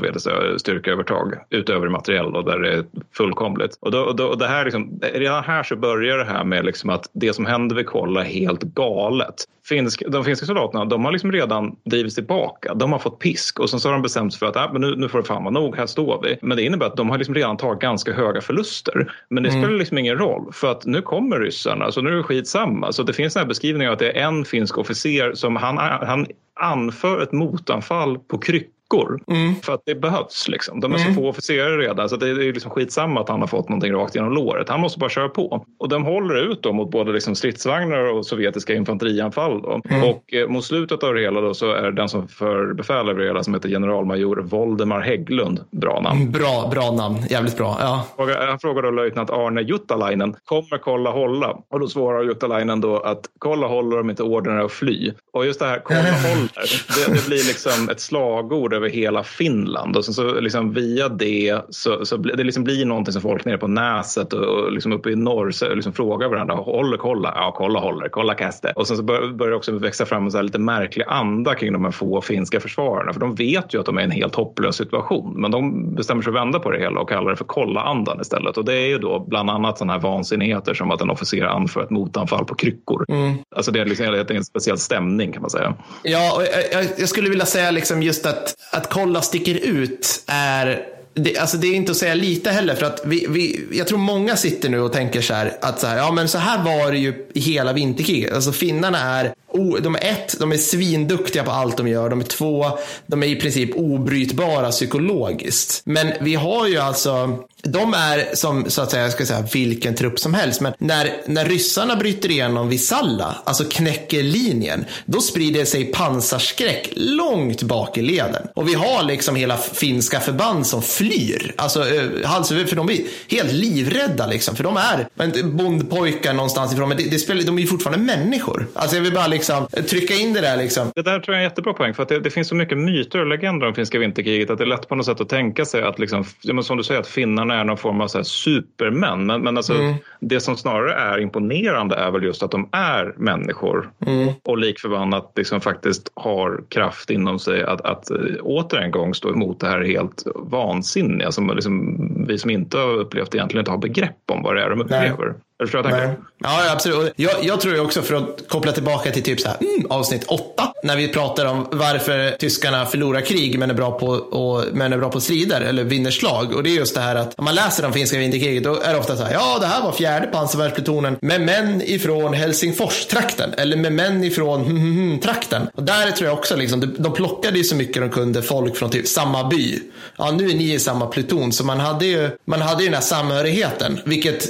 styrkeövertag 0.56 1.34
utöver 1.50 1.88
materiell 1.88 2.32
då, 2.32 2.42
där 2.42 2.58
det 2.58 2.72
är 2.72 2.84
fullkomligt. 3.16 3.78
Och, 3.80 3.90
då, 3.90 3.98
och, 3.98 4.16
då, 4.16 4.26
och 4.26 4.38
det 4.38 4.46
här 4.46 4.64
liksom, 4.64 5.00
redan 5.14 5.44
här 5.44 5.62
så 5.62 5.76
börjar 5.76 6.18
det 6.18 6.24
här 6.24 6.44
med 6.44 6.64
liksom 6.64 6.90
att 6.90 7.08
det 7.12 7.32
som 7.32 7.46
händer 7.46 7.76
vid 7.76 7.86
Kolla 7.86 8.20
är 8.20 8.24
helt 8.24 8.62
galet. 8.62 9.34
Finsk, 9.64 10.02
de 10.08 10.24
finska 10.24 10.46
soldaterna 10.46 10.84
de 10.84 11.04
har 11.04 11.12
liksom 11.12 11.32
redan 11.32 11.76
drivits 11.84 12.14
tillbaka. 12.14 12.74
De 12.74 12.92
har 12.92 12.98
fått 12.98 13.18
pisk 13.18 13.60
och 13.60 13.70
sen 13.70 13.80
så 13.80 13.88
har 13.88 13.92
de 13.92 14.02
bestämt 14.02 14.32
sig 14.32 14.38
för 14.38 14.46
att 14.46 14.56
äh, 14.56 14.72
men 14.72 14.80
nu, 14.80 14.96
nu 14.96 15.08
får 15.08 15.18
det 15.18 15.24
fan 15.24 15.44
vara 15.44 15.54
nog, 15.54 15.76
här 15.76 15.86
står 15.86 16.22
vi. 16.22 16.38
Men 16.42 16.56
det 16.56 16.62
innebär 16.62 16.86
att 16.86 16.96
de 16.96 17.10
har 17.10 17.18
liksom 17.18 17.34
redan 17.34 17.56
tagit 17.56 17.80
ganska 17.80 18.12
höga 18.12 18.40
förluster. 18.40 19.12
Men 19.28 19.42
det 19.42 19.48
mm. 19.48 19.62
spelar 19.62 19.78
liksom 19.78 19.98
ingen 19.98 20.18
roll 20.18 20.52
för 20.52 20.70
att 20.70 20.86
nu 20.86 21.02
kommer 21.02 21.40
ryssarna 21.40 21.92
så 21.92 22.00
nu 22.00 22.10
är 22.10 22.16
det 22.16 22.22
skitsamma. 22.22 22.92
Så 22.92 23.02
det 23.02 23.12
finns 23.12 23.36
en 23.36 23.48
beskrivning 23.48 23.88
av 23.88 23.92
att 23.92 23.98
det 23.98 24.18
är 24.18 24.24
en 24.24 24.44
finsk 24.44 24.78
officer 24.78 25.34
som 25.34 25.56
han, 25.56 25.78
han 25.78 26.26
anför 26.60 27.22
ett 27.22 27.32
motanfall 27.32 28.18
på 28.18 28.38
kryck 28.38 28.70
veckor. 28.92 29.20
Mm. 29.26 29.54
För 29.54 29.74
att 29.74 29.82
det 29.86 29.94
behövs. 29.94 30.48
Liksom. 30.48 30.80
De 30.80 30.92
är 30.92 30.98
mm. 30.98 31.14
så 31.14 31.20
få 31.20 31.28
officerare 31.28 31.78
redan 31.78 32.08
så 32.08 32.16
det 32.16 32.30
är 32.30 32.52
liksom 32.52 32.70
skitsamma 32.70 33.20
att 33.20 33.28
han 33.28 33.40
har 33.40 33.46
fått 33.46 33.68
någonting 33.68 33.92
rakt 33.92 34.14
genom 34.14 34.32
låret. 34.32 34.68
Han 34.68 34.80
måste 34.80 34.98
bara 34.98 35.10
köra 35.10 35.28
på. 35.28 35.66
Och 35.78 35.88
de 35.88 36.04
håller 36.04 36.50
ut 36.50 36.62
då 36.62 36.72
mot 36.72 36.90
både 36.90 37.12
liksom 37.12 37.34
stridsvagnar 37.34 38.12
och 38.12 38.26
sovjetiska 38.26 38.74
infanterianfall. 38.74 39.62
Då. 39.62 39.80
Mm. 39.90 40.08
Och 40.08 40.34
eh, 40.34 40.48
mot 40.48 40.64
slutet 40.64 41.02
av 41.02 41.14
det 41.14 41.20
hela 41.20 41.40
då 41.40 41.54
så 41.54 41.72
är 41.72 41.82
det 41.82 41.92
den 41.92 42.08
som 42.08 42.28
för 42.28 42.74
befäl 42.74 43.08
över 43.08 43.20
det 43.20 43.26
hela 43.26 43.42
som 43.42 43.54
heter 43.54 43.68
generalmajor 43.68 44.36
Voldemar 44.36 45.00
Hägglund. 45.00 45.64
Bra 45.70 46.00
namn. 46.00 46.20
Mm, 46.20 46.32
bra, 46.32 46.68
bra 46.70 46.90
namn. 46.90 47.16
Jävligt 47.30 47.56
bra. 47.56 47.76
Ja. 47.80 48.06
Han 48.48 48.58
frågar 48.58 48.82
då 48.82 48.90
löjtnant 48.90 49.30
Arne 49.30 49.60
Juttalainen. 49.60 50.36
Kommer 50.44 50.78
kolla 50.78 51.10
hålla? 51.10 51.56
Och 51.70 51.80
då 51.80 51.88
svarar 51.88 52.22
Juttalainen 52.22 52.80
då 52.80 52.98
att 52.98 53.20
kolla 53.38 53.66
håller 53.66 54.00
om 54.00 54.10
inte 54.10 54.22
ordern 54.22 54.58
är 54.58 54.64
att 54.64 54.72
fly. 54.72 55.12
Och 55.32 55.46
just 55.46 55.60
det 55.60 55.66
här 55.66 55.80
kolla 55.84 56.00
håller. 56.00 57.06
Det, 57.06 57.12
det 57.12 57.26
blir 57.26 57.48
liksom 57.48 57.88
ett 57.88 58.00
slagord 58.00 58.74
över 58.82 58.94
hela 58.94 59.22
Finland 59.22 59.96
och 59.96 60.04
sen 60.04 60.14
så 60.14 60.40
liksom 60.40 60.72
via 60.72 61.08
det 61.08 61.60
så, 61.68 62.06
så 62.06 62.16
det 62.16 62.44
liksom 62.44 62.64
blir 62.64 62.84
någonting 62.84 63.12
som 63.12 63.22
folk 63.22 63.44
nere 63.44 63.58
på 63.58 63.68
Näset 63.68 64.32
och, 64.32 64.44
och 64.44 64.72
liksom 64.72 64.92
uppe 64.92 65.10
i 65.10 65.16
norr 65.16 65.50
så 65.50 65.74
liksom 65.74 65.92
frågar 65.92 66.28
varandra. 66.28 66.54
Håller, 66.54 66.96
kolla, 66.96 67.32
ja 67.36 67.54
kolla, 67.56 67.80
håller, 67.80 68.08
kolla 68.08 68.34
kaste. 68.34 68.72
Och 68.76 68.86
sen 68.86 68.96
så 68.96 69.02
börjar 69.02 69.50
det 69.50 69.56
också 69.56 69.72
växa 69.72 70.06
fram 70.06 70.24
en 70.24 70.30
så 70.30 70.42
lite 70.42 70.58
märklig 70.58 71.04
anda 71.08 71.54
kring 71.54 71.72
de 71.72 71.84
här 71.84 71.92
få 71.92 72.20
finska 72.20 72.60
försvararna 72.60 73.12
för 73.12 73.20
de 73.20 73.34
vet 73.34 73.74
ju 73.74 73.80
att 73.80 73.86
de 73.86 73.98
är 73.98 74.02
i 74.02 74.04
en 74.04 74.10
helt 74.10 74.34
hopplös 74.34 74.76
situation 74.76 75.40
men 75.40 75.50
de 75.50 75.94
bestämmer 75.94 76.22
sig 76.22 76.30
att 76.30 76.36
vända 76.36 76.58
på 76.58 76.70
det 76.70 76.78
hela 76.78 77.00
och 77.00 77.08
kallar 77.08 77.30
det 77.30 77.36
för 77.36 77.44
kolla-andan 77.44 78.20
istället 78.20 78.56
och 78.56 78.64
det 78.64 78.74
är 78.74 78.86
ju 78.86 78.98
då 78.98 79.24
bland 79.28 79.50
annat 79.50 79.78
sådana 79.78 79.92
här 79.92 80.00
vansinnigheter 80.00 80.74
som 80.74 80.90
att 80.90 81.00
en 81.00 81.10
officer 81.10 81.44
anför 81.44 81.82
ett 81.82 81.90
motanfall 81.90 82.44
på 82.44 82.54
kryckor. 82.54 83.04
Mm. 83.08 83.34
Alltså 83.56 83.72
det 83.72 83.80
är 83.80 83.84
liksom 83.84 84.36
en 84.36 84.44
speciell 84.44 84.78
stämning 84.78 85.32
kan 85.32 85.42
man 85.42 85.50
säga. 85.50 85.74
Ja, 86.02 86.36
och 86.36 86.42
jag, 86.72 86.86
jag 86.96 87.08
skulle 87.08 87.30
vilja 87.30 87.46
säga 87.46 87.70
liksom 87.70 88.02
just 88.02 88.26
att, 88.26 88.54
att 88.72 88.90
kolla 88.90 89.22
sticker 89.22 89.54
ut 89.54 90.22
är 90.26 90.86
det, 91.14 91.38
alltså 91.38 91.56
det 91.56 91.66
är 91.66 91.74
inte 91.74 91.92
att 91.92 91.98
säga 91.98 92.14
lite 92.14 92.50
heller 92.50 92.74
för 92.74 92.86
att 92.86 93.00
vi, 93.04 93.26
vi, 93.28 93.64
jag 93.72 93.86
tror 93.86 93.98
många 93.98 94.36
sitter 94.36 94.68
nu 94.68 94.80
och 94.80 94.92
tänker 94.92 95.20
så 95.20 95.34
här 95.34 95.56
att 95.60 95.80
så 95.80 95.86
här, 95.86 95.96
ja 95.96 96.12
men 96.12 96.28
så 96.28 96.38
här 96.38 96.64
var 96.64 96.92
det 96.92 96.98
ju 96.98 97.26
i 97.34 97.40
hela 97.40 97.72
vinterkriget. 97.72 98.32
Alltså 98.32 98.52
finnarna 98.52 98.98
är, 98.98 99.34
oh, 99.48 99.80
de 99.80 99.94
är 99.94 100.00
ett, 100.00 100.38
de 100.38 100.52
är 100.52 100.56
svinduktiga 100.56 101.44
på 101.44 101.50
allt 101.50 101.76
de 101.76 101.88
gör. 101.88 102.10
De 102.10 102.20
är 102.20 102.24
två, 102.24 102.78
de 103.06 103.22
är 103.22 103.26
i 103.26 103.36
princip 103.36 103.70
obrytbara 103.76 104.70
psykologiskt. 104.70 105.82
Men 105.84 106.12
vi 106.20 106.34
har 106.34 106.66
ju 106.66 106.78
alltså 106.78 107.38
de 107.62 107.94
är 107.94 108.34
som 108.34 108.70
så 108.70 108.82
att 108.82 108.90
säga, 108.90 109.02
jag 109.02 109.12
ska 109.12 109.26
säga 109.26 109.44
vilken 109.52 109.94
trupp 109.94 110.18
som 110.18 110.34
helst. 110.34 110.60
Men 110.60 110.72
när, 110.78 111.10
när 111.26 111.44
ryssarna 111.44 111.96
bryter 111.96 112.30
igenom 112.30 112.68
vid 112.68 112.80
Salla, 112.80 113.36
alltså 113.44 113.64
knäcker 113.64 114.22
linjen, 114.22 114.84
då 115.04 115.20
sprider 115.20 115.64
sig 115.64 115.84
pansarskräck 115.84 116.88
långt 116.96 117.62
bak 117.62 117.98
i 117.98 118.02
leden. 118.02 118.48
Och 118.54 118.68
vi 118.68 118.74
har 118.74 119.02
liksom 119.02 119.36
hela 119.36 119.56
finska 119.56 120.20
förband 120.20 120.66
som 120.66 120.82
flyr. 120.82 121.54
Alltså 121.56 121.80
eh, 121.80 122.04
hals 122.24 122.48
för 122.48 122.76
de 122.76 122.86
blir 122.86 123.00
helt 123.28 123.52
livrädda 123.52 124.26
liksom. 124.26 124.56
För 124.56 124.64
de 124.64 124.76
är 124.76 125.08
bondpojkar 125.42 126.32
någonstans 126.32 126.72
ifrån. 126.72 126.88
Men 126.88 126.98
det, 126.98 127.04
det 127.10 127.18
spelar, 127.18 127.42
de 127.42 127.58
är 127.58 127.62
ju 127.62 127.68
fortfarande 127.68 128.04
människor. 128.04 128.66
Alltså 128.74 128.96
jag 128.96 129.02
vill 129.02 129.12
bara 129.12 129.26
liksom 129.26 129.66
eh, 129.72 129.84
trycka 129.84 130.14
in 130.14 130.32
det 130.32 130.40
där 130.40 130.56
liksom. 130.56 130.90
Det 130.94 131.02
där 131.02 131.20
tror 131.20 131.34
jag 131.34 131.42
är 131.42 131.44
en 131.44 131.50
jättebra 131.50 131.72
poäng. 131.72 131.94
För 131.94 132.02
att 132.02 132.08
det, 132.08 132.20
det 132.20 132.30
finns 132.30 132.48
så 132.48 132.54
mycket 132.54 132.78
myter 132.78 133.20
och 133.20 133.26
legender 133.26 133.66
om 133.66 133.74
finska 133.74 133.98
vinterkriget. 133.98 134.50
Att 134.50 134.58
det 134.58 134.64
är 134.64 134.68
lätt 134.68 134.88
på 134.88 134.94
något 134.94 135.06
sätt 135.06 135.20
att 135.20 135.28
tänka 135.28 135.64
sig 135.64 135.82
att 135.82 135.98
liksom, 135.98 136.24
som 136.62 136.76
du 136.76 136.84
säger, 136.84 137.00
att 137.00 137.08
finnarna 137.08 137.51
är 137.52 137.64
någon 137.64 137.76
form 137.76 138.00
av 138.00 138.08
så 138.08 138.24
supermän. 138.24 139.26
Men, 139.26 139.42
men 139.42 139.56
alltså, 139.56 139.74
mm. 139.74 139.94
det 140.20 140.40
som 140.40 140.56
snarare 140.56 140.94
är 140.94 141.18
imponerande 141.18 141.94
är 141.96 142.10
väl 142.10 142.22
just 142.22 142.42
att 142.42 142.50
de 142.50 142.68
är 142.72 143.14
människor 143.16 143.90
mm. 144.06 144.34
och 144.44 144.58
likförbannat 144.58 145.32
liksom 145.36 145.60
faktiskt 145.60 146.12
har 146.14 146.64
kraft 146.68 147.10
inom 147.10 147.38
sig 147.38 147.62
att, 147.62 147.80
att 147.80 148.10
äh, 148.10 148.16
åter 148.42 148.78
en 148.78 148.90
gång 148.90 149.14
stå 149.14 149.30
emot 149.30 149.60
det 149.60 149.66
här 149.66 149.80
helt 149.80 150.26
vansinniga 150.36 151.32
som 151.32 151.50
liksom, 151.54 152.26
vi 152.28 152.38
som 152.38 152.50
inte 152.50 152.78
har 152.78 152.94
upplevt 152.94 153.34
egentligen 153.34 153.60
inte 153.60 153.70
har 153.70 153.78
begrepp 153.78 154.30
om 154.32 154.42
vad 154.42 154.56
det 154.56 154.62
är 154.62 154.70
de 154.70 154.80
upplever. 154.80 155.26
Nej. 155.26 155.34
Du 155.62 155.66
förstår 155.66 155.90
jag 155.90 156.00
tänker? 156.00 156.18
Ja, 156.38 156.72
absolut. 156.72 157.12
Jag, 157.16 157.32
jag 157.42 157.60
tror 157.60 157.80
också, 157.80 158.02
för 158.02 158.14
att 158.14 158.48
koppla 158.48 158.72
tillbaka 158.72 159.10
till 159.10 159.22
typ 159.22 159.40
så 159.40 159.48
här, 159.48 159.56
mm, 159.60 159.86
avsnitt 159.90 160.24
åtta, 160.24 160.72
när 160.82 160.96
vi 160.96 161.08
pratar 161.08 161.46
om 161.46 161.68
varför 161.72 162.30
tyskarna 162.30 162.86
förlorar 162.86 163.20
krig 163.20 163.58
men 163.58 163.70
är 163.70 163.74
bra 163.74 163.98
på, 163.98 164.06
och, 164.06 164.64
men 164.72 164.92
är 164.92 164.98
bra 164.98 165.10
på 165.10 165.20
strider 165.20 165.60
eller 165.60 165.84
vinner 165.84 166.10
slag. 166.10 166.52
Och 166.54 166.62
det 166.62 166.70
är 166.70 166.74
just 166.74 166.94
det 166.94 167.00
här 167.00 167.16
att 167.16 167.38
om 167.38 167.44
man 167.44 167.54
läser 167.54 167.86
om 167.86 167.92
finska 167.92 168.18
vinterkriget, 168.18 168.64
då 168.64 168.80
är 168.80 168.92
det 168.92 168.98
ofta 168.98 169.16
så 169.16 169.22
här, 169.24 169.32
ja, 169.32 169.58
det 169.60 169.66
här 169.66 169.82
var 169.82 169.92
fjärde 169.92 170.26
pansarvärnsplutonen 170.26 171.16
med 171.20 171.40
män 171.40 171.82
ifrån 171.84 172.34
Helsingfors-trakten 172.34 173.54
eller 173.56 173.76
med 173.76 173.92
män 173.92 174.24
ifrån 174.24 174.64
hm, 174.64 174.76
hm, 174.76 175.20
trakten. 175.20 175.68
Och 175.74 175.82
där 175.82 176.10
tror 176.10 176.28
jag 176.28 176.38
också, 176.38 176.56
liksom, 176.56 176.94
de 176.98 177.12
plockade 177.12 177.58
ju 177.58 177.64
så 177.64 177.76
mycket 177.76 178.02
de 178.02 178.10
kunde 178.10 178.42
folk 178.42 178.76
från 178.76 178.90
typ 178.90 179.08
samma 179.08 179.48
by. 179.48 179.80
Ja, 180.18 180.30
nu 180.30 180.50
är 180.50 180.54
ni 180.54 180.74
i 180.74 180.78
samma 180.78 181.06
pluton, 181.06 181.52
så 181.52 181.64
man 181.64 181.80
hade 181.80 182.06
ju, 182.06 182.30
man 182.44 182.60
hade 182.60 182.82
ju 182.82 182.88
den 182.88 182.94
här 182.94 183.02
samhörigheten, 183.02 184.00
vilket 184.04 184.48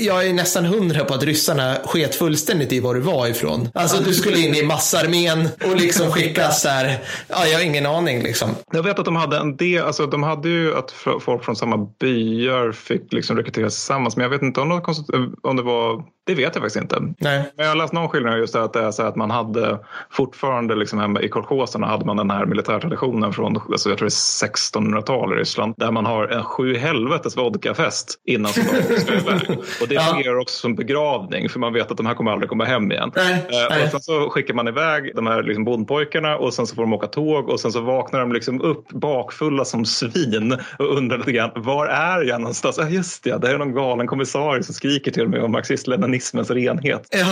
jag 0.00 0.26
är 0.26 0.32
nästan 0.32 0.53
nästan 0.60 0.80
hundra 0.80 1.04
på 1.04 1.14
att 1.14 1.22
ryssarna 1.22 1.76
sket 1.84 2.14
fullständigt 2.14 2.72
i 2.72 2.80
var 2.80 2.94
du 2.94 3.00
var 3.00 3.26
ifrån. 3.26 3.68
Alltså 3.74 4.02
du 4.02 4.14
skulle 4.14 4.38
in 4.38 4.54
i 4.54 4.62
massarmén 4.66 5.48
och 5.64 5.76
liksom 5.76 6.10
skickas 6.10 6.62
så 6.62 6.68
här. 6.68 6.98
Ja, 7.28 7.46
jag 7.46 7.58
har 7.58 7.64
ingen 7.64 7.86
aning 7.86 8.22
liksom. 8.22 8.50
Jag 8.72 8.82
vet 8.82 8.98
att 8.98 9.04
de 9.04 9.16
hade 9.16 9.38
en 9.38 9.56
del, 9.56 9.84
alltså 9.84 10.06
de 10.06 10.22
hade 10.22 10.48
ju 10.48 10.76
att 10.76 10.90
folk 11.20 11.44
från 11.44 11.56
samma 11.56 11.76
byar 12.00 12.72
fick 12.72 13.12
liksom 13.12 13.36
rekryteras 13.36 13.74
tillsammans. 13.74 14.16
Men 14.16 14.22
jag 14.22 14.30
vet 14.30 14.42
inte 14.42 14.60
om 14.60 14.68
det, 14.68 15.48
om 15.48 15.56
det 15.56 15.62
var 15.62 16.04
det 16.26 16.34
vet 16.34 16.54
jag 16.54 16.54
faktiskt 16.54 16.76
inte. 16.76 17.00
Nej. 17.18 17.52
Men 17.56 17.66
jag 17.66 17.72
har 17.72 17.76
läst 17.76 17.92
någon 17.92 18.08
skillnad 18.08 18.38
just 18.38 18.56
att 18.56 18.72
det 18.72 18.80
är 18.80 18.90
så 18.90 19.02
att 19.02 19.16
man 19.16 19.30
hade 19.30 19.78
fortfarande 20.10 20.74
liksom 20.74 20.98
hemma 20.98 21.20
i 21.20 21.28
kolchoserna 21.28 21.86
hade 21.86 22.04
man 22.04 22.16
den 22.16 22.30
här 22.30 22.46
militärtraditionen 22.46 23.32
från 23.32 23.56
alltså 23.56 23.88
jag 23.88 23.98
tror 23.98 24.08
det 24.08 24.44
är 24.46 24.48
1600-tal 24.48 25.32
i 25.32 25.36
Ryssland 25.36 25.74
där 25.76 25.90
man 25.90 26.06
har 26.06 26.28
en 26.28 26.44
sju 26.44 26.76
helvetes 26.76 27.36
vodkafest 27.36 28.20
innan 28.24 28.52
soldaterna 28.52 28.98
ska 28.98 29.14
iväg. 29.14 29.58
Och 29.80 29.88
det 29.88 30.00
fungerar 30.00 30.38
också 30.38 30.58
som 30.58 30.74
begravning 30.74 31.48
för 31.48 31.58
man 31.58 31.72
vet 31.72 31.90
att 31.90 31.96
de 31.96 32.06
här 32.06 32.14
kommer 32.14 32.30
aldrig 32.30 32.48
komma 32.48 32.64
hem 32.64 32.92
igen. 32.92 33.12
Nej. 33.16 33.46
Eh, 33.70 33.84
och 33.84 33.90
sen 33.90 34.00
så 34.00 34.30
skickar 34.30 34.54
man 34.54 34.68
iväg 34.68 35.12
de 35.14 35.26
här 35.26 35.42
liksom 35.42 35.64
bondpojkarna 35.64 36.36
och 36.36 36.54
sen 36.54 36.66
så 36.66 36.74
får 36.74 36.82
de 36.82 36.92
åka 36.92 37.06
tåg 37.06 37.48
och 37.48 37.60
sen 37.60 37.72
så 37.72 37.80
vaknar 37.80 38.20
de 38.20 38.32
liksom 38.32 38.60
upp 38.60 38.88
bakfulla 38.88 39.64
som 39.64 39.84
svin 39.84 40.58
och 40.78 40.96
undrar 40.96 41.18
lite 41.18 41.32
grann 41.32 41.50
var 41.54 41.86
är 41.86 42.22
jag 42.22 42.40
någonstans? 42.40 42.78
Ja, 42.78 42.88
just 42.88 43.24
det, 43.24 43.38
det 43.38 43.50
är 43.50 43.58
någon 43.58 43.74
galen 43.74 44.06
kommissarie 44.06 44.62
som 44.62 44.74
skriker 44.74 45.10
till 45.10 45.28
mig 45.28 45.40
om 45.40 45.52
marxist 45.52 45.86
kommunismens 46.14 46.50
renhet. 46.50 47.08
Ja, 47.10 47.26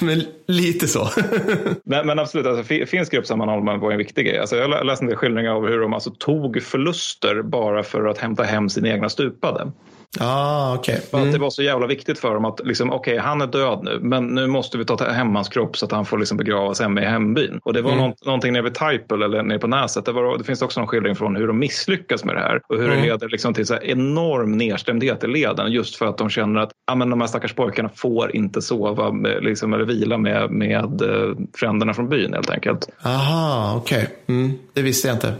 men 0.06 0.22
lite 0.46 0.88
så. 0.88 1.08
men, 1.84 2.06
men 2.06 2.18
absolut, 2.18 2.46
alltså, 2.46 2.86
finsk 2.86 3.12
gruppsammanhållning 3.12 3.78
var 3.78 3.92
en 3.92 3.98
viktig 3.98 4.26
grej. 4.26 4.38
Alltså, 4.38 4.56
jag 4.56 4.86
läste 4.86 5.04
en 5.04 5.08
del 5.08 5.16
skildringar 5.16 5.52
av 5.52 5.66
hur 5.66 5.80
de 5.80 5.94
alltså, 5.94 6.10
tog 6.10 6.62
förluster 6.62 7.42
bara 7.42 7.82
för 7.82 8.04
att 8.04 8.18
hämta 8.18 8.42
hem 8.42 8.68
sina 8.68 8.88
egna 8.88 9.08
stupade. 9.08 9.72
Ah, 10.20 10.74
okay. 10.74 10.98
Mm. 11.12 11.32
det 11.32 11.38
var 11.38 11.50
så 11.50 11.62
jävla 11.62 11.86
viktigt 11.86 12.18
för 12.18 12.34
dem 12.34 12.44
att 12.44 12.60
liksom, 12.64 12.92
okay, 12.92 13.18
han 13.18 13.40
är 13.40 13.46
död 13.46 13.80
nu 13.82 13.98
men 14.02 14.26
nu 14.26 14.46
måste 14.46 14.78
vi 14.78 14.84
ta 14.84 15.10
hem 15.10 15.34
hans 15.34 15.48
kropp 15.48 15.76
så 15.76 15.86
att 15.86 15.92
han 15.92 16.04
får 16.04 16.18
liksom 16.18 16.36
begravas 16.36 16.80
hemma 16.80 17.02
i 17.02 17.04
hembyn. 17.04 17.60
Och 17.64 17.72
det 17.72 17.82
var 17.82 17.92
mm. 17.92 18.12
någonting 18.24 18.52
nere 18.52 18.62
vid 18.62 18.74
Taipel 18.74 19.22
eller 19.22 19.42
nere 19.42 19.58
på 19.58 19.66
Näset. 19.66 20.04
Det, 20.04 20.12
var, 20.12 20.38
det 20.38 20.44
finns 20.44 20.62
också 20.62 20.80
någon 20.80 20.86
skildring 20.86 21.16
från 21.16 21.36
hur 21.36 21.46
de 21.46 21.58
misslyckas 21.58 22.24
med 22.24 22.36
det 22.36 22.40
här 22.40 22.60
och 22.68 22.76
hur 22.76 22.84
mm. 22.84 22.96
det 22.96 23.06
leder 23.06 23.28
liksom 23.28 23.54
till 23.54 23.66
så 23.66 23.76
enorm 23.82 24.52
nedstämdhet 24.52 25.24
i 25.24 25.26
leden 25.26 25.72
just 25.72 25.96
för 25.96 26.06
att 26.06 26.18
de 26.18 26.30
känner 26.30 26.60
att 26.60 26.70
ja, 26.86 26.94
men 26.94 27.10
de 27.10 27.20
här 27.20 27.28
stackars 27.28 27.54
pojkarna 27.54 27.90
får 27.94 28.36
inte 28.36 28.62
sova 28.62 29.12
med, 29.12 29.44
liksom, 29.44 29.72
eller 29.72 29.84
vila 29.84 30.18
med, 30.18 30.50
med 30.50 31.02
uh, 31.02 31.36
fränderna 31.56 31.94
från 31.94 32.08
byn 32.08 32.32
helt 32.32 32.50
enkelt. 32.50 32.88
Aha, 33.04 33.74
okej. 33.76 34.02
Okay. 34.02 34.36
Mm, 34.36 34.58
det 34.72 34.82
visste 34.82 35.08
jag 35.08 35.16
inte. 35.16 35.34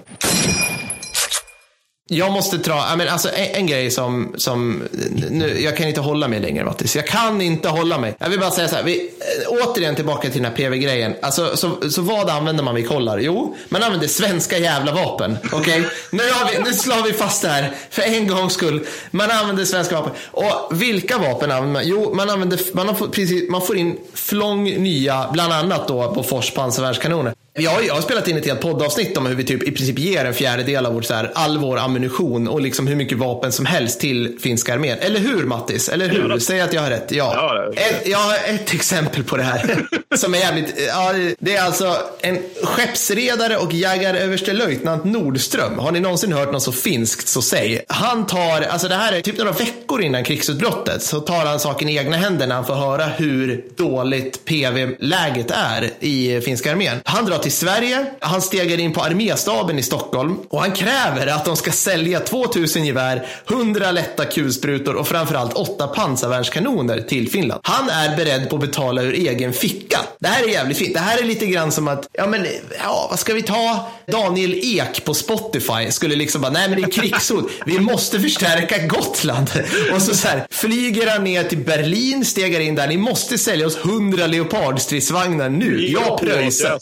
Jag 2.11 2.33
måste 2.33 2.57
dra, 2.57 2.97
men 2.97 3.09
alltså 3.09 3.29
en, 3.29 3.55
en, 3.55 3.67
grej 3.67 3.91
som, 3.91 4.35
som 4.37 4.83
nu, 5.31 5.61
jag 5.61 5.77
kan 5.77 5.89
inte 5.89 6.01
hålla 6.01 6.29
mig 6.29 6.41
längre 6.41 6.65
Mattis. 6.65 6.97
Jag 6.97 7.07
kan 7.07 7.41
inte 7.41 7.69
hålla 7.69 7.99
mig. 7.99 8.17
Jag 8.19 8.29
vill 8.29 8.41
bara 8.41 8.51
säga 8.51 8.69
så 8.69 8.77
här, 8.77 8.83
vi, 8.83 9.11
äh, 9.47 9.69
återigen 9.69 9.95
tillbaka 9.95 10.31
till 10.31 10.43
den 10.43 10.51
här 10.51 10.57
PV-grejen. 10.57 11.15
Alltså, 11.23 11.57
så, 11.57 11.91
så 11.91 12.03
vad 12.03 12.31
använder 12.31 12.65
man 12.65 12.75
vid 12.75 12.89
kollar? 12.89 13.19
Jo, 13.19 13.57
man 13.69 13.83
använder 13.83 14.09
svenska 14.09 14.59
jävla 14.59 14.93
vapen. 14.93 15.37
Okej? 15.53 15.59
Okay? 15.59 15.91
nu, 16.11 16.23
nu 16.65 16.73
slår 16.73 17.05
vi 17.05 17.13
fast 17.13 17.43
det 17.43 17.49
här, 17.49 17.73
för 17.91 18.03
en 18.03 18.29
gångs 18.29 18.53
skull. 18.53 18.87
Man 19.11 19.31
använder 19.31 19.65
svenska 19.65 19.95
vapen. 19.95 20.13
Och 20.31 20.83
vilka 20.83 21.19
vapen 21.19 21.51
använder 21.51 21.73
man? 21.73 21.89
Jo, 21.89 22.15
man, 22.15 22.31
använder, 22.31 22.61
man, 22.73 22.89
har, 22.89 23.09
precis, 23.09 23.51
man 23.51 23.63
får 23.63 23.77
in 23.77 23.99
flång 24.15 24.65
nya, 24.65 25.31
bland 25.33 25.53
annat 25.53 25.89
då 25.89 26.15
på 26.15 26.23
Fors 26.23 26.51
pansarvärnskanoner. 26.51 27.35
Jag 27.61 27.71
har, 27.71 27.83
jag 27.83 27.95
har 27.95 28.01
spelat 28.01 28.29
in 28.29 28.37
ett 28.37 28.47
helt 28.47 28.61
poddavsnitt 28.61 29.17
om 29.17 29.27
hur 29.27 29.35
vi 29.35 29.45
typ 29.45 29.63
i 29.63 29.71
princip 29.71 29.99
ger 29.99 30.25
en 30.25 30.35
fjärdedel 30.35 30.87
av 30.87 30.95
vårt, 30.95 31.05
så 31.05 31.15
här, 31.15 31.31
all 31.35 31.59
vår 31.59 31.79
ammunition 31.79 32.49
och 32.49 32.61
liksom 32.61 32.87
hur 32.87 32.97
mycket 32.97 33.19
vapen 33.19 33.53
som 33.53 33.67
helst 33.67 34.01
till 34.01 34.39
finska 34.41 34.75
armén. 34.75 34.99
Eller 35.01 35.21
hur 35.21 35.45
Mattis? 35.45 35.89
Eller 35.89 36.09
hur? 36.09 36.29
Ja, 36.29 36.41
Säg 36.41 36.61
att 36.61 36.73
jag 36.73 36.83
har 36.83 36.91
rätt. 36.91 37.13
Ja. 37.13 37.33
ja 37.35 37.73
ett, 37.77 38.09
jag 38.09 38.19
har 38.19 38.35
ett 38.35 38.75
exempel 38.75 39.25
på 39.25 39.37
det 39.37 39.43
här. 39.43 39.87
som 40.17 40.35
är 40.35 40.39
jävligt, 40.39 40.75
ja, 40.89 41.15
det 41.39 41.57
är 41.57 41.63
alltså 41.63 41.97
en 42.21 42.39
skeppsredare 42.63 43.57
och 43.57 43.73
jägaröverstelöjtnant 43.73 45.05
Nordström. 45.05 45.79
Har 45.79 45.93
ni 45.93 46.01
någonsin 46.01 46.33
hört 46.33 46.53
något 46.53 46.63
så 46.63 46.73
finskt 46.73 47.29
så 47.29 47.43
säg. 47.43 47.85
Han 47.89 48.27
tar, 48.27 48.63
alltså 48.63 48.89
det 48.89 48.95
här 48.95 49.13
är 49.13 49.21
typ 49.21 49.39
några 49.39 49.53
veckor 49.53 50.03
innan 50.03 50.25
krigsutbrottet, 50.25 51.03
så 51.03 51.21
tar 51.21 51.47
han 51.47 51.61
saken 51.61 51.89
i 51.89 51.97
egna 51.97 52.17
händer 52.17 52.47
när 52.47 52.55
han 52.55 52.67
får 52.67 52.75
höra 52.75 53.05
hur 53.05 53.65
dåligt 53.77 54.45
PV-läget 54.45 55.51
är 55.51 55.91
i 56.01 56.41
finska 56.41 56.73
armén. 56.73 57.01
Han 57.05 57.25
drar 57.25 57.39
till 57.39 57.48
till 57.49 57.57
Sverige. 57.57 58.07
Han 58.21 58.43
stegar 58.43 58.81
in 58.81 58.93
på 58.93 59.01
arméstaben 59.01 59.79
i 59.79 59.83
Stockholm 59.83 60.39
och 60.49 60.61
han 60.61 60.73
kräver 60.73 61.27
att 61.27 61.45
de 61.45 61.57
ska 61.57 61.73
sälja 61.73 62.21
2000 62.21 62.87
gevär, 62.87 63.27
100 63.51 63.91
lätta 63.91 64.25
kulsprutor 64.25 64.95
och 64.95 65.09
framförallt 65.09 65.55
8 65.55 65.87
pansarvärnskanoner 65.87 67.01
till 67.01 67.31
Finland. 67.31 67.61
Han 67.65 67.89
är 67.89 68.17
beredd 68.17 68.51
på 68.51 68.57
att 68.57 68.63
betala 68.63 69.03
ur 69.03 69.13
egen 69.13 69.53
ficka. 69.53 69.99
Det 70.19 70.29
här 70.29 70.45
är 70.45 70.49
jävligt 70.49 70.79
fint. 70.79 70.95
Det 70.95 71.01
här 71.01 71.19
är 71.19 71.25
lite 71.25 71.47
grann 71.47 71.73
som 71.73 71.89
att, 71.89 72.09
ja 72.13 72.27
men, 72.27 72.47
ja, 72.83 73.07
vad 73.11 73.19
ska 73.19 73.35
vi 73.35 73.43
ta? 73.43 73.87
Daniel 74.07 74.55
Ek 74.63 75.05
på 75.05 75.15
Spotify 75.15 75.91
skulle 75.91 76.17
liksom 76.17 76.41
bara, 76.41 76.53
nej 76.53 76.69
men 76.69 76.81
det 76.81 76.87
är 76.87 76.91
krigshot. 76.91 77.51
Vi 77.67 77.81
måste 77.81 78.21
förstärka 78.21 78.87
Gotland. 78.87 79.51
Och 79.95 80.03
så, 80.03 80.15
så 80.15 80.29
här, 80.29 80.47
flyger 80.51 81.11
han 81.11 81.25
ner 81.25 81.45
till 81.45 81.59
Berlin, 81.59 82.25
stegar 82.25 82.61
in 82.61 82.75
där. 82.75 82.89
Ni 82.89 82.97
måste 82.97 83.39
sälja 83.39 83.67
oss 83.67 83.79
100 83.85 84.27
leopardstridsvagnar 84.27 85.49
nu. 85.49 85.87
Jag 85.87 86.21
pröjsar. 86.21 86.79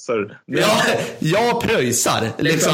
Ja, 0.61 0.83
jag 1.19 1.61
pröjsar. 1.61 2.21
Liksom. 2.38 2.73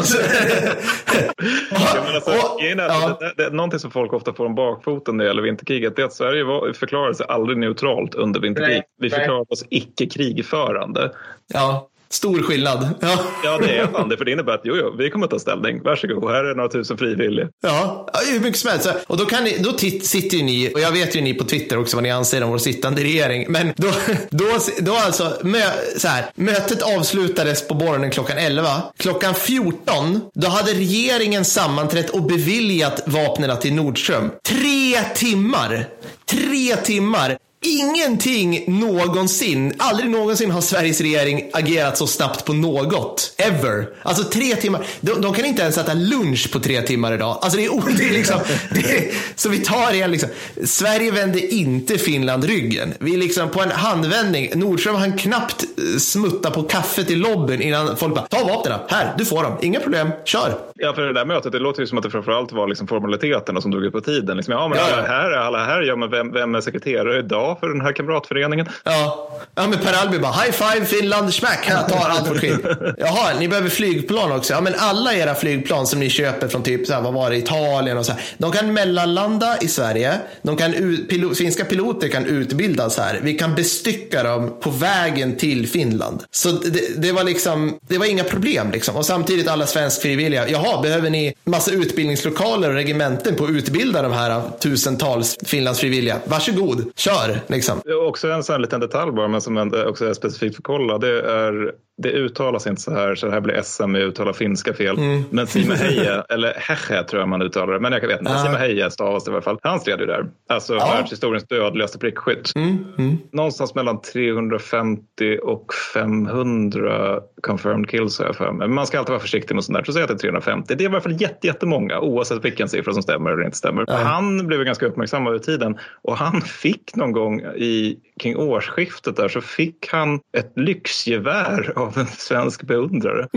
ja, 1.71 2.05
alltså, 2.15 2.31
och, 2.31 2.61
ja. 2.61 3.19
det, 3.21 3.35
det, 3.37 3.45
det, 3.45 3.57
någonting 3.57 3.79
som 3.79 3.91
folk 3.91 4.13
ofta 4.13 4.33
får 4.35 4.47
om 4.47 4.55
bakfoten 4.55 5.17
när 5.17 5.25
det 5.25 5.29
gäller 5.29 5.43
vinterkriget 5.43 5.99
är 5.99 6.05
att 6.05 6.13
Sverige 6.13 6.45
var, 6.45 6.73
förklarade 6.73 7.15
sig 7.15 7.27
aldrig 7.29 7.59
neutralt 7.59 8.15
under 8.15 8.41
vinterkriget. 8.41 8.85
Vi 9.01 9.11
förklarade 9.11 9.47
oss 9.49 9.65
icke 9.71 10.07
krigförande. 10.07 11.13
Ja. 11.55 11.89
Stor 12.13 12.43
skillnad. 12.43 12.89
Ja, 13.01 13.19
ja 13.45 13.59
det 13.59 13.77
är 13.77 13.87
fan 13.87 14.09
det. 14.09 14.17
För 14.17 14.25
det 14.25 14.33
innebär 14.33 14.53
att 14.53 14.61
jo, 14.65 14.77
jo, 14.77 14.95
vi 14.99 15.11
kommer 15.11 15.25
att 15.27 15.31
ta 15.31 15.39
ställning. 15.39 15.83
Varsågod, 15.83 16.31
här 16.31 16.45
är 16.45 16.55
några 16.55 16.69
tusen 16.69 16.99
frivilliga. 16.99 17.49
Ja, 17.63 18.09
hur 18.33 18.41
mycket 18.41 18.61
som 18.61 18.71
helst. 18.71 18.89
Och 19.07 19.17
då, 19.17 19.25
kan 19.25 19.45
ni, 19.45 19.59
då 19.59 19.79
sitter 20.03 20.37
ju 20.37 20.43
ni, 20.43 20.75
och 20.75 20.81
jag 20.81 20.93
vet 20.93 21.17
ju 21.17 21.21
ni 21.21 21.35
på 21.35 21.45
Twitter 21.45 21.79
också 21.79 21.97
vad 21.97 22.03
ni 22.03 22.11
anser 22.11 22.43
om 22.43 22.51
vår 22.51 22.59
sittande 22.59 23.03
regering. 23.03 23.47
Men 23.49 23.73
då, 23.77 23.89
då, 24.31 24.45
då 24.79 24.95
alltså, 24.95 25.33
mö, 25.43 25.63
så 25.97 26.09
här, 26.09 26.25
mötet 26.35 26.83
avslutades 26.83 27.69
på 27.69 27.75
morgonen 27.75 28.11
klockan 28.11 28.39
11. 28.39 28.83
Klockan 28.97 29.35
14, 29.35 30.21
då 30.35 30.49
hade 30.49 30.73
regeringen 30.73 31.45
sammanträtt 31.45 32.11
och 32.11 32.23
beviljat 32.23 33.03
vapnen 33.07 33.59
till 33.61 33.75
Nordström. 33.75 34.31
Tre 34.49 35.01
timmar! 35.15 35.89
Tre 36.27 36.77
timmar 36.77 37.39
Ingenting 37.65 38.65
någonsin, 38.81 39.73
aldrig 39.79 40.11
någonsin 40.11 40.51
har 40.51 40.61
Sveriges 40.61 41.01
regering 41.01 41.51
agerat 41.53 41.99
så 41.99 42.07
snabbt 42.07 42.45
på 42.45 42.53
något. 42.53 43.35
Ever. 43.37 43.89
Alltså 44.03 44.25
tre 44.25 44.57
timmar. 44.57 44.87
De, 45.01 45.21
de 45.21 45.35
kan 45.35 45.45
inte 45.45 45.63
ens 45.63 45.79
äta 45.79 45.95
lunch 45.95 46.53
på 46.53 46.61
tre 46.61 46.83
timmar 46.83 47.15
idag. 47.15 47.39
Alltså 47.43 47.59
det 47.59 47.65
är, 47.65 47.97
det 47.99 48.09
är 48.09 48.13
liksom, 48.13 48.41
det 48.71 48.81
är, 48.81 49.15
så 49.35 49.49
vi 49.49 49.59
tar 49.59 49.93
igen 49.93 50.11
liksom. 50.11 50.29
Sverige 50.65 51.11
vände 51.11 51.55
inte 51.55 51.99
Finland 51.99 52.45
ryggen. 52.45 52.95
Vi 52.99 53.17
liksom 53.17 53.49
på 53.49 53.61
en 53.63 53.71
handvändning. 53.71 54.51
Nordström 54.55 54.95
han 54.95 55.19
knappt 55.19 55.63
eh, 55.63 55.99
smutta 55.99 56.51
på 56.51 56.63
kaffet 56.63 57.11
i 57.11 57.17
lobbyn 57.17 57.63
innan 57.63 57.97
folk 57.97 58.15
bara, 58.15 58.27
ta 58.27 58.45
vapnen, 58.45 58.79
här, 58.89 59.15
du 59.19 59.25
får 59.25 59.43
dem, 59.43 59.59
inga 59.63 59.81
problem, 59.81 60.11
kör. 60.25 60.55
Ja, 60.75 60.93
för 60.93 61.03
det 61.03 61.13
där 61.13 61.25
mötet, 61.25 61.53
det 61.53 61.59
låter 61.59 61.81
ju 61.81 61.87
som 61.87 61.99
att 61.99 62.05
det 62.05 62.11
framförallt 62.11 62.53
var 62.53 62.69
liksom 62.69 62.87
formaliteterna 62.87 63.61
som 63.61 63.71
drog 63.71 63.85
ut 63.85 63.93
på 63.93 64.01
tiden. 64.01 64.37
Liksom, 64.37 64.53
ja, 64.53 64.69
men 64.69 64.79
ja. 64.79 64.85
Alla 64.85 65.07
här 65.07 65.31
är 65.31 65.37
alla 65.37 65.65
här, 65.65 65.83
ja, 65.83 65.97
men 65.97 66.11
vem, 66.11 66.33
vem 66.33 66.55
är 66.55 66.61
sekreterare 66.61 67.19
idag? 67.19 67.52
För 67.61 67.69
den 67.69 67.81
här 67.81 67.93
kamratföreningen. 67.93 68.69
Ja, 68.85 69.31
ja 69.55 69.67
men 69.67 69.79
Per 69.79 69.93
Albin 69.93 70.21
bara 70.21 70.33
high 70.33 70.53
five 70.53 70.87
Finland, 70.87 71.35
smack, 71.35 71.67
här 71.67 71.89
tar 71.89 72.09
allt 72.09 72.31
vårt 72.31 72.39
skit. 72.39 72.61
Jaha, 72.99 73.33
ni 73.39 73.49
behöver 73.49 73.69
flygplan 73.69 74.33
också. 74.33 74.53
Ja, 74.53 74.61
men 74.61 74.75
alla 74.79 75.15
era 75.15 75.35
flygplan 75.35 75.87
som 75.87 76.01
ni 76.01 76.11
köper 76.11 76.49
från 76.49 76.63
typ, 76.63 76.87
så 76.87 76.93
här, 76.93 77.01
vad 77.01 77.13
var 77.13 77.31
det, 77.31 77.37
Italien 77.37 77.99
och 77.99 78.07
så 78.07 78.13
här. 78.13 78.23
De 78.39 78.53
kan 78.53 78.73
mellanlanda 78.73 79.59
i 79.61 79.69
Sverige. 79.69 80.15
De 80.43 80.57
kan 80.57 80.73
pilot, 81.11 81.39
finska 81.39 81.65
piloter 81.65 82.09
kan 82.09 82.27
utbildas 82.27 82.99
här. 82.99 83.21
Vi 83.23 83.35
kan 83.35 83.55
bestycka 83.55 84.23
dem 84.23 84.57
på 84.61 84.71
vägen 84.71 85.37
till 85.37 85.69
Finland. 85.69 86.23
Så 86.31 86.51
det, 86.51 87.03
det 87.03 87.13
var 87.13 87.25
liksom, 87.25 87.79
det 87.89 87.99
var 87.99 88.07
inga 88.07 88.25
problem 88.25 88.71
liksom. 88.71 88.97
Och 88.97 89.07
samtidigt 89.07 89.49
alla 89.49 89.67
svensk 89.67 90.03
frivilliga. 90.03 90.49
Jaha, 90.49 90.83
behöver 90.83 91.11
ni 91.11 91.35
massa 91.45 91.71
utbildningslokaler 91.71 92.69
och 92.69 92.75
regementen 92.75 93.35
på 93.35 93.45
att 93.45 93.51
utbilda 93.51 94.03
de 94.03 94.13
här 94.13 94.43
tusentals 94.61 95.39
Finlandsfrivilliga? 95.45 96.17
Varsågod, 96.25 96.93
kör. 96.97 97.41
Liksom. 97.47 97.81
Också 98.09 98.31
en 98.31 98.43
sån 98.43 98.63
liten 98.63 98.81
detalj 98.81 99.13
bara, 99.13 99.29
men 99.29 99.41
som 99.41 99.73
också 99.87 100.07
är 100.07 100.15
specifikt 100.15 100.57
för 100.57 100.63
kolla. 100.63 100.99
Det, 100.99 101.21
är, 101.21 101.73
det 102.03 102.13
uttalas 102.13 102.67
inte 102.67 102.83
så 102.83 102.91
här, 102.91 103.15
så 103.15 103.27
det 103.27 103.33
här 103.33 103.41
blir 103.41 103.63
SM 103.63 103.93
med 103.93 104.03
uttala 104.03 104.33
finska 104.33 104.75
fel. 104.75 104.99
Mm. 104.99 105.25
Men 105.31 105.47
Sima 105.47 105.75
Heje, 105.75 106.23
eller 106.29 106.55
Heche 106.55 107.05
tror 107.05 107.23
jag 107.23 107.29
man 107.29 107.43
uttalar 107.43 107.73
det, 107.73 107.81
men 107.81 107.93
jag 107.93 108.01
vet 108.01 108.21
inte. 108.21 108.39
Sima 108.39 108.57
Heje 108.59 108.91
stavas 108.91 109.25
det 109.25 109.31
i 109.31 109.35
alla 109.35 109.43
fall. 109.43 109.59
Han 109.63 109.81
stred 109.81 110.01
ju 110.01 110.07
där. 110.07 110.27
Alltså 110.49 110.77
ah. 110.77 110.95
världshistoriens 110.95 111.47
dödligaste 111.47 111.99
prickskytt. 111.99 112.53
Mm. 112.57 112.85
Mm. 112.99 113.19
Någonstans 113.33 113.75
mellan 113.75 114.01
350 114.01 115.39
och 115.43 115.75
500 115.95 117.21
confirmed 117.43 117.91
kills 117.91 118.19
har 118.19 118.27
jag 118.27 118.37
för 118.37 118.53
mig. 118.53 118.69
Men 118.69 118.75
man 118.75 118.87
ska 118.87 118.99
alltid 118.99 119.11
vara 119.11 119.21
försiktig 119.21 119.55
med 119.55 119.65
sånt 119.65 119.79
där. 119.79 119.85
Så 119.85 119.93
säg 119.93 120.03
att 120.03 120.09
det 120.09 120.15
är 120.15 120.19
350. 120.19 120.75
Det 120.75 120.85
är 120.85 120.89
i 120.89 120.93
alla 120.93 121.01
fall 121.01 121.17
jättemånga 121.43 122.01
oavsett 122.01 122.45
vilken 122.45 122.69
siffra 122.69 122.93
som 122.93 123.03
stämmer 123.03 123.31
eller 123.31 123.45
inte 123.45 123.57
stämmer. 123.57 123.85
Ah. 123.89 123.97
Han 123.97 124.47
blev 124.47 124.65
ganska 124.65 124.87
uppmärksam 124.87 125.27
över 125.27 125.39
tiden 125.39 125.79
och 126.03 126.17
han 126.17 126.41
fick 126.41 126.97
någon 126.97 127.13
gång 127.13 127.32
i, 127.41 127.99
kring 128.21 128.37
årsskiftet 128.37 129.17
där 129.17 129.29
så 129.29 129.41
fick 129.41 129.89
han 129.89 130.21
ett 130.37 130.53
lyxgevär 130.57 131.73
av 131.77 131.99
en 131.99 132.07
svensk 132.07 132.63
beundrare. 132.63 133.29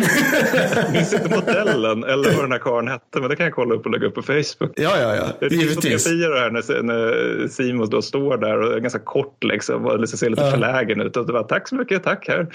jag 0.76 0.92
minns 0.94 1.14
inte 1.14 1.30
modellen 1.36 2.04
eller 2.04 2.32
vad 2.36 2.44
den 2.44 2.52
här 2.52 2.60
karln 2.60 2.88
hette 2.88 3.20
men 3.20 3.30
det 3.30 3.36
kan 3.36 3.46
jag 3.46 3.56
kolla 3.56 3.76
upp 3.76 3.86
och 3.86 3.92
lägga 3.92 4.08
upp 4.08 4.16
på 4.16 4.22
Facebook. 4.22 4.72
Ja, 4.76 4.92
ja, 5.02 5.16
ja. 5.16 5.28
Det 5.40 5.46
är 5.46 5.76
fotografier 5.76 6.40
här 6.40 6.52
när, 6.52 6.84
när 6.84 7.48
Simon 7.48 7.90
då 7.90 8.02
står 8.02 8.38
där 8.38 8.62
och 8.62 8.74
är 8.74 8.80
ganska 8.80 9.00
kort 9.00 9.44
liksom 9.44 9.86
och 9.86 10.00
liksom 10.00 10.18
ser 10.18 10.30
lite 10.30 10.42
ja. 10.42 10.52
förlägen 10.52 11.02
ut. 11.02 11.18
Och 11.18 11.28
det 11.28 11.34
var 11.34 11.44
tack 11.44 11.68
så 11.68 11.76
mycket, 11.76 12.04
tack 12.04 12.28
här. 12.28 12.48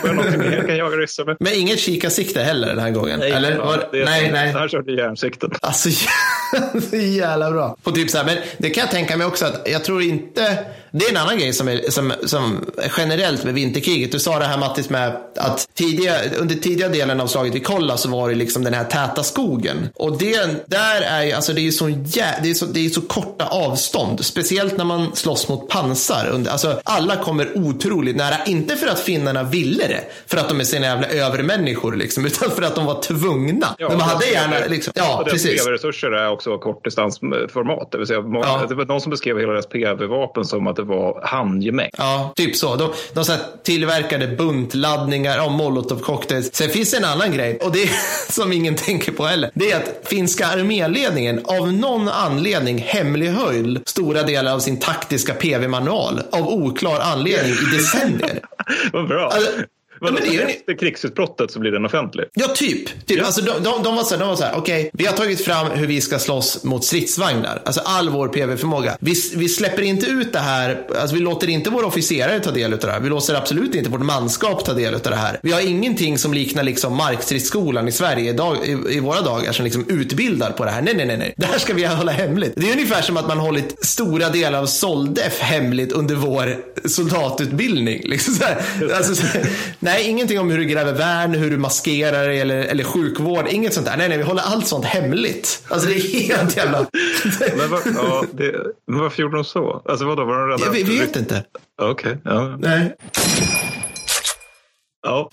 Får 0.00 0.08
jag 0.08 0.16
någonting 0.16 0.40
mer 0.40 0.66
kan 0.66 0.76
jaga 0.76 0.96
ryssar 0.96 1.24
med. 1.24 1.36
Men 1.40 1.52
inget 1.52 1.78
kikarsikte 1.78 2.40
heller 2.40 2.68
den 2.68 2.78
här 2.78 2.90
gången? 2.90 3.18
Nej, 3.18 3.32
eller? 3.32 3.56
Ja, 3.56 3.76
det 3.92 4.04
nej, 4.04 4.32
nej. 4.32 4.52
Han 4.52 4.68
körde 4.68 4.92
järnsikten. 4.92 5.50
Alltså 5.60 5.88
så 6.90 6.96
jävla 6.96 7.50
bra. 7.50 7.76
På 7.82 7.90
typ 7.90 8.10
så 8.10 8.18
här, 8.18 8.24
men 8.24 8.36
det 8.58 8.70
kan 8.70 8.80
jag 8.80 8.90
tänka 8.90 9.16
mig 9.16 9.26
också 9.26 9.46
att 9.46 9.68
jag 9.70 9.84
tror 9.84 10.02
inte 10.02 10.58
det 10.98 11.04
är 11.04 11.10
en 11.10 11.16
annan 11.16 11.38
grej 11.38 11.52
som 11.52 11.68
är, 11.68 11.90
som, 11.90 12.12
som 12.24 12.64
generellt 12.96 13.44
med 13.44 13.54
vinterkriget. 13.54 14.12
Du 14.12 14.18
sa 14.18 14.38
det 14.38 14.44
här 14.44 14.58
Mattis 14.58 14.90
med 14.90 15.16
att 15.36 15.68
tidiga, 15.74 16.14
under 16.38 16.54
tidiga 16.54 16.88
delen 16.88 17.20
av 17.20 17.26
slaget 17.26 17.54
vid 17.54 17.66
Kolla 17.66 17.96
så 17.96 18.08
var 18.08 18.28
det 18.28 18.34
liksom 18.34 18.64
den 18.64 18.74
här 18.74 18.84
täta 18.84 19.22
skogen. 19.22 19.88
Och 19.94 20.18
det, 20.18 20.66
där 20.66 21.00
är 21.00 21.34
alltså 21.34 21.52
det 21.52 21.66
är 21.66 21.70
så, 21.70 21.86
det 21.86 22.50
är 22.50 22.54
så, 22.54 22.66
det 22.66 22.86
är 22.86 22.88
så 22.88 23.00
korta 23.00 23.46
avstånd. 23.46 24.24
Speciellt 24.24 24.76
när 24.76 24.84
man 24.84 25.16
slåss 25.16 25.48
mot 25.48 25.68
pansar. 25.68 26.28
Under, 26.32 26.50
alltså 26.50 26.80
alla 26.84 27.16
kommer 27.16 27.58
otroligt 27.58 28.16
nära. 28.16 28.44
Inte 28.46 28.76
för 28.76 28.86
att 28.86 29.00
finnarna 29.00 29.42
ville 29.42 29.88
det. 29.88 30.00
För 30.26 30.36
att 30.36 30.48
de 30.48 30.60
är 30.60 30.64
sina 30.64 30.86
jävla 30.86 31.08
övermänniskor 31.08 31.96
liksom. 31.96 32.26
Utan 32.26 32.50
för 32.50 32.62
att 32.62 32.74
de 32.74 32.86
var 32.86 33.02
tvungna. 33.02 33.66
Ja, 33.78 33.88
Men 33.88 33.98
man 33.98 34.08
hade 34.08 34.26
gärna 34.26 34.56
liksom, 34.68 34.92
ja 34.96 35.24
precis. 35.30 35.64
PV-resurser 35.64 36.10
är 36.10 36.30
också 36.30 36.58
kortdistansformat. 36.58 37.92
Det 37.92 37.98
vill 37.98 38.06
säga, 38.06 38.24
ja. 38.32 38.66
det 38.68 38.74
var 38.74 38.84
någon 38.84 39.00
som 39.00 39.10
beskrev 39.10 39.38
hela 39.38 39.52
deras 39.52 39.66
PV-vapen 39.66 40.44
som 40.44 40.66
att 40.66 40.76
det 40.76 40.85
var 40.86 41.20
handgemäng. 41.24 41.90
Ja, 41.98 42.32
typ 42.36 42.56
så. 42.56 42.76
De, 42.76 42.92
de 43.12 43.24
så 43.24 43.32
tillverkade 43.62 44.28
buntladdningar 44.28 45.38
av 45.38 45.52
molotov 45.52 46.00
cocktails. 46.00 46.54
Sen 46.54 46.68
finns 46.68 46.90
det 46.90 46.96
en 46.96 47.04
annan 47.04 47.32
grej 47.32 47.58
och 47.62 47.72
det 47.72 47.82
är, 47.82 47.90
som 48.32 48.52
ingen 48.52 48.74
tänker 48.74 49.12
på 49.12 49.24
heller. 49.24 49.50
Det 49.54 49.72
är 49.72 49.76
att 49.76 50.08
finska 50.08 50.46
arméledningen 50.46 51.40
av 51.44 51.72
någon 51.72 52.08
anledning 52.08 52.78
hemlighöll 52.78 53.80
stora 53.86 54.22
delar 54.22 54.52
av 54.52 54.58
sin 54.58 54.80
taktiska 54.80 55.34
PV-manual 55.34 56.20
av 56.32 56.48
oklar 56.48 57.00
anledning 57.00 57.52
i 57.52 57.76
decennier. 57.76 58.40
Vad 58.92 59.08
bra. 59.08 59.30
Alltså, 59.30 59.50
men 60.12 60.22
det 60.22 60.36
är 60.36 60.46
efter 60.46 60.78
krigsutbrottet 60.78 61.50
så 61.50 61.60
blir 61.60 61.70
den 61.70 61.84
offentlig? 61.84 62.24
Ja, 62.34 62.46
typ. 62.46 63.06
typ. 63.06 63.18
Ja. 63.18 63.24
Alltså, 63.24 63.40
de, 63.40 63.62
de, 63.62 63.82
de 63.82 63.96
var 63.96 64.04
så 64.04 64.16
här, 64.16 64.24
här 64.24 64.52
okej, 64.56 64.80
okay, 64.80 64.90
vi 64.92 65.06
har 65.06 65.12
tagit 65.12 65.44
fram 65.44 65.70
hur 65.70 65.86
vi 65.86 66.00
ska 66.00 66.18
slåss 66.18 66.64
mot 66.64 66.84
stridsvagnar. 66.84 67.62
Alltså 67.64 67.80
all 67.84 68.08
vår 68.08 68.28
PV-förmåga. 68.28 68.96
Vi, 69.00 69.14
vi 69.36 69.48
släpper 69.48 69.82
inte 69.82 70.06
ut 70.06 70.32
det 70.32 70.38
här, 70.38 70.86
alltså 71.00 71.16
vi 71.16 71.22
låter 71.22 71.48
inte 71.48 71.70
våra 71.70 71.86
officerare 71.86 72.40
ta 72.40 72.50
del 72.50 72.72
av 72.72 72.78
det 72.78 72.90
här. 72.90 73.00
Vi 73.00 73.08
låter 73.08 73.34
absolut 73.34 73.74
inte 73.74 73.90
vårt 73.90 74.00
manskap 74.00 74.64
ta 74.64 74.72
del 74.72 74.94
av 74.94 75.00
det 75.00 75.16
här. 75.16 75.38
Vi 75.42 75.52
har 75.52 75.60
ingenting 75.60 76.18
som 76.18 76.34
liknar 76.34 76.62
liksom 76.62 76.96
markstridsskolan 76.96 77.88
i 77.88 77.92
Sverige 77.92 78.30
idag, 78.30 78.56
i, 78.64 78.96
i 78.96 79.00
våra 79.00 79.20
dagar 79.20 79.52
som 79.52 79.64
liksom 79.64 79.84
utbildar 79.88 80.50
på 80.50 80.64
det 80.64 80.70
här. 80.70 80.82
Nej, 80.82 80.94
nej, 80.96 81.06
nej, 81.06 81.16
nej. 81.16 81.34
Det 81.36 81.46
här 81.46 81.58
ska 81.58 81.74
vi 81.74 81.84
hålla 81.84 82.12
hemligt. 82.12 82.52
Det 82.56 82.68
är 82.68 82.72
ungefär 82.72 83.02
som 83.02 83.16
att 83.16 83.28
man 83.28 83.38
hållit 83.38 83.84
stora 83.84 84.28
delar 84.28 84.58
av 84.58 84.66
Soldef 84.66 85.38
hemligt 85.40 85.92
under 85.92 86.14
vår 86.14 86.56
soldatutbildning. 86.88 88.02
Liksom 88.04 88.34
så 88.34 88.44
här. 88.44 88.56
Alltså, 88.96 89.14
så 89.14 89.26
här. 89.26 89.48
Nej, 89.78 89.95
ingenting 90.02 90.40
om 90.40 90.50
hur 90.50 90.58
du 90.58 90.64
gräver 90.64 90.92
värn, 90.92 91.34
hur 91.34 91.50
du 91.50 91.56
maskerar 91.56 92.28
eller, 92.28 92.56
eller 92.56 92.84
sjukvård. 92.84 93.46
Inget 93.48 93.74
sånt 93.74 93.86
där. 93.86 93.96
Nej, 93.96 94.08
nej, 94.08 94.18
vi 94.18 94.24
håller 94.24 94.42
allt 94.42 94.66
sånt 94.66 94.84
hemligt. 94.84 95.62
Alltså 95.68 95.88
det 95.88 95.94
är 95.94 96.28
helt 96.28 96.56
jävla... 96.56 96.86
men, 97.56 97.70
var, 97.70 97.80
ja, 97.94 98.24
det, 98.32 98.54
men 98.86 99.00
varför 99.00 99.22
gjorde 99.22 99.36
de 99.36 99.44
så? 99.44 99.82
Alltså 99.84 100.04
vadå, 100.06 100.24
var 100.24 100.38
de 100.38 100.48
rädda? 100.48 100.64
Jag, 100.64 100.86
vi 100.86 100.98
vet 100.98 101.16
inte. 101.16 101.44
Okej, 101.82 102.12
okay, 102.12 102.34
ja. 102.34 102.56
Nej. 102.58 102.96
Ja, 105.06 105.28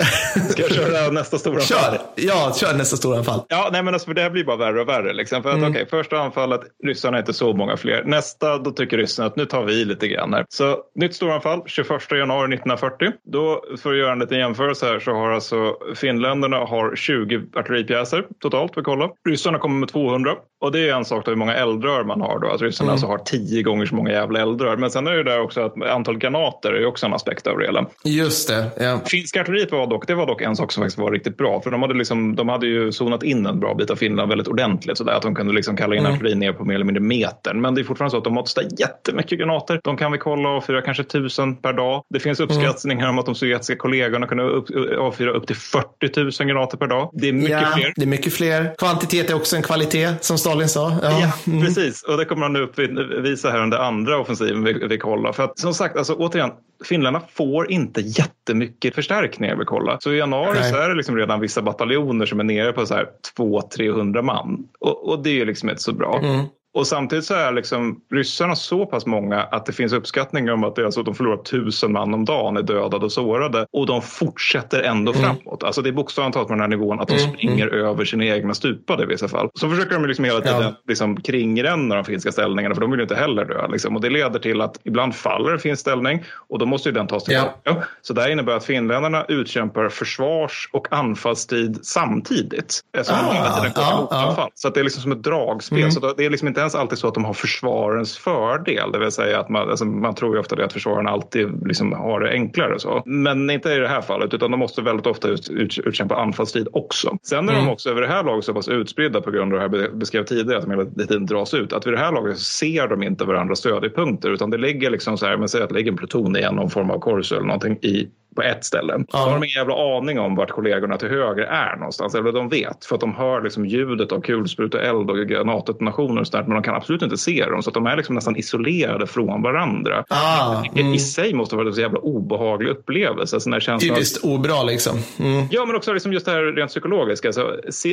ska 0.50 0.62
jag 0.62 0.72
köra 0.72 1.12
nästa 1.12 1.38
stora 1.38 1.56
anfall? 1.56 1.78
Kör! 1.78 2.00
Ja, 2.16 2.54
kör 2.56 2.74
nästa 2.74 2.98
stora 2.98 3.18
anfall. 3.18 3.42
Ja, 3.48 3.70
nej, 3.72 3.84
men 3.84 3.94
alltså, 3.94 4.06
för 4.06 4.14
det 4.14 4.22
här 4.22 4.30
blir 4.30 4.44
bara 4.44 4.58
värre 4.58 4.82
och 4.82 4.88
värre. 4.88 5.14
Liksom. 5.14 5.44
För 5.44 5.50
att, 5.50 5.58
mm. 5.58 5.72
okay, 5.72 5.86
första 5.86 6.20
anfallet, 6.20 6.62
ryssarna 6.84 7.18
är 7.18 7.22
inte 7.22 7.34
så 7.34 7.54
många 7.54 7.78
fler. 7.78 8.04
Nästa, 8.04 8.58
då 8.58 8.72
tycker 8.72 8.98
ryssarna 8.98 9.28
att 9.28 9.36
nu 9.36 9.46
tar 9.46 9.64
vi 9.64 9.86
lite 9.86 10.08
grann 10.08 10.34
här. 10.34 10.46
Så 10.50 10.78
nytt 10.96 11.16
storanfall, 11.16 11.62
21 11.66 11.90
januari 12.12 12.56
1940. 12.56 13.12
Då, 13.32 13.64
för 13.82 13.92
att 13.92 13.98
göra 13.98 14.12
en 14.12 14.20
liten 14.20 14.38
jämförelse 14.38 14.86
här, 14.86 15.00
så 15.00 15.12
har 15.12 15.32
alltså 15.32 15.76
finländarna 15.96 16.58
har 16.58 16.96
20 16.96 17.42
artilleripjäser 17.56 18.26
totalt, 18.40 18.72
vi 18.76 18.82
kollar. 18.82 19.10
Ryssarna 19.30 19.60
kommer 19.60 19.80
med 19.80 19.90
200. 19.90 20.36
Och 20.62 20.72
det 20.72 20.90
är 20.90 20.96
en 20.96 21.06
sak 21.06 21.26
då 21.26 21.32
hur 21.32 21.38
många 21.38 21.56
eldrör 21.56 22.04
man 22.04 22.22
har 22.22 22.40
då. 22.40 22.48
Att 22.48 22.62
ryssarna 22.62 22.86
mm. 22.86 22.94
alltså 22.94 23.08
har 23.08 23.18
tio 23.18 23.64
gånger 23.64 23.86
så 23.86 23.96
många 23.96 24.12
jävla 24.12 24.42
eldrör. 24.42 24.78
Men 24.78 24.92
sen 24.92 25.08
är 25.08 25.12
det 25.12 25.24
där 25.24 25.42
också 25.42 25.62
att 25.62 25.84
antal 25.84 26.18
granater 26.18 26.74
är 26.74 26.86
också 26.86 27.06
en 27.06 27.14
aspekt 27.14 27.48
av 27.48 27.58
det 27.58 27.66
hela. 27.66 27.86
Just 28.04 28.48
det, 28.48 28.72
ja. 28.78 29.00
Finska 29.06 29.42
artilleri 29.42 29.63
artilleriet 29.64 29.72
var 29.72 29.88
dock, 29.88 30.08
det 30.08 30.16
var 30.16 30.28
dock 30.28 30.42
en 30.42 30.56
sak 30.56 30.72
som 30.72 30.82
faktiskt 30.82 30.98
var 30.98 31.12
riktigt 31.12 31.38
bra. 31.38 31.62
För 31.62 31.72
de 31.72 31.82
hade, 31.82 31.94
liksom, 31.94 32.36
de 32.36 32.50
hade 32.50 32.68
ju 32.68 32.92
zonat 32.92 33.24
in 33.24 33.46
en 33.46 33.60
bra 33.60 33.74
bit 33.76 33.90
av 33.90 33.96
Finland 33.96 34.30
väldigt 34.30 34.48
ordentligt. 34.48 34.98
Så 34.98 35.04
där, 35.04 35.14
att 35.14 35.22
de 35.22 35.36
kunde 35.36 35.54
liksom 35.54 35.78
kalla 35.78 35.96
in 35.96 36.00
mm. 36.00 36.14
artilleri 36.14 36.36
ner 36.36 36.54
på 36.54 36.66
mer 36.66 36.76
eller 36.76 36.86
mindre 36.86 37.04
metern. 37.04 37.62
Men 37.62 37.76
det 37.76 37.82
är 37.82 37.84
fortfarande 37.84 38.12
så 38.12 38.18
att 38.18 38.24
de 38.24 38.34
måste 38.34 38.52
ställa 38.52 38.70
jättemycket 38.78 39.40
granater. 39.40 39.80
De 39.84 39.98
kan 39.98 40.12
vi 40.12 40.18
kolla 40.18 40.50
avfyra 40.50 40.82
kanske 40.82 41.04
tusen 41.04 41.56
per 41.56 41.74
dag. 41.74 42.04
Det 42.10 42.20
finns 42.20 42.40
uppskattningar 42.40 43.04
mm. 43.04 43.16
om 43.16 43.20
att 43.20 43.26
de 43.26 43.36
sovjetiska 43.36 43.76
kollegorna 43.76 44.28
kunde 44.28 44.44
upp, 44.44 44.66
avfyra 45.00 45.32
upp 45.32 45.48
till 45.48 45.56
40 45.56 46.42
000 46.42 46.50
granater 46.50 46.78
per 46.78 46.88
dag. 46.88 47.10
Det 47.14 47.30
är 47.30 47.34
mycket 47.34 47.62
ja, 47.62 47.72
fler. 47.76 47.94
Det 47.96 48.04
är 48.04 48.08
mycket 48.08 48.34
fler. 48.34 48.76
Kvantitet 48.78 49.30
är 49.30 49.36
också 49.36 49.56
en 49.56 49.64
kvalitet, 49.64 50.10
som 50.22 50.38
Stalin 50.38 50.70
sa. 50.70 50.98
Ja, 51.04 51.20
ja 51.22 51.32
mm. 51.48 51.66
precis. 51.66 52.04
Och 52.04 52.18
det 52.18 52.26
kommer 52.26 52.42
han 52.42 52.54
nu 52.54 52.62
uppvisa 52.62 53.52
här 53.52 53.64
under 53.64 53.78
andra 53.78 54.20
offensiven 54.20 54.64
vi, 54.64 54.74
vi 54.88 54.98
kollar. 54.98 55.32
För 55.32 55.44
att 55.44 55.60
som 55.60 55.74
sagt, 55.74 55.98
alltså, 55.98 56.14
återigen, 56.14 56.52
finländarna 56.86 57.26
får 57.30 57.72
inte 57.72 58.02
jättemycket 58.02 58.96
förstärkningar 58.96 59.56
vi 59.56 59.66
kollar. 59.66 59.98
Så 60.00 60.14
i 60.14 60.18
januari 60.18 60.60
Nej. 60.60 60.72
så 60.72 60.78
är 60.78 60.90
det 60.90 60.96
liksom 60.96 61.18
redan 61.18 61.40
vissa 61.40 61.62
bataljoner 61.62 62.26
som 62.26 62.40
är 62.40 62.44
nere 62.44 62.74
på 62.74 62.86
så 62.86 62.94
här 62.94 63.08
200-300 63.38 64.22
man. 64.22 64.68
Och, 64.80 65.10
och, 65.10 65.24
det 65.24 65.42
är 65.42 65.46
liksom 65.46 65.70
inte 65.70 65.82
så 65.82 65.94
bra. 65.94 66.20
Mm. 66.24 66.46
Och 66.74 66.88
samtidigt 66.88 67.26
så 67.26 67.34
är 67.34 67.52
liksom 67.52 68.02
ryssarna 68.12 68.56
så 68.56 68.86
pass 68.86 69.06
många 69.06 69.42
att 69.42 69.66
det 69.66 69.74
finns 69.74 69.94
uppskattningar 69.94 70.54
om 70.54 70.64
att 70.64 70.76
det, 70.76 70.86
alltså, 70.86 71.04
de 71.04 71.16
förlorar 71.16 71.38
tusen 71.38 71.92
man 71.92 72.14
om 72.14 72.26
dagen 72.26 72.58
är 72.58 72.62
dödade 72.62 73.06
och 73.06 73.12
sårade 73.12 73.66
och 73.72 73.86
de 73.86 74.02
fortsätter 74.02 74.82
ändå 74.82 75.14
mm. 75.14 75.24
framåt. 75.24 75.64
Alltså 75.64 75.82
det 75.82 75.90
är 75.90 75.94
bokstavligt 75.94 76.34
talat 76.34 76.48
på 76.48 76.54
den 76.54 76.62
här 76.62 76.68
nivån 76.68 77.00
att 77.00 77.08
de 77.08 77.14
mm. 77.14 77.34
springer 77.34 77.68
mm. 77.68 77.86
över 77.86 78.06
sina 78.06 78.26
egna 78.26 78.54
stupade 78.54 79.04
i 79.04 79.06
vissa 79.06 79.28
fall. 79.28 79.50
Så 79.54 79.70
försöker 79.70 79.94
de 79.94 80.06
liksom 80.06 80.26
hela 80.26 80.42
tiden 80.42 80.62
ja. 80.62 80.74
liksom 80.88 81.22
kringränna 81.22 81.96
de 81.96 82.06
finska 82.06 82.32
ställningarna 82.32 82.76
för 82.76 82.82
de 82.82 82.92
vill 82.92 83.00
ju 83.00 83.04
inte 83.04 83.16
heller 83.16 83.46
dö. 83.46 83.68
Liksom. 83.68 83.96
Och 83.96 84.02
det 84.02 84.10
leder 84.10 84.40
till 84.40 84.62
att 84.62 84.78
ibland 84.84 85.16
faller 85.16 85.52
en 85.52 85.60
finsk 85.60 85.82
ställning 85.82 86.24
och 86.50 86.60
då 86.60 86.66
måste 86.66 86.90
ju 86.90 86.94
den 86.94 87.08
tas 87.08 87.24
tillbaka. 87.24 87.54
Ja. 87.64 87.84
Så 88.02 88.14
det 88.14 88.32
innebär 88.32 88.56
att 88.56 88.66
finländarna 88.66 89.26
utkämpar 89.28 89.90
försvars 89.90 90.70
och 90.74 90.88
anfallstid 90.92 91.80
samtidigt. 91.84 92.82
Ah, 93.10 93.34
hela 93.34 93.56
tiden 93.56 93.72
ah, 93.76 94.08
ah. 94.12 94.50
Så 94.54 94.70
det 94.70 94.80
är 94.80 94.84
liksom 94.84 95.02
som 95.02 95.12
ett 95.12 95.24
dragspel. 95.24 95.80
Mm. 95.80 95.92
Så 95.92 96.14
det 96.14 96.26
är 96.26 96.30
liksom 96.30 96.48
inte 96.48 96.63
ens 96.64 96.76
alltid 96.76 96.98
så 96.98 97.08
att 97.08 97.14
de 97.14 97.26
har 97.26 97.34
försvarens 97.34 98.18
fördel. 98.18 98.92
Det 98.92 99.00
vill 99.00 99.12
säga 99.12 99.40
att 99.40 99.50
man, 99.50 99.70
alltså 99.70 99.86
man 99.86 100.16
tror 100.16 100.36
ju 100.36 100.40
ofta 100.40 100.56
det 100.56 100.66
att 100.66 100.74
försvaren 100.74 101.08
alltid 101.08 101.68
liksom 101.68 101.94
har 101.94 102.20
det 102.20 102.30
enklare. 102.30 102.80
Så. 102.80 103.04
Men 103.06 103.50
inte 103.50 103.70
i 103.70 103.80
det 103.80 103.88
här 103.88 104.02
fallet 104.02 104.34
utan 104.34 104.52
de 104.52 104.60
måste 104.60 104.82
väldigt 104.82 105.08
ofta 105.08 105.28
ut, 105.28 105.50
ut, 105.50 105.78
utkämpa 105.78 106.16
anfallstid 106.16 106.68
också. 106.74 107.18
Sen 107.24 107.50
är 107.50 107.54
mm. 107.54 107.66
de 107.66 107.72
också 107.72 107.90
över 107.90 108.02
det 108.02 108.08
här 108.08 108.24
laget 108.24 108.46
så 108.46 108.54
pass 108.54 108.68
utspridda 108.68 109.22
på 109.22 109.32
grund 109.32 109.54
av 109.54 109.70
det 109.70 109.80
här 109.80 109.90
beskrev 109.90 110.24
tidigare 110.24 110.58
att 110.58 110.66
de 110.66 110.72
hela 110.72 110.86
tiden 110.86 111.26
dras 111.26 111.54
ut. 111.54 111.74
Att 111.74 111.88
vid 111.88 111.94
det 111.94 112.00
här 112.00 112.12
laget 112.12 112.40
ser 112.40 112.88
de 112.88 113.04
inte 113.04 113.26
varandras 113.26 113.60
stödjepunkter 113.60 114.30
utan 114.30 114.50
det 114.50 114.58
ligger 114.58 114.90
liksom 114.90 115.18
så 115.18 115.26
här, 115.26 115.38
men 115.38 115.50
säg 115.50 115.62
att 115.62 115.70
det 115.70 115.76
ligger 115.76 115.92
en 115.92 115.98
pluton 115.98 116.38
i 116.38 116.42
någon 116.42 116.70
form 116.70 116.90
av 116.90 117.00
korso 117.00 117.36
eller 117.36 117.46
någonting 117.46 117.78
i 117.82 118.10
på 118.36 118.42
ett 118.42 118.66
ställe. 118.66 118.94
Ja. 118.98 119.18
Så 119.18 119.18
har 119.18 119.32
de 119.32 119.44
ingen 119.44 119.56
jävla 119.56 119.98
aning 119.98 120.20
om 120.20 120.36
vart 120.36 120.50
kollegorna 120.50 120.98
till 120.98 121.10
höger 121.10 121.44
är 121.44 121.76
någonstans. 121.76 122.16
Eller 122.16 122.32
de 122.32 122.50
vet 122.50 122.86
för 122.86 122.96
att 122.96 123.02
de 123.02 123.16
hör 123.16 123.42
liksom 123.42 123.66
ljudet 123.66 124.12
av 124.12 124.22
kulspruteeld 124.22 125.10
och 125.10 125.18
granatdetonationer 125.18 126.22
och 126.22 126.28
sådär. 126.28 126.44
Men 126.44 126.54
de 126.54 126.64
kan 126.64 126.76
absolut 126.76 127.02
inte 127.02 127.18
se 127.18 127.46
dem. 127.46 127.64
Så 127.64 127.70
att 127.70 127.74
de 127.74 127.86
är 127.86 127.98
liksom 127.98 128.16
nästan 128.16 128.36
isolerade 128.36 129.08
från 129.08 129.42
varandra. 129.42 130.04
Ah, 130.10 130.64
mm. 130.76 130.94
I 130.94 131.00
sig 131.00 131.34
måste 131.34 131.56
det 131.56 131.58
vara 131.58 131.68
en 131.68 131.74
så 131.74 131.82
jävla 131.82 132.00
obehaglig 132.00 132.70
upplevelse. 132.70 133.36
Alltså 133.36 133.50
när 133.50 133.80
Typiskt 133.80 134.18
att... 134.18 134.32
obra 134.32 134.64
liksom. 134.64 134.98
Mm. 135.20 135.46
Ja 135.52 135.66
men 135.66 135.76
också 135.76 135.94
liksom 135.94 136.14
just 136.14 136.26
det 136.26 136.32
här 136.32 136.44
rent 136.44 136.70
psykologiska. 136.70 137.28
Alltså, 137.28 137.42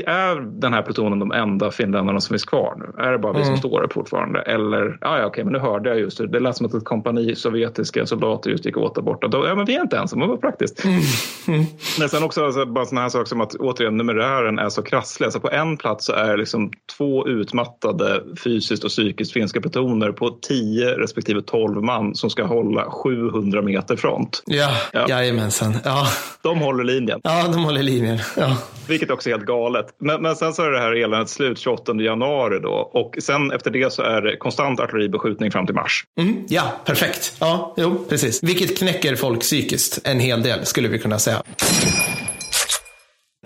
är 0.07 0.61
den 0.61 0.73
här 0.73 0.83
plutonen 0.83 1.19
de 1.19 1.33
enda 1.33 1.71
finländarna 1.71 2.21
som 2.21 2.35
finns 2.35 2.45
kvar 2.45 2.75
nu? 2.77 3.03
Är 3.03 3.13
det 3.13 3.19
bara 3.19 3.33
vi 3.33 3.39
som 3.39 3.49
mm. 3.49 3.59
står 3.59 3.81
där 3.81 3.89
fortfarande? 3.89 4.41
Eller, 4.41 4.99
ja, 5.01 5.19
ja 5.19 5.27
okej 5.27 5.45
men 5.45 5.53
nu 5.53 5.59
hörde 5.59 5.89
jag 5.89 5.99
just 5.99 6.19
det. 6.19 6.27
Det 6.27 6.41
lät 6.41 6.57
som 6.57 6.67
att 6.67 6.75
ett 6.75 6.85
kompani 6.85 7.35
sovjetiska 7.35 8.07
soldater 8.07 8.51
just 8.51 8.67
gick 8.67 8.77
åt 8.77 8.95
där 8.95 9.03
borta. 9.03 9.29
Då, 9.29 9.47
ja 9.47 9.55
men 9.55 9.65
vi 9.65 9.77
är 9.77 9.81
inte 9.81 9.99
ensamma 9.99 10.27
var 10.31 10.37
praktiskt. 10.37 10.85
Mm. 10.85 11.01
Mm. 11.49 11.65
Men 11.99 12.09
sen 12.09 12.23
också 12.23 12.45
alltså, 12.45 12.67
bara 12.67 12.87
sådana 12.87 13.01
här 13.01 13.09
saker 13.09 13.29
som 13.29 13.41
att 13.41 13.55
återigen 13.55 13.97
numerären 13.97 14.59
är 14.59 14.69
så 14.69 14.83
krasslig. 14.83 15.25
Alltså 15.25 15.41
på 15.41 15.51
en 15.51 15.77
plats 15.77 16.07
så 16.07 16.13
är 16.13 16.37
liksom 16.37 16.71
två 16.97 17.29
utmattade 17.29 18.23
fysiskt 18.45 18.85
och 18.85 18.91
psykiskt 18.91 19.33
finska 19.33 19.61
plutoner 19.61 20.13
på 20.13 20.31
10 20.31 20.87
respektive 20.87 21.43
12 21.43 21.83
man 21.83 22.15
som 22.15 22.31
ska 22.31 22.45
hålla 22.45 22.91
700 22.91 23.63
meter 23.63 23.97
front. 23.97 24.43
Ja, 24.47 24.71
ja. 24.93 25.09
jajamensan. 25.09 25.77
Ja. 25.85 26.07
De 26.43 26.59
håller 26.59 26.85
linjen. 26.85 27.21
Ja, 27.23 27.49
de 27.53 27.65
håller 27.65 27.83
linjen. 27.83 28.19
Ja. 28.37 28.57
Vilket 28.89 29.11
också 29.11 29.29
är 29.29 29.35
helt 29.35 29.47
galet. 29.47 29.87
Men, 29.99 30.23
men 30.23 30.37
sen 30.37 30.53
så 30.53 30.63
är 30.63 30.71
det 30.71 30.79
här 30.79 30.93
eländet 30.93 31.29
slut 31.29 31.59
28 31.59 31.95
januari 31.95 32.61
då 32.63 32.91
och 32.93 33.17
sen 33.19 33.53
efter 33.53 33.71
det 33.71 33.93
så 33.93 34.03
är 34.03 34.23
det 34.23 34.37
konstant 34.37 34.81
artilleribeskjutning 34.81 35.51
fram 35.51 35.67
till 35.67 35.75
mars. 35.75 36.05
Mm. 36.21 36.45
Ja, 36.49 36.63
perfekt. 36.85 37.37
Ja, 37.41 37.75
jo, 37.77 38.05
precis. 38.09 38.43
Vilket 38.43 38.79
knäcker 38.79 39.17
folk 39.17 39.41
psykiskt 39.41 39.99
en 40.05 40.20
hel 40.21 40.43
del 40.43 40.67
skulle 40.67 40.89
vi 40.89 40.99
kunna 40.99 41.19
säga. 41.19 41.43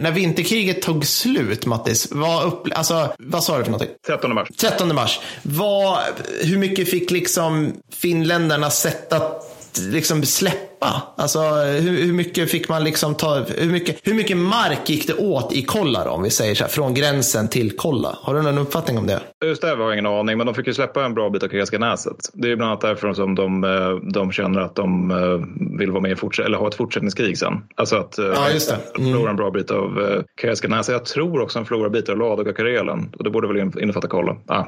När 0.01 0.11
vinterkriget 0.11 0.83
tog 0.83 1.07
slut, 1.07 1.67
Mattis, 1.67 2.09
vad, 2.11 2.45
upp, 2.47 2.69
alltså, 2.75 3.15
vad 3.19 3.45
sa 3.45 3.59
du 3.59 3.65
för 3.65 3.71
någonting? 3.71 3.97
13 4.07 4.35
mars. 4.35 4.49
13 4.61 4.95
mars. 4.95 5.21
Vad, 5.43 5.99
hur 6.43 6.59
mycket 6.59 6.91
fick 6.91 7.11
liksom 7.11 7.73
finländarna 7.93 8.71
sätta, 8.71 9.33
liksom 9.79 10.25
släppa 10.25 10.74
släppa? 10.85 11.23
Alltså 11.23 11.41
hur, 11.81 12.07
hur, 12.07 12.13
mycket 12.13 12.51
fick 12.51 12.69
man 12.69 12.85
liksom 12.85 13.15
ta, 13.15 13.45
hur 13.59 13.73
mycket, 13.73 14.01
hur 14.03 14.15
mycket 14.15 14.37
mark 14.37 14.91
gick 14.91 15.07
det 15.07 15.15
åt 15.15 15.53
i 15.53 15.63
Kolla 15.63 16.05
då, 16.05 16.11
om 16.11 16.23
vi 16.23 16.31
säger 16.31 16.55
så 16.55 16.65
här, 16.65 16.71
från 16.71 16.95
gränsen 16.95 17.49
till 17.49 17.77
Kolla? 17.77 18.19
Har 18.23 18.35
du 18.35 18.43
någon 18.43 18.59
uppfattning 18.59 18.99
om 18.99 19.07
det? 19.07 19.21
Just 19.45 19.63
det 19.63 19.69
har 19.69 19.77
jag 19.77 19.93
ingen 19.93 20.07
aning, 20.07 20.39
men 20.39 20.47
de 20.47 20.55
fick 20.55 20.67
ju 20.67 20.75
släppa 20.75 21.05
en 21.05 21.15
bra 21.15 21.31
bit 21.31 21.43
av 21.43 21.49
Karelska 21.49 21.79
näset. 21.79 22.17
Det 22.33 22.51
är 22.51 22.57
bland 22.57 22.71
annat 22.71 22.81
därför 22.81 23.13
som 23.13 23.35
de, 23.35 23.65
eh, 23.65 24.11
de 24.13 24.33
känner 24.33 24.61
att 24.61 24.75
de 24.75 25.11
eh, 25.11 25.79
vill 25.79 25.91
vara 25.91 26.03
med 26.03 26.11
i 26.11 26.43
eller 26.43 26.59
ha 26.59 26.69
ett 26.69 26.75
fortsättningskrig 26.75 27.39
sen. 27.39 27.55
Alltså 27.75 27.97
att 27.97 28.19
eh, 28.19 28.25
ja, 28.25 28.51
just 28.51 28.69
det. 28.69 29.01
Mm. 29.01 29.13
förlora 29.13 29.31
en 29.31 29.37
bra 29.37 29.51
bit 29.51 29.71
av 29.71 30.23
Karelska 30.41 30.69
näset. 30.69 30.93
Jag 30.93 31.05
tror 31.05 31.41
också 31.41 31.59
en 31.59 31.65
förlorar 31.65 31.91
bit 31.91 32.09
av 32.09 32.19
Ladoga 32.19 32.53
Karelen 32.53 33.15
och 33.19 33.25
det 33.25 33.31
borde 33.31 33.49
väl 33.49 33.57
innefatta 33.57 34.09
Kolla. 34.09 34.37
Ah, 34.47 34.65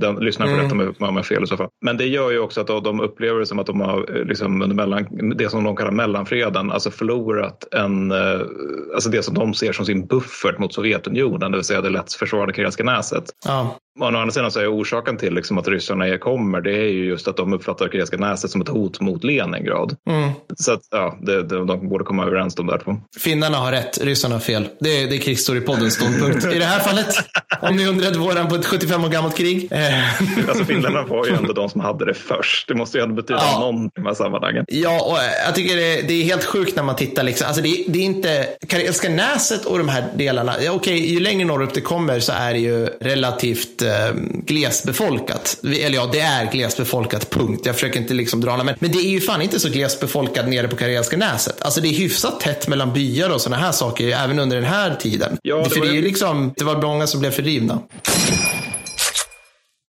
den, 0.00 0.16
lyssnar 0.16 0.46
på 0.46 0.52
mm. 0.52 0.64
detta 0.64 0.74
om 0.74 0.94
jag 0.98 1.12
har 1.12 1.22
fel 1.22 1.44
i 1.44 1.46
så 1.46 1.56
fall. 1.56 1.68
Men 1.80 1.96
det 1.96 2.06
gör 2.06 2.30
ju 2.30 2.38
också 2.38 2.60
att 2.60 2.66
de 2.66 3.00
upplever 3.00 3.40
det 3.40 3.46
som 3.46 3.58
att 3.58 3.66
de 3.66 3.80
har 3.80 4.24
liksom 4.24 4.58
mellan, 4.58 5.06
det 5.36 5.50
som 5.54 5.64
de 5.64 5.76
kallar 5.76 5.90
mellanfreden, 5.90 6.70
alltså 6.70 6.90
förlorat 6.90 7.74
en, 7.74 8.10
eh, 8.10 8.40
alltså 8.94 9.10
det 9.10 9.22
som 9.22 9.34
de 9.34 9.54
ser 9.54 9.72
som 9.72 9.86
sin 9.86 10.06
buffert 10.06 10.58
mot 10.58 10.74
Sovjetunionen, 10.74 11.50
det 11.50 11.58
vill 11.58 11.64
säga 11.64 11.80
det 11.80 11.90
lätt 11.90 12.12
försvarade 12.12 12.52
Karelska 12.52 12.84
näset. 12.84 13.24
Ja 13.44 13.78
å 14.00 14.04
andra 14.04 14.30
sidan 14.30 14.50
så 14.50 14.60
är 14.60 14.80
orsaken 14.80 15.16
till 15.16 15.34
liksom 15.34 15.58
att 15.58 15.68
ryssarna 15.68 16.18
kommer, 16.18 16.60
det 16.60 16.72
är 16.72 16.92
ju 16.92 17.04
just 17.04 17.28
att 17.28 17.36
de 17.36 17.52
uppfattar 17.52 17.88
Karelska 17.88 18.16
näset 18.16 18.50
som 18.50 18.60
ett 18.60 18.68
hot 18.68 19.00
mot 19.00 19.24
Leningrad. 19.24 19.96
Mm. 20.10 20.30
Så 20.56 20.72
att, 20.72 20.80
ja, 20.90 21.18
det, 21.20 21.42
det, 21.42 21.64
de 21.64 21.88
borde 21.88 22.04
komma 22.04 22.26
överens 22.26 22.54
de 22.54 22.66
där 22.66 22.78
två. 22.78 22.96
Finnarna 23.18 23.56
har 23.56 23.72
rätt, 23.72 24.04
ryssarna 24.04 24.34
har 24.34 24.40
fel. 24.40 24.68
Det 24.80 25.02
är, 25.02 25.06
det 25.06 25.16
är 25.16 25.18
krigsstorypoddens 25.18 25.94
ståndpunkt 25.94 26.44
i 26.44 26.58
det 26.58 26.64
här 26.64 26.80
fallet. 26.80 27.14
Om 27.60 27.76
ni 27.76 27.86
undrade 27.86 28.18
våran 28.18 28.48
på 28.48 28.54
ett 28.54 28.66
75 28.66 29.04
år 29.04 29.08
gammalt 29.08 29.36
krig. 29.36 29.72
alltså 30.48 30.64
finnarna 30.64 31.02
var 31.02 31.26
ju 31.26 31.34
ändå 31.34 31.52
de 31.52 31.68
som 31.68 31.80
hade 31.80 32.04
det 32.04 32.14
först. 32.14 32.68
Det 32.68 32.74
måste 32.74 32.98
ju 32.98 33.04
ändå 33.04 33.14
betyda 33.14 33.40
ja. 33.42 33.60
någonting 33.60 33.86
i 33.86 33.90
de 34.00 34.06
här 34.06 34.14
sammanhangen. 34.14 34.64
Ja, 34.68 35.04
och 35.04 35.18
jag 35.46 35.54
tycker 35.54 35.76
det, 35.76 36.08
det 36.08 36.14
är 36.14 36.24
helt 36.24 36.44
sjukt 36.44 36.76
när 36.76 36.82
man 36.82 36.96
tittar. 36.96 37.22
Liksom. 37.22 37.46
Alltså 37.46 37.62
det, 37.62 37.84
det 37.88 37.98
är 37.98 38.04
inte 38.04 38.46
Karelska 38.68 39.08
näset 39.08 39.64
och 39.64 39.78
de 39.78 39.88
här 39.88 40.04
delarna. 40.14 40.54
Ja, 40.62 40.72
okej, 40.72 41.12
ju 41.12 41.20
längre 41.20 41.44
norrut 41.44 41.74
det 41.74 41.80
kommer 41.80 42.20
så 42.20 42.32
är 42.32 42.52
det 42.52 42.58
ju 42.58 42.86
relativt 43.00 43.83
eh, 43.84 44.14
glesbefolkat. 44.46 45.58
Eller 45.62 45.94
ja, 45.94 46.08
det 46.12 46.20
är 46.20 46.52
glesbefolkat, 46.52 47.30
punkt. 47.30 47.62
Jag 47.66 47.74
försöker 47.74 48.00
inte 48.00 48.14
liksom 48.14 48.40
dra 48.40 48.56
men, 48.56 48.74
men 48.78 48.90
det 48.92 48.98
är 48.98 49.10
ju 49.10 49.20
fan 49.20 49.42
inte 49.42 49.60
så 49.60 49.68
glesbefolkat 49.68 50.48
nere 50.48 50.68
på 50.68 50.76
Karelska 50.76 51.16
näset. 51.16 51.62
Alltså 51.62 51.80
det 51.80 51.88
är 51.88 51.98
hyfsat 51.98 52.40
tätt 52.40 52.68
mellan 52.68 52.92
byar 52.92 53.30
och 53.30 53.40
sådana 53.40 53.62
här 53.62 53.72
saker, 53.72 54.08
även 54.08 54.38
under 54.38 54.56
den 54.56 54.64
här 54.64 54.94
tiden. 54.94 55.38
Ja, 55.42 55.56
det, 55.56 55.70
för 55.70 55.80
det 55.80 55.88
är 55.88 55.92
ju 55.92 56.02
liksom, 56.02 56.54
det 56.56 56.64
var 56.64 56.82
många 56.82 57.06
som 57.06 57.20
blev 57.20 57.30
fördrivna. 57.30 57.78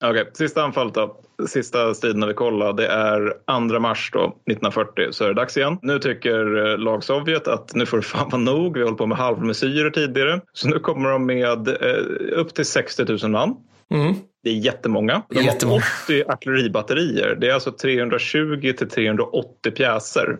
Okej, 0.05 0.20
okay, 0.22 0.32
sista 0.34 0.62
anfallet 0.62 0.95
då. 0.95 1.16
Sista 1.47 1.95
striden 1.95 2.26
vi 2.26 2.34
kollar, 2.34 2.72
det 2.72 2.87
är 2.87 3.32
2 3.70 3.80
mars 3.80 4.11
då, 4.12 4.24
1940, 4.24 5.09
så 5.11 5.24
är 5.24 5.28
det 5.28 5.34
dags 5.34 5.57
igen. 5.57 5.78
Nu 5.82 5.99
tycker 5.99 6.66
eh, 6.66 6.78
lag 6.78 7.05
Sovjet 7.05 7.49
att 7.49 7.74
nu 7.74 7.87
får 7.87 7.97
det 7.97 8.03
fan 8.03 8.28
vara 8.28 8.43
nog. 8.43 8.74
Vi 8.74 8.80
har 8.80 8.84
hållit 8.84 8.99
på 8.99 9.07
med 9.07 9.18
halvmesyrer 9.18 9.91
tidigare. 9.91 10.41
Så 10.53 10.68
nu 10.68 10.78
kommer 10.78 11.11
de 11.11 11.26
med 11.26 11.68
eh, 11.68 12.39
upp 12.41 12.55
till 12.55 12.64
60 12.64 13.05
000 13.05 13.30
man. 13.30 13.57
Mm. 13.95 14.14
Det 14.43 14.51
är 14.51 14.55
jättemånga. 14.55 15.22
De 15.28 15.66
har 15.66 15.82
80 16.05 16.24
artilleribatterier. 16.28 17.37
Det 17.41 17.49
är 17.49 17.55
alltså 17.55 17.72
320 17.72 18.72
till 18.78 18.89
380 18.89 19.70
pjäser. 19.76 20.39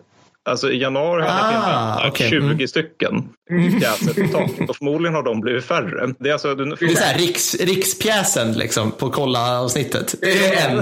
Alltså 0.49 0.71
i 0.71 0.77
januari 0.77 1.21
hade 1.21 1.57
ah, 1.57 2.09
okay. 2.09 2.29
20 2.29 2.37
mm. 2.37 2.67
stycken 2.67 3.29
pjäser 3.79 4.13
totalt. 4.13 4.69
Och 4.69 4.75
förmodligen 4.75 5.15
har 5.15 5.23
de 5.23 5.41
blivit 5.41 5.65
färre. 5.65 6.13
Det 6.19 6.29
är, 6.29 6.33
alltså, 6.33 6.55
du, 6.55 6.65
det 6.65 6.85
är 6.85 6.89
så 6.89 7.03
här, 7.03 7.17
riks, 7.17 7.55
rikspjäsen 7.55 8.53
liksom, 8.53 8.91
på 8.91 9.09
kolla-avsnittet. 9.09 10.15
En. 10.23 10.77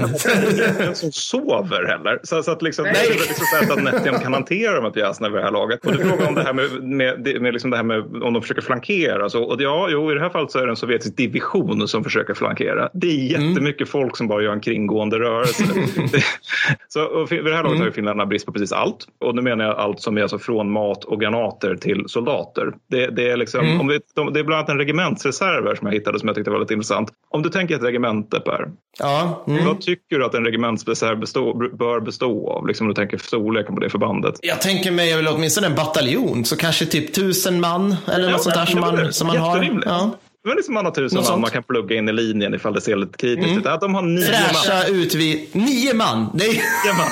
ingen 0.80 0.94
som 0.94 1.12
sover 1.12 1.86
heller. 1.88 2.20
Så, 2.22 2.42
så 2.42 2.50
att 2.50 2.62
liksom, 2.62 2.84
det 2.84 2.90
är 2.90 3.12
liksom 3.12 3.46
så 3.66 3.72
att 3.72 3.82
Nettium 3.82 4.18
kan 4.18 4.34
hantera 4.34 4.74
de 4.74 4.84
här 4.84 4.90
pjäserna 4.90 5.28
vid 5.28 5.38
det 5.38 5.44
här 5.44 5.50
laget. 5.50 5.86
Och 5.86 5.92
du 5.92 5.98
frågar 5.98 6.28
om 6.28 6.34
det 6.34 6.42
här 6.42 6.52
med, 6.52 6.82
med, 6.82 7.42
med, 7.42 7.52
liksom 7.52 7.70
det 7.70 7.76
här 7.76 7.84
med 7.84 7.98
om 8.22 8.32
de 8.32 8.42
försöker 8.42 8.62
flankera. 8.62 9.30
Så, 9.30 9.42
och 9.42 9.62
ja, 9.62 9.88
jo, 9.90 10.10
i 10.10 10.14
det 10.14 10.20
här 10.20 10.30
fallet 10.30 10.50
så 10.50 10.58
är 10.58 10.62
det 10.62 10.72
en 10.72 10.76
sovjetisk 10.76 11.16
division 11.16 11.88
som 11.88 12.04
försöker 12.04 12.34
flankera. 12.34 12.88
Det 12.92 13.06
är 13.06 13.36
mm. 13.36 13.48
jättemycket 13.48 13.80
mm. 13.80 13.90
folk 13.90 14.16
som 14.16 14.28
bara 14.28 14.42
gör 14.42 14.52
en 14.52 14.60
kringgående 14.60 15.18
rörelse. 15.18 15.64
så, 16.88 17.02
och 17.02 17.32
vid 17.32 17.44
det 17.44 17.54
här 17.54 17.62
laget 17.62 17.66
mm. 17.66 17.80
har 17.80 17.86
ju 17.86 17.92
finnarna 17.92 18.26
brist 18.26 18.46
på 18.46 18.52
precis 18.52 18.72
allt. 18.72 19.06
Och 19.20 19.34
nu 19.34 19.42
menar 19.42 19.56
menar 19.56 19.70
jag 19.70 19.78
allt 19.78 20.00
som 20.00 20.18
är 20.18 20.22
alltså 20.22 20.38
från 20.38 20.70
mat 20.70 21.04
och 21.04 21.20
granater 21.20 21.76
till 21.76 22.04
soldater. 22.06 22.55
Det, 22.90 23.06
det 23.10 23.30
är, 23.30 23.36
liksom, 23.36 23.60
Mm. 23.66 23.80
om 23.80 23.88
vi, 23.88 24.00
de, 24.14 24.32
det 24.32 24.40
är 24.40 24.44
bland 24.44 24.58
annat 24.58 24.70
en 24.70 24.78
regementsreserv 24.78 25.66
här 25.66 25.74
som 25.74 25.86
jag 25.86 25.94
hittade 25.94 26.18
som 26.18 26.28
jag 26.28 26.36
tyckte 26.36 26.50
var 26.50 26.58
väldigt 26.58 26.70
intressant. 26.74 27.10
Om 27.30 27.42
du 27.42 27.48
tänker 27.48 27.74
ett 27.74 27.82
regemente 27.82 28.40
Per, 28.40 28.68
Ja, 28.98 29.44
mm. 29.48 29.64
vad 29.66 29.80
tycker 29.80 30.18
du 30.18 30.24
att 30.24 30.34
en 30.34 30.44
regementsreserv 30.44 31.18
bestå, 31.20 31.54
bör 31.54 32.00
bestå 32.00 32.50
av? 32.50 32.66
Liksom 32.66 32.84
om 32.86 32.88
du 32.88 32.94
tänker 32.94 33.18
storleken 33.18 33.74
på 33.74 33.80
det 33.80 33.90
förbandet. 33.90 34.34
Jag 34.42 34.60
tänker 34.60 34.90
mig 34.90 35.12
eller 35.12 35.34
åtminstone 35.34 35.66
en 35.66 35.74
bataljon, 35.74 36.44
så 36.44 36.56
kanske 36.56 36.86
typ 36.86 37.14
tusen 37.14 37.60
man 37.60 37.96
eller 38.12 38.30
något 38.30 38.42
sånt 38.42 38.54
där 38.54 38.66
som 38.66 38.80
man, 38.80 39.12
som 39.12 39.26
man 39.26 39.36
har. 39.36 39.80
Ja. 39.84 40.10
Är 40.50 40.56
liksom 40.56 40.74
man 40.74 40.84
har 40.84 40.92
tusen 40.92 41.16
Något 41.16 41.24
man 41.24 41.24
sånt. 41.24 41.40
man 41.42 41.50
kan 41.50 41.62
plugga 41.62 41.96
in 41.96 42.08
i 42.08 42.12
linjen 42.12 42.54
ifall 42.54 42.74
det 42.74 42.80
ser 42.80 42.96
lite 42.96 43.18
kritiskt 43.18 43.46
Mm. 43.48 43.58
ut. 43.74 43.80
De 43.80 43.94
har 43.94 44.02
nio 44.02 44.20
man. 44.20 44.54
Fräscha 44.54 44.88
ut 44.88 45.14
vid 45.14 45.48
nio 45.56 45.94
man. 45.94 46.26
Det 46.34 46.44
är... 46.44 46.48
Nio 46.52 46.92
man. 46.98 47.10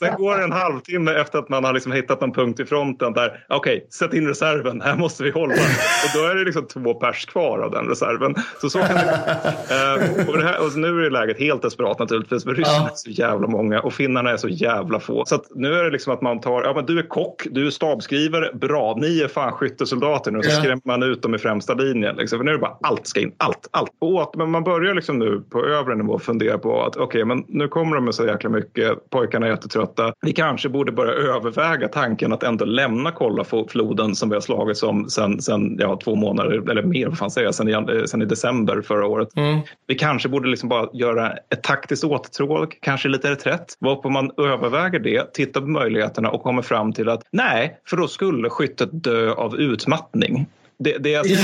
Sen 0.00 0.14
går 0.16 0.36
det 0.38 0.44
en 0.44 0.52
halvtimme 0.52 1.10
efter 1.12 1.38
att 1.38 1.48
man 1.48 1.64
har 1.64 1.72
liksom 1.72 1.92
hittat 1.92 2.22
en 2.22 2.32
punkt 2.32 2.60
i 2.60 2.64
fronten 2.64 3.12
där 3.12 3.44
okej, 3.48 3.86
sätt 3.90 4.14
in 4.14 4.28
reserven, 4.28 4.80
här 4.80 4.96
måste 4.96 5.22
vi 5.22 5.30
hålla. 5.30 5.52
Och 5.54 6.10
då 6.14 6.24
är 6.26 6.34
det 6.34 6.44
liksom 6.44 6.66
två 6.66 6.94
pers 6.94 7.24
kvar 7.26 7.58
av 7.58 7.70
den 7.70 7.84
reserven. 7.88 8.34
Så 8.60 8.70
så 8.70 8.78
kan 8.78 8.94
det 8.94 9.02
uh, 9.02 10.28
och, 10.28 10.38
det 10.38 10.44
här, 10.44 10.60
och 10.66 10.76
nu 10.76 11.06
är 11.06 11.10
läget 11.10 11.38
helt 11.38 11.62
desperat 11.62 11.98
naturligtvis 11.98 12.44
för 12.44 12.54
ryssarna 12.54 12.76
Ja. 12.78 12.90
är 12.90 12.94
så 12.94 13.10
jävla 13.10 13.46
många 13.46 13.80
och 13.80 13.92
finnarna 13.92 14.30
är 14.30 14.36
så 14.36 14.48
jävla 14.48 15.00
få. 15.00 15.24
Så 15.26 15.42
nu 15.54 15.74
är 15.74 15.84
det 15.84 15.90
liksom 15.90 16.12
att 16.12 16.22
man 16.22 16.40
tar, 16.40 16.62
ja 16.62 16.72
men 16.74 16.86
du 16.86 16.98
är 16.98 17.08
kock, 17.08 17.46
du 17.50 17.66
är 17.66 17.70
stabskrivare, 17.70 18.50
bra, 18.54 18.96
ni 19.00 19.20
är 19.20 19.28
fan 19.28 19.52
skyttesoldater 19.52 20.30
nu. 20.30 20.42
Så 20.42 20.50
Ja. 20.50 20.56
skrämmer 20.56 20.82
man 20.84 21.02
ut 21.02 21.22
dem 21.22 21.34
i 21.34 21.38
främsta 21.38 21.74
linjen. 21.74 22.18
Liksom. 22.26 22.38
För 22.38 22.44
nu 22.44 22.50
är 22.50 22.54
det 22.54 22.60
bara 22.60 22.78
allt 22.82 23.06
ska 23.06 23.20
in, 23.20 23.32
allt, 23.36 23.68
allt. 23.70 23.90
Och 23.98 24.34
men 24.36 24.50
man 24.50 24.64
börjar 24.64 24.94
liksom 24.94 25.18
nu 25.18 25.42
på 25.50 25.64
övre 25.66 25.94
nivå 25.94 26.18
fundera 26.18 26.58
på 26.58 26.82
att 26.82 26.96
okej, 26.96 27.24
men 27.24 27.44
nu 27.48 27.68
kommer 27.68 27.94
de 27.94 28.04
med 28.04 28.14
så 28.14 28.26
jäkla 28.26 28.50
mycket, 28.50 29.10
pojkarna 29.10 29.46
är 29.46 29.50
jättetrötta. 29.50 30.12
Vi 30.20 30.32
kanske 30.32 30.68
borde 30.68 30.92
börja 30.92 31.12
överväga 31.12 31.88
tanken 31.88 32.32
att 32.32 32.42
ändå 32.42 32.64
lämna 32.64 33.12
Kollafloden 33.12 34.14
som 34.14 34.28
vi 34.28 34.34
har 34.34 34.40
slagits 34.40 34.82
om 34.82 35.08
sen, 35.08 35.40
sen 35.40 35.76
ja, 35.80 35.98
två 36.04 36.14
månader, 36.14 36.70
eller 36.70 36.82
mer, 36.82 37.06
vad 37.06 37.18
fan 37.18 37.30
säger 37.30 37.46
jag, 37.46 37.54
sen 37.54 37.68
i, 37.68 38.08
sen 38.08 38.22
i 38.22 38.24
december 38.24 38.82
förra 38.82 39.06
året. 39.06 39.28
Mm. 39.36 39.60
Vi 39.86 39.94
kanske 39.94 40.28
borde 40.28 40.48
liksom 40.48 40.68
bara 40.68 40.88
göra 40.92 41.32
ett 41.32 41.62
taktiskt 41.62 42.04
återtåg, 42.04 42.78
kanske 42.82 43.08
lite 43.08 43.30
reträtt. 43.30 43.76
Varpå 43.80 44.10
man 44.10 44.30
överväger 44.36 44.98
det, 44.98 45.34
tittar 45.34 45.60
på 45.60 45.66
möjligheterna 45.66 46.30
och 46.30 46.42
kommer 46.42 46.62
fram 46.62 46.92
till 46.92 47.08
att 47.08 47.22
nej, 47.32 47.78
för 47.88 47.96
då 47.96 48.08
skulle 48.08 48.50
skyttet 48.50 48.88
dö 48.92 49.32
av 49.32 49.56
utmattning. 49.56 50.46
Det, 50.78 50.98
det 50.98 51.14
är 51.14 51.18
alltså 51.18 51.34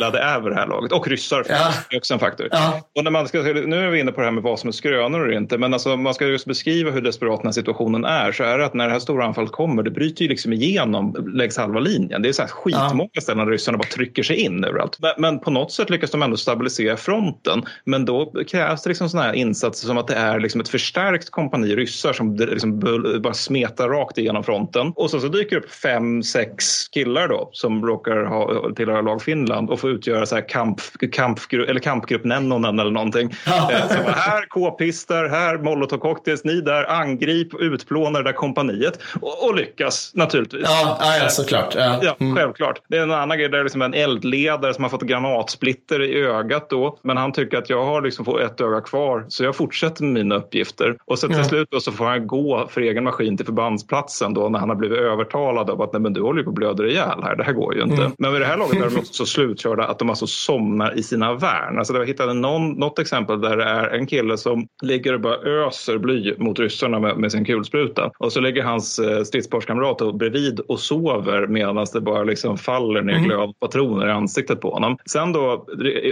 Ja. 0.00 0.18
är 0.18 0.40
vid 0.40 0.52
det 0.52 0.56
här 0.56 0.66
laget. 0.66 0.92
Och 0.92 1.08
ryssar 1.08 1.46
Ja. 1.48 1.72
är 1.90 1.96
också 1.96 2.14
en 2.14 2.20
faktor. 2.20 2.48
Ja. 2.50 2.80
Och 2.96 3.04
när 3.04 3.10
man 3.10 3.28
ska, 3.28 3.42
nu 3.42 3.76
är 3.86 3.90
vi 3.90 4.00
inne 4.00 4.12
på 4.12 4.20
det 4.20 4.26
här 4.26 4.32
med 4.32 4.42
vad 4.42 4.58
som 4.58 4.68
är 4.68 4.72
skrönor 4.72 5.28
och 5.28 5.32
inte. 5.34 5.58
Men 5.58 5.72
alltså, 5.74 5.96
man 5.96 6.14
ska 6.14 6.26
just 6.26 6.46
beskriva 6.46 6.90
hur 6.90 7.00
desperat 7.00 7.40
den 7.40 7.46
här 7.46 7.52
situationen 7.52 8.04
är 8.04 8.32
så 8.32 8.44
är 8.44 8.58
det 8.58 8.64
att 8.64 8.74
när 8.74 8.86
det 8.86 8.92
här 8.92 9.00
stora 9.00 9.24
anfallet 9.24 9.52
kommer 9.52 9.82
det 9.82 9.90
bryter 9.90 10.22
ju 10.22 10.28
liksom 10.28 10.52
igenom 10.52 11.30
längs 11.34 11.56
halva 11.56 11.80
linjen. 11.80 12.22
Det 12.22 12.28
är 12.28 12.32
så 12.32 12.42
här 12.42 12.48
skitmånga 12.48 13.20
ställen 13.20 13.46
där 13.46 13.52
ryssarna 13.52 13.78
bara 13.78 13.88
trycker 13.88 14.22
sig 14.22 14.36
in 14.36 14.64
överallt. 14.64 14.98
Men, 15.00 15.12
men 15.18 15.40
på 15.40 15.50
något 15.50 15.72
sätt 15.72 15.90
lyckas 15.90 16.10
de 16.10 16.22
ändå 16.22 16.36
stabilisera 16.36 16.96
fronten. 16.96 17.62
Men 17.84 18.04
då 18.04 18.32
krävs 18.48 18.82
det 18.82 18.88
liksom 18.90 19.08
sådana 19.08 19.26
här 19.28 19.34
insatser 19.34 19.86
som 19.86 19.98
att 19.98 20.08
det 20.08 20.14
är 20.14 20.40
liksom 20.40 20.60
ett 20.60 20.68
förstärkt 20.68 21.30
kompani 21.30 21.76
ryssar 21.76 22.12
som 22.12 22.36
liksom 22.36 22.80
bara 23.22 23.34
smetar 23.34 23.88
rakt 23.88 24.18
igenom 24.18 24.44
fronten. 24.44 24.92
Och 24.96 25.10
så, 25.10 25.20
så 25.20 25.28
dyker 25.28 25.56
det 25.56 25.62
upp 25.62 25.70
fem, 25.70 26.22
sex 26.22 26.88
killar 26.88 27.28
då 27.28 27.50
som 27.52 27.86
råkar 27.86 28.24
ha, 28.24 28.69
tillhöra 28.76 29.00
lag 29.00 29.22
Finland 29.22 29.70
och 29.70 29.80
får 29.80 29.90
utgöra 29.90 30.26
så 30.26 30.34
här 30.34 30.48
kamp, 30.48 30.80
kampgrupp, 31.12 31.68
eller 31.68 31.80
kampgrupp 31.80 32.24
Nennonen 32.24 32.78
eller 32.78 32.90
någonting. 32.90 33.30
Eh, 33.46 33.88
Så 33.88 34.10
här 34.10 34.46
k-pistar, 34.48 35.28
här 35.28 35.58
molotov 35.58 35.98
cocktails, 35.98 36.44
ni 36.44 36.60
där 36.60 36.90
angrip 36.90 37.54
och 37.54 37.60
utplånar 37.60 38.22
det 38.22 38.28
där 38.28 38.36
kompaniet 38.36 39.00
och, 39.20 39.48
och 39.48 39.54
lyckas 39.56 40.12
naturligtvis. 40.14 40.62
Ja, 40.64 40.98
ja, 41.22 41.28
såklart. 41.28 41.74
Ja, 41.74 42.16
Mm. 42.20 42.36
självklart. 42.36 42.80
Det 42.88 42.96
är 42.96 43.02
en 43.02 43.12
annan 43.12 43.38
grej 43.38 43.48
där 43.48 43.52
det 43.52 43.58
är 43.58 43.64
liksom 43.64 43.82
en 43.82 43.94
eldledare 43.94 44.74
som 44.74 44.84
har 44.84 44.88
fått 44.90 45.02
granatsplitter 45.02 46.02
i 46.02 46.22
ögat 46.26 46.70
då. 46.70 46.98
Men 47.02 47.16
han 47.16 47.32
tycker 47.32 47.58
att 47.58 47.70
jag 47.70 47.84
har 47.84 48.02
liksom 48.02 48.24
fått 48.24 48.40
ett 48.40 48.60
öga 48.60 48.80
kvar 48.80 49.24
så 49.28 49.44
jag 49.44 49.56
fortsätter 49.56 50.04
med 50.04 50.12
mina 50.12 50.34
uppgifter. 50.34 50.96
Och 51.04 51.18
så 51.18 51.26
till 51.26 51.36
Ja. 51.36 51.44
slut 51.44 51.68
då 51.70 51.80
så 51.80 51.92
får 51.92 52.04
han 52.04 52.26
gå 52.26 52.68
för 52.70 52.80
egen 52.80 53.04
maskin 53.04 53.36
till 53.36 53.46
förbandsplatsen 53.46 54.34
då 54.34 54.48
när 54.48 54.58
han 54.58 54.68
har 54.68 54.76
blivit 54.76 54.98
övertalad 54.98 55.70
av 55.70 55.82
att 55.82 55.92
Nej, 55.92 56.02
men 56.02 56.12
du 56.12 56.22
håller 56.22 56.38
ju 56.38 56.44
på 56.44 56.50
att 56.50 56.54
blöda 56.56 56.86
ihjäl 56.86 57.20
här. 57.22 57.36
Det 57.36 57.44
här 57.44 57.52
går 57.52 57.74
ju 57.74 57.82
inte. 57.82 57.94
Mm. 57.96 58.12
Men 58.18 58.32
vid 58.32 58.40
det 58.40 58.46
här 58.46 58.56
laget 58.60 58.76
är 58.76 58.90
de 58.96 59.04
så 59.10 59.26
slutkörda 59.26 59.84
att 59.84 59.98
de 59.98 60.10
alltså 60.10 60.26
somnar 60.26 60.98
i 60.98 61.02
sina 61.02 61.34
värn. 61.34 61.78
Alltså 61.78 61.94
jag 61.94 62.06
hittade 62.06 62.34
någon, 62.34 62.70
något 62.72 62.98
exempel 62.98 63.40
där 63.40 63.56
det 63.56 63.64
är 63.64 63.88
en 63.88 64.06
kille 64.06 64.36
som 64.36 64.66
ligger 64.82 65.14
och 65.14 65.20
bara 65.20 65.36
öser 65.36 65.98
bly 65.98 66.34
mot 66.38 66.58
ryssarna 66.58 66.98
med, 66.98 67.16
med 67.16 67.32
sin 67.32 67.44
kulspruta. 67.44 68.10
Och 68.18 68.32
så 68.32 68.40
ligger 68.40 68.62
hans 68.62 68.98
eh, 68.98 69.22
stridsparskamrat 69.22 70.14
bredvid 70.18 70.60
och 70.60 70.80
sover 70.80 71.46
medan 71.46 71.86
det 71.92 72.00
bara 72.00 72.24
liksom 72.24 72.58
faller 72.58 73.02
ner 73.02 73.10
Mm. 73.20 73.24
glöd 73.24 73.54
patroner 73.60 74.08
i 74.08 74.10
ansiktet 74.10 74.60
på 74.60 74.70
honom. 74.70 74.96
Sen 75.10 75.32
då 75.32 75.66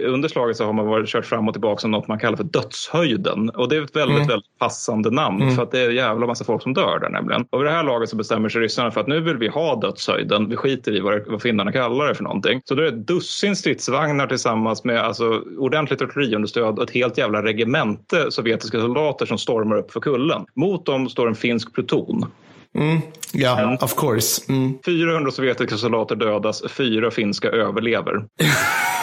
under 0.05 0.28
slaget 0.28 0.57
så 0.57 0.64
har 0.64 0.72
man 0.72 0.86
varit 0.86 1.09
kört 1.09 1.26
fram 1.26 1.49
och 1.49 1.55
tillbaka 1.55 1.80
som 1.80 1.90
något 1.90 2.09
man 2.09 2.18
kallar 2.18 2.36
för 2.36 2.44
dödshöjden. 2.44 3.51
Och 3.51 3.68
det 3.68 3.76
är 3.76 3.82
ett 3.82 3.96
väldigt, 3.96 4.16
Mm. 4.16 4.28
väldigt 4.28 4.59
passande 4.59 5.11
namn 5.11 5.42
Mm. 5.42 5.55
för 5.55 5.62
att 5.62 5.70
det 5.70 5.80
är 5.80 5.90
jävla 5.90 6.26
massa 6.26 6.44
folk 6.44 6.62
som 6.62 6.74
dör 6.74 6.99
där 6.99 7.09
nämligen. 7.09 7.44
Och 7.51 7.61
vid 7.61 7.66
det 7.66 7.70
här 7.72 7.82
laget 7.84 8.09
så 8.09 8.16
bestämmer 8.16 8.49
sig 8.49 8.61
ryssarna 8.61 8.90
för 8.90 9.01
att 9.01 9.07
nu 9.07 9.20
vill 9.20 9.36
vi 9.36 9.49
ha 9.49 9.76
dödshöjden. 9.80 10.49
Vi 10.49 10.57
skiter 10.57 10.96
i 10.96 11.01
vad, 11.01 11.22
vad 11.26 11.42
finnarna 11.42 11.72
kallar 11.72 12.09
det 12.09 12.14
för 12.14 12.24
någonting. 12.39 12.61
Så 12.64 12.74
då 12.74 12.82
är 12.82 12.91
det 12.91 12.97
ett 12.99 13.07
dussin 13.07 13.57
stridsvagnar 13.57 14.26
tillsammans 14.26 14.84
med 14.84 15.01
alltså, 15.01 15.43
ordentligt 15.59 16.03
artilleriunderstöd 16.03 16.78
och 16.78 16.82
ett 16.84 16.91
helt 16.91 17.18
jävla 17.18 17.43
regemente 17.43 18.30
sovjetiska 18.30 18.80
soldater 18.80 19.26
som 19.26 19.39
stormar 19.39 19.76
upp 19.76 19.93
för 19.93 20.01
kullen. 20.01 20.45
Mot 20.57 20.86
dem 20.86 21.09
står 21.09 21.28
en 21.28 21.34
finsk 21.34 21.74
pluton. 21.74 22.26
Mm. 22.78 22.99
Ja, 23.32 23.78
of 23.80 23.95
course. 23.95 24.43
Mm. 24.49 24.78
400 24.84 25.30
sovjetiska 25.30 25.76
soldater 25.76 26.16
dödas, 26.16 26.62
fyra 26.68 27.11
finska 27.11 27.49
överlever. 27.49 28.24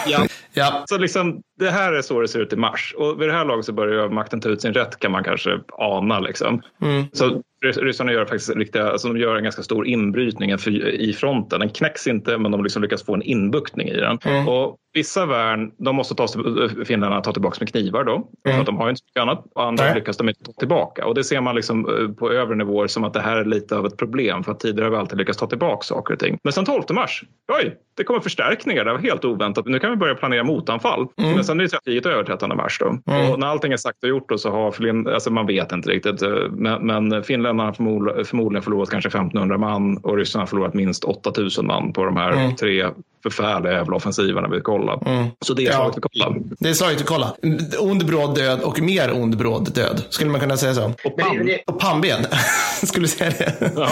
Ja, 0.08 0.26
Ja. 0.52 0.84
så 0.88 0.98
liksom, 0.98 1.40
det 1.58 1.70
här 1.70 1.92
är 1.92 2.02
så 2.02 2.20
det 2.20 2.28
ser 2.28 2.40
ut 2.40 2.52
i 2.52 2.56
mars. 2.56 2.94
Och 2.98 3.20
vid 3.20 3.28
det 3.28 3.32
här 3.32 3.44
laget 3.44 3.64
så 3.64 3.72
börjar 3.72 4.08
makten 4.08 4.40
ta 4.40 4.48
ut 4.48 4.60
sin 4.60 4.72
rätt 4.72 5.00
kan 5.00 5.12
man 5.12 5.24
kanske 5.24 5.60
ana. 5.78 6.20
Liksom. 6.20 6.62
Mm. 6.82 7.04
Så 7.12 7.42
rys- 7.64 7.78
ryssarna 7.80 8.12
gör 8.12 8.24
faktiskt 8.24 8.56
riktiga, 8.56 8.90
alltså 8.90 9.08
de 9.08 9.18
gör 9.20 9.36
en 9.36 9.42
ganska 9.42 9.62
stor 9.62 9.86
inbrytning 9.86 10.50
i 10.98 11.12
fronten. 11.12 11.60
Den 11.60 11.68
knäcks 11.70 12.06
inte 12.06 12.38
men 12.38 12.52
de 12.52 12.62
liksom 12.62 12.82
lyckas 12.82 13.04
få 13.04 13.14
en 13.14 13.22
inbuktning 13.22 13.88
i 13.88 13.96
den. 14.00 14.18
Mm. 14.24 14.48
Och 14.48 14.76
vissa 14.94 15.26
värn 15.26 15.70
de 15.78 15.96
måste 15.96 16.14
ta, 16.14 16.26
finnarna 16.84 17.20
ta 17.20 17.32
tillbaka 17.32 17.56
med 17.60 17.68
knivar 17.68 18.04
då. 18.04 18.28
För 18.42 18.50
Mm. 18.50 18.60
att 18.60 18.66
de 18.66 18.76
har 18.76 18.84
ju 18.86 18.90
inte 18.90 18.98
så 19.00 19.04
mycket 19.08 19.22
annat. 19.22 19.44
Och 19.54 19.64
andra 19.64 19.84
Nej. 19.84 19.94
lyckas 19.94 20.16
de 20.16 20.28
inte 20.28 20.44
ta 20.44 20.52
tillbaka. 20.52 21.06
Och 21.06 21.14
det 21.14 21.24
ser 21.24 21.40
man 21.40 21.54
liksom 21.54 21.88
eh, 21.88 22.08
på 22.14 22.32
övre 22.32 22.56
nivåer 22.56 22.86
som 22.86 23.04
att 23.04 23.12
det 23.14 23.20
här 23.20 23.36
är 23.36 23.44
lite 23.44 23.76
av 23.76 23.86
ett 23.86 23.96
problem. 23.96 24.44
För 24.44 24.52
att 24.52 24.60
tidigare 24.60 24.84
har 24.84 24.90
vi 24.90 24.96
alltid 24.96 25.18
lyckats 25.18 25.38
ta 25.38 25.46
tillbaka 25.46 25.82
saker 25.82 26.14
och 26.14 26.20
ting. 26.20 26.38
Men 26.44 26.52
sen 26.52 26.64
12 26.64 26.82
mars, 26.90 27.22
oj, 27.62 27.76
det 27.96 28.04
kommer 28.04 28.20
förstärkningar. 28.20 28.84
Det 28.84 28.92
var 28.92 28.98
helt 28.98 29.24
oväntat. 29.24 29.66
Nu 29.66 29.78
kan 29.78 29.90
vi 29.90 29.96
börja 29.96 30.14
planera 30.14 30.44
motanfall. 30.44 31.06
Mm. 31.16 31.34
Sen 31.46 31.60
är 31.60 31.64
det 31.64 31.78
kriget 31.84 32.06
över 32.06 32.24
13 32.24 32.56
mars 32.56 32.78
då. 32.78 33.12
Mm. 33.12 33.32
Och 33.32 33.38
när 33.38 33.46
allting 33.46 33.72
är 33.72 33.76
sagt 33.76 34.02
och 34.02 34.08
gjort 34.08 34.28
då 34.28 34.38
så 34.38 34.50
har 34.50 34.72
Flin, 34.72 35.08
alltså 35.08 35.30
man 35.30 35.46
vet 35.46 35.72
inte 35.72 35.90
riktigt. 35.90 36.22
Men, 36.50 36.86
men 36.86 37.22
finländarna 37.22 37.72
förmodligen 38.24 38.62
förlorat 38.62 38.90
kanske 38.90 39.08
1500 39.08 39.58
man 39.58 39.96
och 39.96 40.16
ryssarna 40.16 40.42
har 40.42 40.46
förlorat 40.46 40.74
minst 40.74 41.04
8000 41.04 41.66
man 41.66 41.92
på 41.92 42.04
de 42.04 42.16
här 42.16 42.32
Mm. 42.32 42.56
tre 42.56 42.86
förfärliga 43.30 43.72
jävla 43.72 43.96
offensiverna 43.96 44.48
vi 44.48 44.60
kollar. 44.60 45.08
Mm. 45.08 45.28
Så 45.40 45.54
det 45.54 45.62
är 45.62 45.66
Ja. 45.66 45.72
slaget 45.72 45.96
vi 45.96 46.00
kollar. 46.20 46.38
Det 46.58 46.68
är 46.68 46.74
slaget 46.74 47.00
att 47.00 47.06
kolla. 47.06 47.34
Ond 47.78 48.06
bråd 48.06 48.34
död 48.34 48.60
och 48.60 48.80
mer 48.80 49.12
ond 49.14 49.36
bråd 49.36 49.72
död. 49.74 50.02
Skulle 50.10 50.30
man 50.30 50.40
kunna 50.40 50.56
säga 50.56 50.74
så? 50.74 50.92
Och 51.04 51.16
pam, 51.18 51.48
Och 51.66 51.80
pannben. 51.80 52.26
Skulle 52.82 53.04
du 53.04 53.08
säga 53.08 53.30
det? 53.38 53.72
Ja. 53.76 53.88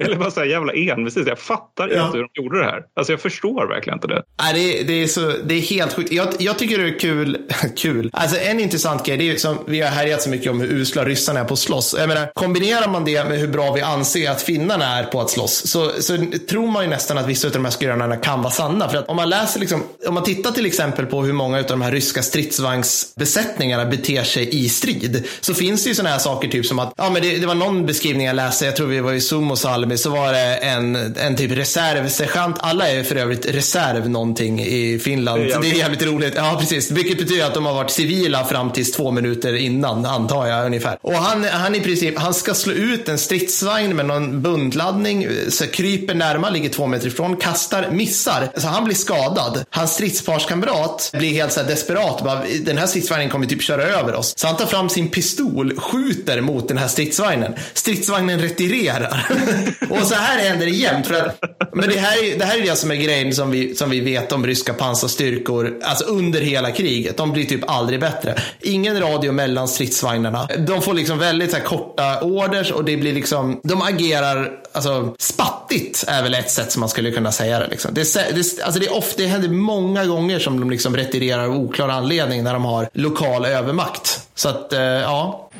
Eller 0.00 0.16
bara 0.16 0.30
säga 0.30 0.46
jävla 0.46 0.72
envishet. 0.72 1.26
Jag 1.26 1.38
fattar 1.38 1.88
Ja. 1.88 2.06
inte 2.06 2.18
hur 2.18 2.28
de 2.34 2.42
gjorde 2.42 2.58
det 2.58 2.64
här. 2.64 2.82
Alltså 2.96 3.12
jag 3.12 3.20
förstår 3.20 3.66
verkligen 3.68 3.96
inte 3.96 4.06
det. 4.06 4.22
Nej, 4.42 4.52
det, 4.54 4.80
är, 4.80 4.84
det, 4.84 4.92
är 5.02 5.06
så, 5.06 5.32
det 5.44 5.54
är 5.54 5.60
helt 5.60 5.92
sjukt. 5.92 6.12
Jag, 6.12 6.28
jag 6.38 6.58
tycker 6.58 6.78
det 6.78 6.88
är 6.88 6.98
kul. 6.98 7.38
kul. 7.76 8.10
Alltså 8.12 8.40
en 8.40 8.60
intressant 8.60 9.06
grej, 9.06 9.16
det 9.16 9.30
är 9.30 9.36
som 9.36 9.58
vi 9.66 9.80
har 9.80 9.88
härjat 9.88 10.22
så 10.22 10.30
mycket 10.30 10.50
om 10.50 10.60
hur 10.60 10.68
usla 10.68 11.04
ryssarna 11.04 11.40
är 11.40 11.44
på 11.44 11.52
att 11.54 11.58
slåss. 11.58 11.94
Jag 11.98 12.08
menar, 12.08 12.30
kombinerar 12.34 12.88
man 12.88 13.04
det 13.04 13.28
med 13.28 13.38
hur 13.38 13.48
bra 13.48 13.72
vi 13.72 13.80
anser 13.80 14.30
att 14.30 14.42
finnarna 14.42 14.84
är 14.98 15.04
på 15.04 15.20
att 15.20 15.30
slåss 15.30 15.66
så, 15.70 15.90
så 16.00 16.16
tror 16.50 16.66
man 16.66 16.82
ju 16.84 16.90
nästan 16.90 17.18
att 17.18 17.26
vissa 17.26 17.48
av 17.48 17.52
de 17.52 17.64
här 17.64 17.72
skrönorna 17.72 18.16
kan 18.16 18.41
vara 18.42 18.52
sanna. 18.52 18.88
För 18.88 18.98
att 18.98 19.08
om 19.08 19.16
man 19.16 19.28
läser 19.30 19.60
liksom, 19.60 19.82
om 20.08 20.14
man 20.14 20.22
tittar 20.24 20.50
till 20.50 20.66
exempel 20.66 21.06
på 21.06 21.22
hur 21.22 21.32
många 21.32 21.58
av 21.58 21.64
de 21.66 21.82
här 21.82 21.92
ryska 21.92 22.22
stridsvagnsbesättningarna 22.22 23.84
beter 23.86 24.22
sig 24.24 24.64
i 24.64 24.68
strid 24.68 25.24
så 25.40 25.54
finns 25.54 25.82
det 25.84 25.88
ju 25.88 25.94
sådana 25.94 26.10
här 26.10 26.18
saker 26.18 26.48
typ 26.48 26.66
som 26.66 26.78
att, 26.78 26.94
ja 26.96 27.10
men 27.10 27.22
det, 27.22 27.36
det 27.38 27.46
var 27.46 27.54
någon 27.54 27.86
beskrivning 27.86 28.26
jag 28.26 28.36
läste, 28.36 28.64
jag 28.64 28.76
tror 28.76 28.86
vi 28.86 29.00
var 29.00 29.12
i 29.12 29.20
Suomussalmi, 29.20 29.98
så 29.98 30.10
var 30.10 30.32
det 30.32 30.54
en, 30.56 30.96
en 31.16 31.36
typ 31.36 31.50
reservsergeant, 31.52 32.56
alla 32.60 32.88
är 32.90 33.02
för 33.02 33.16
övrigt 33.16 33.46
reserv 33.46 34.10
någonting 34.10 34.60
i 34.60 34.98
Finland. 35.04 35.40
Det 35.40 35.44
är 35.44 35.48
Det 35.48 35.54
är 35.54 35.56
jävligt- 35.64 35.78
jävligt 35.78 36.02
roligt. 36.02 36.32
Ja, 36.36 36.56
precis. 36.60 36.90
Vilket 36.90 37.18
betyder 37.18 37.46
att 37.46 37.54
de 37.54 37.66
har 37.66 37.74
varit 37.74 37.90
civila 37.90 38.44
fram 38.44 38.70
tills 38.72 38.92
två 38.92 39.10
minuter 39.10 39.54
innan, 39.56 40.06
antar 40.06 40.46
jag 40.46 40.66
ungefär. 40.66 40.98
Och 41.02 41.12
han, 41.14 41.44
han 41.44 41.74
i 41.74 41.80
princip, 41.80 42.18
han 42.18 42.34
ska 42.34 42.54
slå 42.54 42.72
ut 42.72 43.08
en 43.08 43.18
stridsvagn 43.18 43.96
med 43.96 44.06
någon 44.06 44.42
bundladdning, 44.42 45.28
så 45.48 45.66
kryper 45.66 46.14
närmare, 46.14 46.52
ligger 46.52 46.68
två 46.68 46.86
meter 46.86 47.06
ifrån, 47.06 47.36
kastar, 47.36 47.88
missar 47.90 48.21
missar, 48.22 48.60
så 48.60 48.68
han 48.68 48.84
blir 48.84 48.94
skadad. 48.94 49.64
Hans 49.70 49.94
stridsparskamrat 49.94 51.10
blir 51.12 51.32
helt 51.32 51.52
så 51.52 51.60
här 51.60 51.68
desperat. 51.68 52.24
Bara, 52.24 52.42
den 52.60 52.78
här 52.78 52.86
stridsvagnen 52.86 53.30
kommer 53.30 53.46
typ 53.46 53.62
köra 53.62 53.82
över 53.82 54.14
oss. 54.14 54.34
Så 54.36 54.46
han 54.46 54.56
tar 54.56 54.66
fram 54.66 54.88
sin 54.88 55.08
pistol, 55.08 55.78
skjuter 55.78 56.40
mot 56.40 56.68
den 56.68 56.78
här 56.78 56.88
stridsvagnen. 56.88 57.54
Stridsvagnen 57.74 58.40
retirerar. 58.40 59.26
och 59.90 60.06
så 60.06 60.14
här 60.14 60.38
händer 60.38 60.66
det 60.66 60.72
jämt. 60.72 61.06
För 61.06 61.14
att, 61.14 61.40
men 61.72 61.88
det 61.88 61.98
här, 61.98 62.24
är, 62.24 62.38
det 62.38 62.44
här 62.44 62.58
är 62.58 62.62
det 62.62 62.76
som 62.76 62.90
är 62.90 62.94
grejen 62.94 63.34
som 63.34 63.50
vi, 63.50 63.74
som 63.74 63.90
vi 63.90 64.00
vet 64.00 64.32
om 64.32 64.46
ryska 64.46 64.74
pansarstyrkor 64.74 65.78
alltså 65.82 66.04
under 66.04 66.40
hela 66.40 66.70
kriget. 66.70 67.16
De 67.16 67.32
blir 67.32 67.44
typ 67.44 67.70
aldrig 67.70 68.00
bättre. 68.00 68.34
Ingen 68.60 69.00
radio 69.00 69.32
mellan 69.32 69.68
stridsvagnarna. 69.68 70.48
De 70.66 70.82
får 70.82 70.94
liksom 70.94 71.18
väldigt 71.18 71.50
så 71.50 71.56
här, 71.56 71.64
korta 71.64 72.20
orders 72.20 72.70
och 72.70 72.84
det 72.84 72.96
blir 72.96 73.12
liksom, 73.12 73.60
de 73.64 73.82
agerar 73.82 74.62
alltså, 74.72 75.14
spattigt 75.18 76.04
är 76.06 76.22
väl 76.22 76.34
ett 76.34 76.50
sätt 76.50 76.72
som 76.72 76.80
man 76.80 76.88
skulle 76.88 77.10
kunna 77.10 77.32
säga 77.32 77.58
det. 77.58 77.68
Liksom. 77.68 77.94
Det, 77.94 78.04
det, 78.18 78.62
alltså 78.62 78.80
det, 78.80 78.86
är 78.86 78.96
ofta, 78.96 79.22
det 79.22 79.28
händer 79.28 79.48
många 79.48 80.06
gånger 80.06 80.38
som 80.38 80.60
de 80.60 80.70
liksom 80.70 80.96
retirerar 80.96 81.44
av 81.44 81.56
oklar 81.56 81.88
anledning 81.88 82.44
när 82.44 82.52
de 82.52 82.64
har 82.64 82.88
lokal 82.92 83.44
övermakt. 83.44 84.28
Så 84.34 84.48
att, 84.48 84.72
eh, 84.72 84.80
ja. 84.80 85.50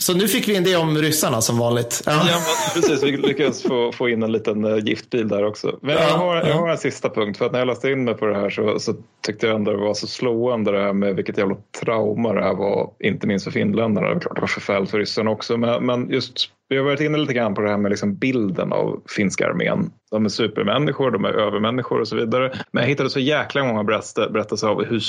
Så 0.00 0.14
nu 0.14 0.28
fick 0.28 0.48
vi 0.48 0.56
en 0.56 0.64
det 0.64 0.76
om 0.76 0.98
ryssarna 0.98 1.40
som 1.40 1.58
vanligt. 1.58 2.02
Ja, 2.06 2.12
ja 2.28 2.40
precis. 2.74 3.02
Vi 3.02 3.16
lyckades 3.16 3.62
få, 3.62 3.92
få 3.92 4.08
in 4.08 4.22
en 4.22 4.32
liten 4.32 4.64
uh, 4.64 4.78
giftbil 4.78 5.28
där 5.28 5.44
också. 5.44 5.78
Men 5.82 5.94
jag, 5.94 6.08
har, 6.08 6.36
jag 6.36 6.54
har 6.54 6.68
en 6.68 6.78
sista 6.78 7.10
punkt. 7.10 7.38
För 7.38 7.46
att 7.46 7.52
när 7.52 7.58
jag 7.58 7.68
läste 7.68 7.90
in 7.90 8.04
mig 8.04 8.14
på 8.14 8.26
det 8.26 8.34
här 8.34 8.50
så, 8.50 8.78
så 8.78 8.94
tyckte 9.26 9.46
jag 9.46 9.56
ändå 9.56 9.70
det 9.70 9.78
var 9.78 9.94
så 9.94 10.06
slående 10.06 10.72
det 10.72 10.82
här 10.82 10.92
med 10.92 11.16
vilket 11.16 11.38
jävla 11.38 11.56
trauma 11.80 12.32
det 12.32 12.42
här 12.42 12.54
var. 12.54 12.90
Inte 13.00 13.26
minst 13.26 13.44
för 13.44 13.50
finländarna. 13.50 14.08
Det 14.08 14.14
var 14.14 14.20
klart 14.20 14.34
det 14.34 14.40
var 14.40 14.48
förfärligt 14.48 14.90
för 14.90 14.98
ryssarna 14.98 15.30
också. 15.30 15.56
Men, 15.56 15.86
men 15.86 16.10
just 16.10 16.50
vi 16.68 16.76
har 16.76 16.84
varit 16.84 17.00
inne 17.00 17.18
lite 17.18 17.34
grann 17.34 17.54
på 17.54 17.60
det 17.60 17.70
här 17.70 17.76
med 17.76 17.90
liksom 17.90 18.14
bilden 18.14 18.72
av 18.72 19.02
finska 19.16 19.46
armén. 19.46 19.90
De 20.10 20.24
är 20.24 20.28
supermänniskor, 20.28 21.10
de 21.10 21.24
är 21.24 21.32
övermänniskor 21.32 22.00
och 22.00 22.08
så 22.08 22.16
vidare. 22.16 22.52
Men 22.70 22.82
jag 22.82 22.88
hittade 22.88 23.10
så 23.10 23.20
jäkla 23.20 23.64
många 23.64 23.84
berättelser 23.84 24.68
av 24.68 24.84
hur 24.84 25.00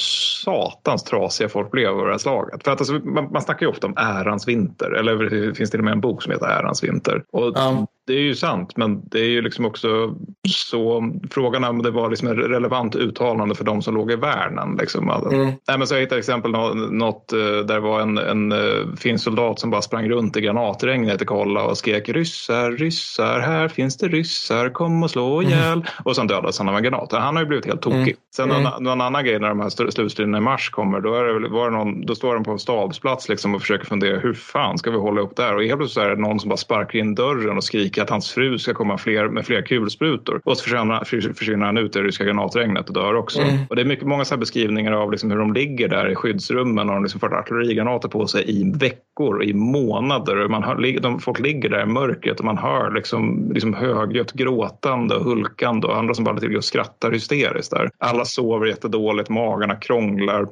satans 0.43 1.03
trasiga 1.03 1.49
folk 1.49 1.71
blev 1.71 1.89
av 1.89 2.05
det 2.05 2.11
här 2.11 2.17
slaget. 2.17 2.63
För 2.63 2.71
att 2.71 2.79
alltså, 2.79 2.93
man, 2.93 3.31
man 3.31 3.41
snackar 3.41 3.65
ju 3.65 3.69
ofta 3.69 3.87
om 3.87 3.93
ärans 3.97 4.47
vinter, 4.47 4.91
eller 4.91 5.15
det 5.29 5.55
finns 5.55 5.71
till 5.71 5.79
och 5.79 5.85
med 5.85 5.91
en 5.91 6.01
bok 6.01 6.23
som 6.23 6.31
heter 6.31 6.45
Ärans 6.45 6.83
vinter. 6.83 7.23
Och 7.31 7.47
um. 7.47 7.87
Det 8.09 8.15
är 8.15 8.21
ju 8.21 8.35
sant, 8.35 8.77
men 8.77 9.01
det 9.09 9.19
är 9.19 9.29
ju 9.29 9.41
liksom 9.41 9.65
också 9.65 10.15
så 10.47 11.11
frågan 11.31 11.63
är 11.63 11.69
om 11.69 11.81
det 11.81 11.91
var 11.91 12.09
liksom 12.09 12.27
ett 12.27 12.37
relevant 12.37 12.95
uttalande 12.95 13.55
för 13.55 13.63
de 13.63 13.81
som 13.81 13.95
låg 13.95 14.11
i 14.11 14.15
värnen. 14.15 14.77
Liksom. 14.79 15.09
Mm. 15.09 15.45
Nej, 15.67 15.77
men 15.77 15.87
så 15.87 15.95
jag 15.95 16.01
hittade 16.01 16.19
exempel 16.19 16.51
något 16.91 17.33
eh, 17.33 17.39
där 17.39 17.73
det 17.73 17.79
var 17.79 18.01
en, 18.01 18.17
en 18.17 18.51
eh, 18.51 18.95
finsk 18.97 19.23
soldat 19.23 19.59
som 19.59 19.69
bara 19.69 19.81
sprang 19.81 20.09
runt 20.09 20.37
i 20.37 20.41
granatregnet 20.41 21.21
i 21.21 21.25
kolla 21.25 21.63
och 21.63 21.77
skrek 21.77 22.09
ryssar, 22.09 22.71
ryssar, 22.71 23.39
här 23.39 23.67
finns 23.67 23.97
det 23.97 24.07
ryssar, 24.07 24.69
kom 24.69 25.03
och 25.03 25.11
slå 25.11 25.39
mm. 25.39 25.51
ihjäl. 25.51 25.71
Mm. 25.71 25.83
Och 26.03 26.15
sen 26.15 26.27
dödades 26.27 26.59
han 26.59 26.69
av 26.69 26.77
en 26.77 26.83
granat. 26.83 27.11
Han 27.11 27.35
har 27.35 27.43
ju 27.43 27.47
blivit 27.47 27.65
helt 27.65 27.81
tokig. 27.81 28.01
Mm. 28.01 28.15
Sen 28.35 28.51
mm. 28.51 28.63
Någon, 28.63 28.83
någon, 28.83 29.01
annan 29.01 29.25
grej 29.25 29.39
när 29.39 29.49
de 29.49 29.59
här 29.59 29.89
slutstriderna 29.91 30.37
i 30.37 30.41
mars 30.41 30.69
kommer, 30.69 31.01
då, 31.01 31.13
är 31.13 31.39
det, 31.39 31.49
var 31.49 31.71
det 31.71 31.77
någon, 31.77 32.05
då 32.05 32.15
står 32.15 32.33
de 32.33 32.43
på 32.43 32.51
en 32.51 32.59
stabsplats 32.59 33.29
liksom 33.29 33.55
och 33.55 33.61
försöker 33.61 33.85
fundera 33.85 34.19
hur 34.19 34.33
fan 34.33 34.77
ska 34.77 34.91
vi 34.91 34.97
hålla 34.97 35.21
upp 35.21 35.35
där? 35.35 35.55
Och 35.55 35.63
helt 35.63 35.77
plötsligt 35.77 36.05
är 36.05 36.09
det 36.09 36.21
någon 36.21 36.39
som 36.39 36.49
bara 36.49 36.57
sparkar 36.57 36.99
in 36.99 37.15
dörren 37.15 37.57
och 37.57 37.63
skriker 37.63 37.98
att 38.01 38.09
hans 38.09 38.31
fru 38.31 38.57
ska 38.57 38.73
komma 38.73 38.97
fler, 38.97 39.27
med 39.27 39.45
fler 39.45 39.61
kulsprutor. 39.61 40.41
Och 40.43 40.57
så 40.57 40.63
försvinner, 40.63 41.33
försvinner 41.33 41.65
han 41.65 41.77
ut 41.77 41.95
i 41.95 41.99
det 41.99 42.05
ryska 42.05 42.23
granatregnet 42.23 42.87
och 42.87 42.93
dör 42.93 43.15
också. 43.15 43.41
Mm. 43.41 43.59
Och 43.69 43.75
det 43.75 43.81
är 43.81 43.85
mycket, 43.85 44.07
många 44.07 44.25
så 44.25 44.37
beskrivningar 44.37 44.91
av 44.91 45.11
liksom 45.11 45.31
hur 45.31 45.37
de 45.37 45.53
ligger 45.53 45.87
där 45.87 46.11
i 46.11 46.15
skyddsrummen 46.15 46.89
och 46.89 46.95
de 46.95 47.03
liksom 47.03 47.19
fått 47.19 47.33
artillerigranater 47.33 48.09
på 48.09 48.27
sig 48.27 48.43
i 48.47 48.71
veckor, 48.71 49.43
i 49.43 49.53
månader. 49.53 50.47
Man 50.47 50.63
hör, 50.63 50.99
de, 50.99 51.19
folk 51.19 51.39
ligger 51.39 51.69
där 51.69 51.81
i 51.81 51.85
mörkret 51.85 52.39
och 52.39 52.45
man 52.45 52.57
hör 52.57 52.91
liksom, 52.91 53.51
liksom 53.53 53.73
högljutt 53.73 54.33
gråtande 54.33 55.15
och 55.15 55.23
hulkande 55.23 55.87
och 55.87 55.97
andra 55.97 56.13
som 56.13 56.23
bara 56.23 56.35
ligger 56.35 56.57
och 56.57 56.63
skrattar 56.63 57.11
hysteriskt 57.11 57.71
där. 57.71 57.89
Alla 57.97 58.25
sover 58.25 58.65
jättedåligt, 58.65 59.29
magarna 59.29 59.75
krånglar. 59.75 60.47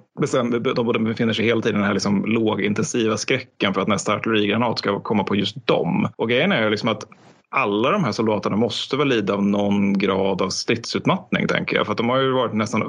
De 0.75 1.03
befinner 1.03 1.33
sig 1.33 1.45
hela 1.45 1.61
tiden 1.61 1.75
i 1.75 1.79
den 1.79 1.87
här 1.87 1.93
liksom 1.93 2.25
lågintensiva 2.25 3.17
skräcken 3.17 3.73
för 3.73 3.81
att 3.81 3.87
nästa 3.87 4.15
artillerigranat 4.15 4.79
ska 4.79 4.99
komma 4.99 5.23
på 5.23 5.35
just 5.35 5.67
dem. 5.67 6.07
Och 6.15 6.29
grejen 6.29 6.51
är 6.51 6.63
ju 6.63 6.69
liksom 6.69 6.89
att 6.89 7.07
alla 7.49 7.91
de 7.91 8.03
här 8.03 8.11
soldaterna 8.11 8.55
måste 8.55 8.97
väl 8.97 9.07
lida 9.07 9.33
av 9.33 9.45
någon 9.45 9.97
grad 9.97 10.41
av 10.41 10.49
stridsutmattning 10.49 11.47
tänker 11.47 11.75
jag. 11.75 11.85
För 11.85 11.91
att 11.91 11.97
de 11.97 12.09
har 12.09 12.17
ju 12.17 12.31
varit 12.31 12.53
nästan, 12.53 12.83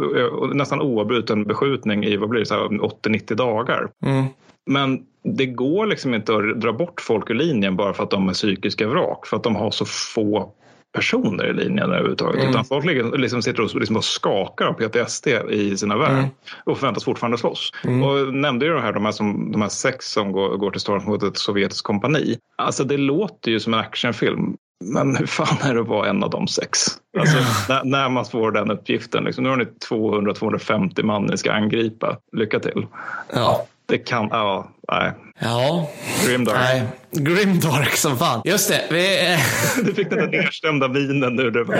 nästan 0.54 0.80
oavbruten 0.80 1.44
beskjutning 1.44 2.04
i 2.04 2.16
vad 2.16 2.28
blir 2.28 2.40
det, 2.40 2.78
80-90 2.78 3.34
dagar. 3.34 3.88
Mm. 4.06 4.24
Men 4.66 5.00
det 5.24 5.46
går 5.46 5.86
liksom 5.86 6.14
inte 6.14 6.36
att 6.36 6.61
dra 6.61 6.72
bort 6.72 7.00
folk 7.00 7.30
ur 7.30 7.34
linjen 7.34 7.76
bara 7.76 7.92
för 7.92 8.04
att 8.04 8.11
de 8.11 8.28
är 8.28 8.32
psykiska 8.32 8.88
vrak. 8.88 9.26
För 9.26 9.36
att 9.36 9.42
de 9.42 9.56
har 9.56 9.70
så 9.70 9.84
få 9.84 10.52
personer 10.93 11.47
i 11.47 11.53
linjen 11.53 11.91
överhuvudtaget. 11.91 12.41
Mm. 12.41 12.51
Utan 12.51 12.64
folk 12.64 13.18
liksom 13.18 13.43
sitter 13.43 13.62
och, 13.62 13.74
liksom 13.74 13.97
och 13.97 14.05
skakar 14.05 14.66
av 14.66 14.72
PTSD 14.72 15.26
i 15.51 15.76
sina 15.76 15.97
värld 15.97 16.18
mm. 16.18 16.28
och 16.64 16.78
förväntas 16.78 17.05
fortfarande 17.05 17.39
slåss. 17.39 17.70
Mm. 17.84 18.03
Och 18.03 18.34
nämnde 18.34 18.66
ju 18.66 18.72
de 18.72 18.82
här, 18.82 18.93
de 18.93 19.05
här, 19.05 19.12
som, 19.12 19.53
de 19.53 19.62
här 19.62 19.68
sex 19.68 20.12
som 20.12 20.32
går, 20.32 20.57
går 20.57 20.70
till 20.70 20.80
storm 20.80 21.05
mot 21.05 21.22
ett 21.22 21.39
sovjetiskt 21.39 21.82
kompani. 21.82 22.39
Alltså 22.57 22.84
det 22.84 22.97
låter 22.97 23.51
ju 23.51 23.61
som 23.61 23.74
en 23.74 23.80
actionfilm. 23.80 24.57
Men 24.84 25.16
hur 25.16 25.26
fan 25.26 25.57
är 25.62 25.74
det 25.74 25.80
att 25.80 25.89
vara 25.89 26.09
en 26.09 26.22
av 26.24 26.30
de 26.30 26.49
sex? 26.49 26.78
Alltså, 27.18 27.36
när, 27.68 27.84
när, 27.84 28.09
man 28.09 28.24
får 28.24 28.53
den 28.53 28.70
uppgiften. 28.70 29.24
Liksom, 29.24 29.45
nu 29.45 29.51
har 29.51 29.57
ni 29.57 29.64
200-250 29.91 31.03
man 31.03 31.24
ni 31.24 31.36
ska 31.36 31.53
angripa. 31.53 32.16
Lycka 32.32 32.61
till. 32.61 32.86
Ja. 33.32 33.66
Det 33.89 33.99
kan, 33.99 34.28
ja, 34.30 34.70
nej. 34.93 35.12
Ja. 35.39 35.91
Grimdark. 36.26 36.57
Nej. 36.59 36.82
Grimdark 37.12 37.97
som 37.97 38.18
fan. 38.18 38.43
Just 38.45 38.68
det. 38.68 38.84
Vi... 38.91 39.36
du 39.84 39.95
fick 39.95 40.11
den 40.11 40.18
där 40.18 40.26
nedstämda 40.26 40.89
vinen 40.89 41.36
nu. 41.36 41.51
Det 41.51 41.64
var 41.64 41.76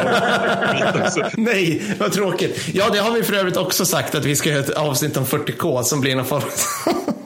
nej, 1.37 1.83
vad 1.99 2.13
tråkigt. 2.13 2.69
Ja, 2.75 2.89
det 2.93 2.99
har 2.99 3.13
vi 3.13 3.23
för 3.23 3.35
övrigt 3.35 3.57
också 3.57 3.85
sagt 3.85 4.15
att 4.15 4.25
vi 4.25 4.37
ska 4.37 4.51
göra 4.51 4.61
ett 4.61 4.71
avsnitt 4.71 5.17
om 5.17 5.25
40K 5.25 5.83
som 5.83 6.01
blir 6.01 6.17
någon 6.17 6.25
form 6.25 6.43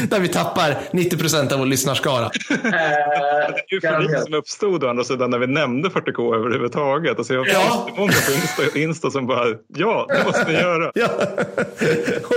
där 0.10 0.20
vi 0.20 0.28
tappar 0.28 0.78
90 0.92 1.18
procent 1.18 1.52
av 1.52 1.58
vår 1.58 1.66
lyssnarskara. 1.66 2.30
det 2.48 2.54
är 2.54 3.54
eufori 3.72 4.20
som 4.24 4.34
uppstod 4.34 4.84
å 4.84 4.88
andra 4.88 5.04
sidan 5.04 5.30
när 5.30 5.38
vi 5.38 5.46
nämnde 5.46 5.88
40K 5.88 6.34
överhuvudtaget. 6.34 7.18
Alltså 7.18 7.34
jag 7.34 7.48
ja. 7.48 7.88
många 7.96 8.12
på 8.12 8.32
Insta, 8.32 8.78
Insta 8.78 9.10
som 9.10 9.26
bara, 9.26 9.46
ja, 9.68 10.06
det 10.08 10.24
måste 10.24 10.44
ni 10.48 10.52
göra. 10.52 10.92
ja. 10.94 11.08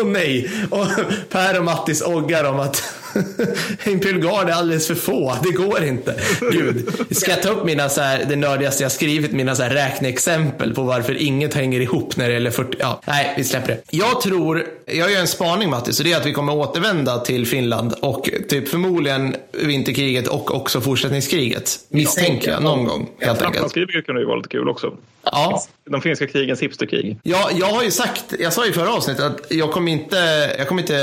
Och 0.01 0.07
nej. 0.07 0.51
Och 0.70 0.88
Per 1.30 1.59
och 1.59 1.66
Mattis 1.66 2.01
oggar 2.01 2.43
om 2.43 2.59
att 2.59 3.03
Imperial 3.86 4.20
Guard 4.22 4.49
är 4.49 4.53
alldeles 4.53 4.88
för 4.88 4.95
få. 4.95 5.38
Det 5.43 5.51
går 5.51 5.84
inte. 5.84 6.16
Gud. 6.51 7.05
Ska 7.11 7.32
jag 7.32 7.41
ta 7.41 7.49
upp 7.49 7.66
mina 7.66 7.89
så 7.89 8.01
här, 8.01 8.26
det 8.30 8.36
nördigaste 8.36 8.84
jag 8.84 8.91
skrivit, 8.91 9.32
mina 9.32 9.55
så 9.55 9.64
här 9.64 9.70
räkneexempel 9.70 10.74
på 10.74 10.84
varför 10.84 11.22
inget 11.22 11.53
hänger 11.53 11.80
ihop 11.80 12.18
när 12.18 12.28
det 12.28 12.34
gäller 12.34 12.51
40. 12.51 12.78
Ja, 12.80 13.01
nej, 13.05 13.34
vi 13.38 13.43
släpper 13.43 13.68
det. 13.68 13.82
Jag 13.89 14.22
tror, 14.22 14.66
jag 14.86 15.11
gör 15.11 15.20
en 15.20 15.28
spaning 15.28 15.70
Mattis, 15.70 15.99
och 15.99 16.05
det 16.05 16.11
är 16.11 16.18
att 16.18 16.26
vi 16.26 16.34
kommer 16.34 16.55
återvända 16.55 17.20
till 17.20 17.47
Finland 17.47 17.93
och 17.99 18.30
typ 18.49 18.70
förmodligen 18.70 19.36
vinterkriget 19.51 20.28
och 20.28 20.55
också 20.55 20.82
fortsättningskriget. 20.82 21.80
Misstänker 21.89 22.51
jag 22.51 22.64
någon 22.64 22.86
gång 22.86 23.09
helt 23.20 23.41
enkelt. 23.41 23.53
Finlandskriget 23.53 24.05
kan 24.05 24.18
ju 24.18 24.26
vara 24.26 24.38
lite 24.38 24.49
kul 24.49 24.70
också. 24.70 24.93
Ja. 25.32 25.64
De 25.90 26.02
finska 26.02 26.28
krigens 26.28 26.62
hipsterkrig. 26.62 27.20
Ja, 27.24 27.50
jag 27.54 27.66
har 27.66 27.84
ju 27.84 27.92
sagt, 27.92 28.34
jag 28.40 28.54
sa 28.54 28.66
i 28.66 28.72
förra 28.72 28.94
avsnittet 28.94 29.26
att 29.26 29.46
jag 29.50 29.72
kommer 29.72 29.92
inte, 29.92 30.16
jag 30.58 30.68
kommer 30.68 30.82
inte, 30.82 30.94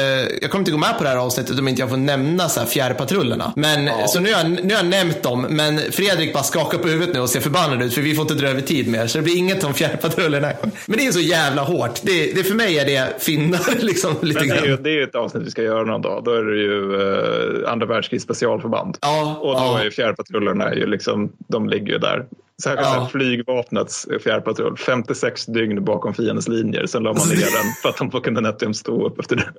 jag 0.43 0.51
kommer 0.51 0.61
inte 0.61 0.71
gå 0.71 0.79
med 0.79 0.99
på 0.99 1.05
det 1.05 1.11
här 1.11 1.17
avsnittet 1.17 1.59
om 1.59 1.69
inte 1.69 1.83
jag 1.83 1.91
får 1.91 1.97
nämna 1.97 2.49
så 2.49 2.61
här 2.61 2.67
fjärrpatrullerna. 2.67 3.53
Men, 3.57 3.87
ja. 3.87 4.07
så 4.07 4.21
nu 4.21 4.33
har, 4.33 4.43
jag, 4.43 4.51
nu 4.51 4.75
har 4.75 4.83
jag 4.83 4.87
nämnt 4.91 5.23
dem, 5.23 5.47
men 5.51 5.79
Fredrik 5.79 6.33
bara 6.33 6.43
skakar 6.43 6.79
på 6.79 6.89
huvudet 6.89 7.15
nu 7.15 7.21
och 7.21 7.29
ser 7.29 7.41
förbannad 7.41 7.83
ut 7.83 7.95
för 7.95 8.03
vi 8.03 8.15
får 8.15 8.23
inte 8.23 8.35
dra 8.35 8.49
över 8.49 8.61
tid 8.61 8.89
mer. 8.89 9.07
Så 9.07 9.19
det 9.19 9.25
blir 9.25 9.37
inget 9.37 9.65
om 9.65 9.75
fjärrpatrullerna. 9.75 10.53
Men 10.87 10.99
det 10.99 11.07
är 11.07 11.13
så 11.13 11.21
jävla 11.21 11.63
hårt. 11.63 12.01
Det, 12.03 12.33
det 12.33 12.45
för 12.45 12.55
mig 12.55 12.79
är 12.79 12.87
det 12.87 13.23
finnar 13.23 13.79
liksom 13.85 14.15
lite 14.23 14.41
men 14.41 14.49
det 14.49 14.55
är, 14.55 14.67
ju, 14.67 14.77
det 14.77 14.91
är 14.91 14.95
ju 14.95 15.03
ett 15.03 15.15
avsnitt 15.15 15.47
vi 15.47 15.51
ska 15.51 15.63
göra 15.63 15.85
någon 15.85 16.03
dag. 16.03 16.25
Då 16.25 16.31
är 16.31 16.45
det 16.45 16.57
ju 16.57 16.97
uh, 16.97 17.73
andra 17.73 17.87
världskrigs 17.87 18.25
specialförband. 18.25 18.99
Ja, 19.01 19.37
och 19.41 19.55
då 19.55 19.61
ja. 19.61 19.83
är 19.83 19.91
fjärrpatrullerna 19.91 20.75
ju 20.75 20.87
liksom, 20.87 21.33
de 21.49 21.69
ligger 21.69 21.93
ju 21.93 21.99
där 21.99 22.27
Särskilt 22.63 22.89
ja. 22.89 23.09
flygvapnets 23.13 24.07
fjärrpatrull. 24.25 24.77
56 24.77 25.47
dygn 25.47 25.85
bakom 25.85 26.15
fiendens 26.15 26.49
linjer. 26.49 26.87
Sen 26.87 27.03
la 27.03 27.13
man 27.13 27.29
ner 27.29 27.37
den 27.37 27.73
för 27.83 27.89
att 27.89 27.97
de 27.97 28.11
kunde 28.11 28.41
nätt 28.41 28.77
stå 28.77 29.07
upp 29.07 29.21
efter 29.21 29.37
det. 29.37 29.53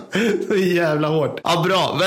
är 0.50 0.74
jävla 0.74 1.08
hårt. 1.08 1.40
Ja, 1.44 1.64
bra. 1.66 2.00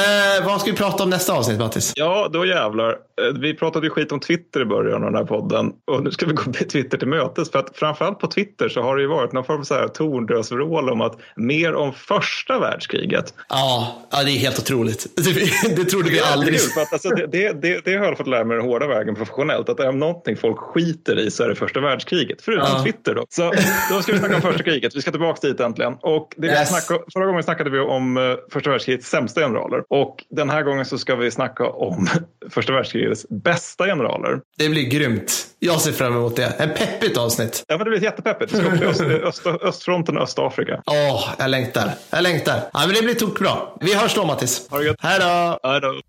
Vad 0.45 0.61
ska 0.61 0.71
vi 0.71 0.77
prata 0.77 1.03
om 1.03 1.09
nästa 1.09 1.33
avsnitt 1.33 1.59
Mattis? 1.59 1.93
Ja, 1.95 2.29
då 2.33 2.45
jävlar. 2.45 2.89
Eh, 2.89 3.39
vi 3.39 3.53
pratade 3.53 3.85
ju 3.85 3.89
skit 3.89 4.11
om 4.11 4.19
Twitter 4.19 4.61
i 4.61 4.65
början 4.65 5.03
av 5.03 5.11
den 5.11 5.15
här 5.15 5.25
podden. 5.25 5.73
Och 5.91 6.03
nu 6.03 6.11
ska 6.11 6.25
vi 6.25 6.33
gå 6.33 6.43
Twitter 6.43 6.97
till 6.97 7.07
mötes. 7.07 7.51
För 7.51 7.59
att 7.59 7.77
framförallt 7.77 8.19
på 8.19 8.27
Twitter 8.27 8.69
så 8.69 8.81
har 8.81 8.95
det 8.95 9.01
ju 9.01 9.07
varit 9.07 9.33
någon 9.33 9.43
form 9.43 9.83
av 9.83 9.87
tondösvrål 9.87 10.89
om 10.89 11.01
att 11.01 11.19
mer 11.35 11.75
om 11.75 11.93
första 11.93 12.59
världskriget. 12.59 13.33
Ja, 13.49 14.01
ja 14.11 14.23
det 14.23 14.31
är 14.31 14.39
helt 14.39 14.59
otroligt. 14.59 15.07
Det, 15.25 15.75
det 15.75 15.85
trodde 15.85 16.09
vi 16.09 16.19
aldrig. 16.19 16.53
Det, 16.53 16.81
att, 16.81 16.93
alltså, 16.93 17.09
det, 17.09 17.27
det, 17.27 17.61
det, 17.61 17.85
det 17.85 17.97
har 17.97 18.05
jag 18.05 18.17
fått 18.17 18.27
lära 18.27 18.43
mig 18.43 18.57
den 18.57 18.65
hårda 18.65 18.87
vägen 18.87 19.15
professionellt 19.15 19.69
att 19.69 19.79
om 19.79 19.99
någonting 19.99 20.37
folk 20.37 20.57
skiter 20.57 21.19
i 21.19 21.31
så 21.31 21.43
är 21.43 21.49
det 21.49 21.55
första 21.55 21.79
världskriget. 21.79 22.41
Förutom 22.41 22.67
ja. 22.73 22.83
Twitter 22.83 23.15
då. 23.15 23.25
Så 23.29 23.53
då 23.91 24.01
ska 24.01 24.11
vi 24.11 24.19
snacka 24.19 24.35
om 24.35 24.41
första 24.41 24.63
kriget. 24.63 24.95
Vi 24.95 25.01
ska 25.01 25.11
tillbaka 25.11 25.47
dit 25.47 25.59
äntligen. 25.59 25.93
Och 26.01 26.33
det 26.37 26.47
yes. 26.47 26.69
snacka, 26.69 27.03
förra 27.13 27.25
gången 27.25 27.43
snackade 27.43 27.69
vi 27.69 27.79
om, 27.79 27.94
om 27.95 28.17
eh, 28.17 28.23
första 28.51 28.69
världskrigets 28.69 29.09
sämsta 29.09 29.41
generaler. 29.41 29.83
Och 29.89 30.25
den 30.29 30.49
här 30.49 30.63
gången 30.63 30.85
så 30.85 30.97
ska 30.97 31.15
vi 31.15 31.31
snacka 31.31 31.69
om 31.69 32.07
första 32.49 32.73
världskrigets 32.73 33.25
bästa 33.29 33.85
generaler. 33.85 34.39
Det 34.57 34.69
blir 34.69 34.89
grymt. 34.89 35.47
Jag 35.59 35.81
ser 35.81 35.91
fram 35.91 36.13
emot 36.13 36.35
det. 36.35 36.53
En 36.57 36.69
peppigt 36.69 37.17
avsnitt. 37.17 37.63
Ja, 37.67 37.77
men 37.77 37.85
det 37.85 37.89
blir 37.89 38.03
jättepeppigt. 38.03 38.53
Vi 38.53 38.57
ska 38.57 38.85
öst, 38.85 39.01
öst, 39.23 39.47
östfronten 39.61 40.17
och 40.17 40.23
Östafrika. 40.23 40.81
Åh, 40.85 40.95
oh, 40.95 41.29
jag 41.39 41.49
längtar. 41.49 41.91
Jag 42.09 42.23
längtar. 42.23 42.59
Ja, 42.73 42.79
men 42.85 42.95
det 42.95 43.01
blir 43.01 43.13
tokbra. 43.13 43.57
Vi 43.81 43.95
hörs 43.95 44.15
då, 44.15 44.25
Mattis. 44.25 44.67
Ha 44.69 44.77
det 44.77 44.85
gött. 44.85 44.97
Hej 44.99 45.19
då. 45.19 45.69
Hej 45.69 45.81
då. 45.81 46.01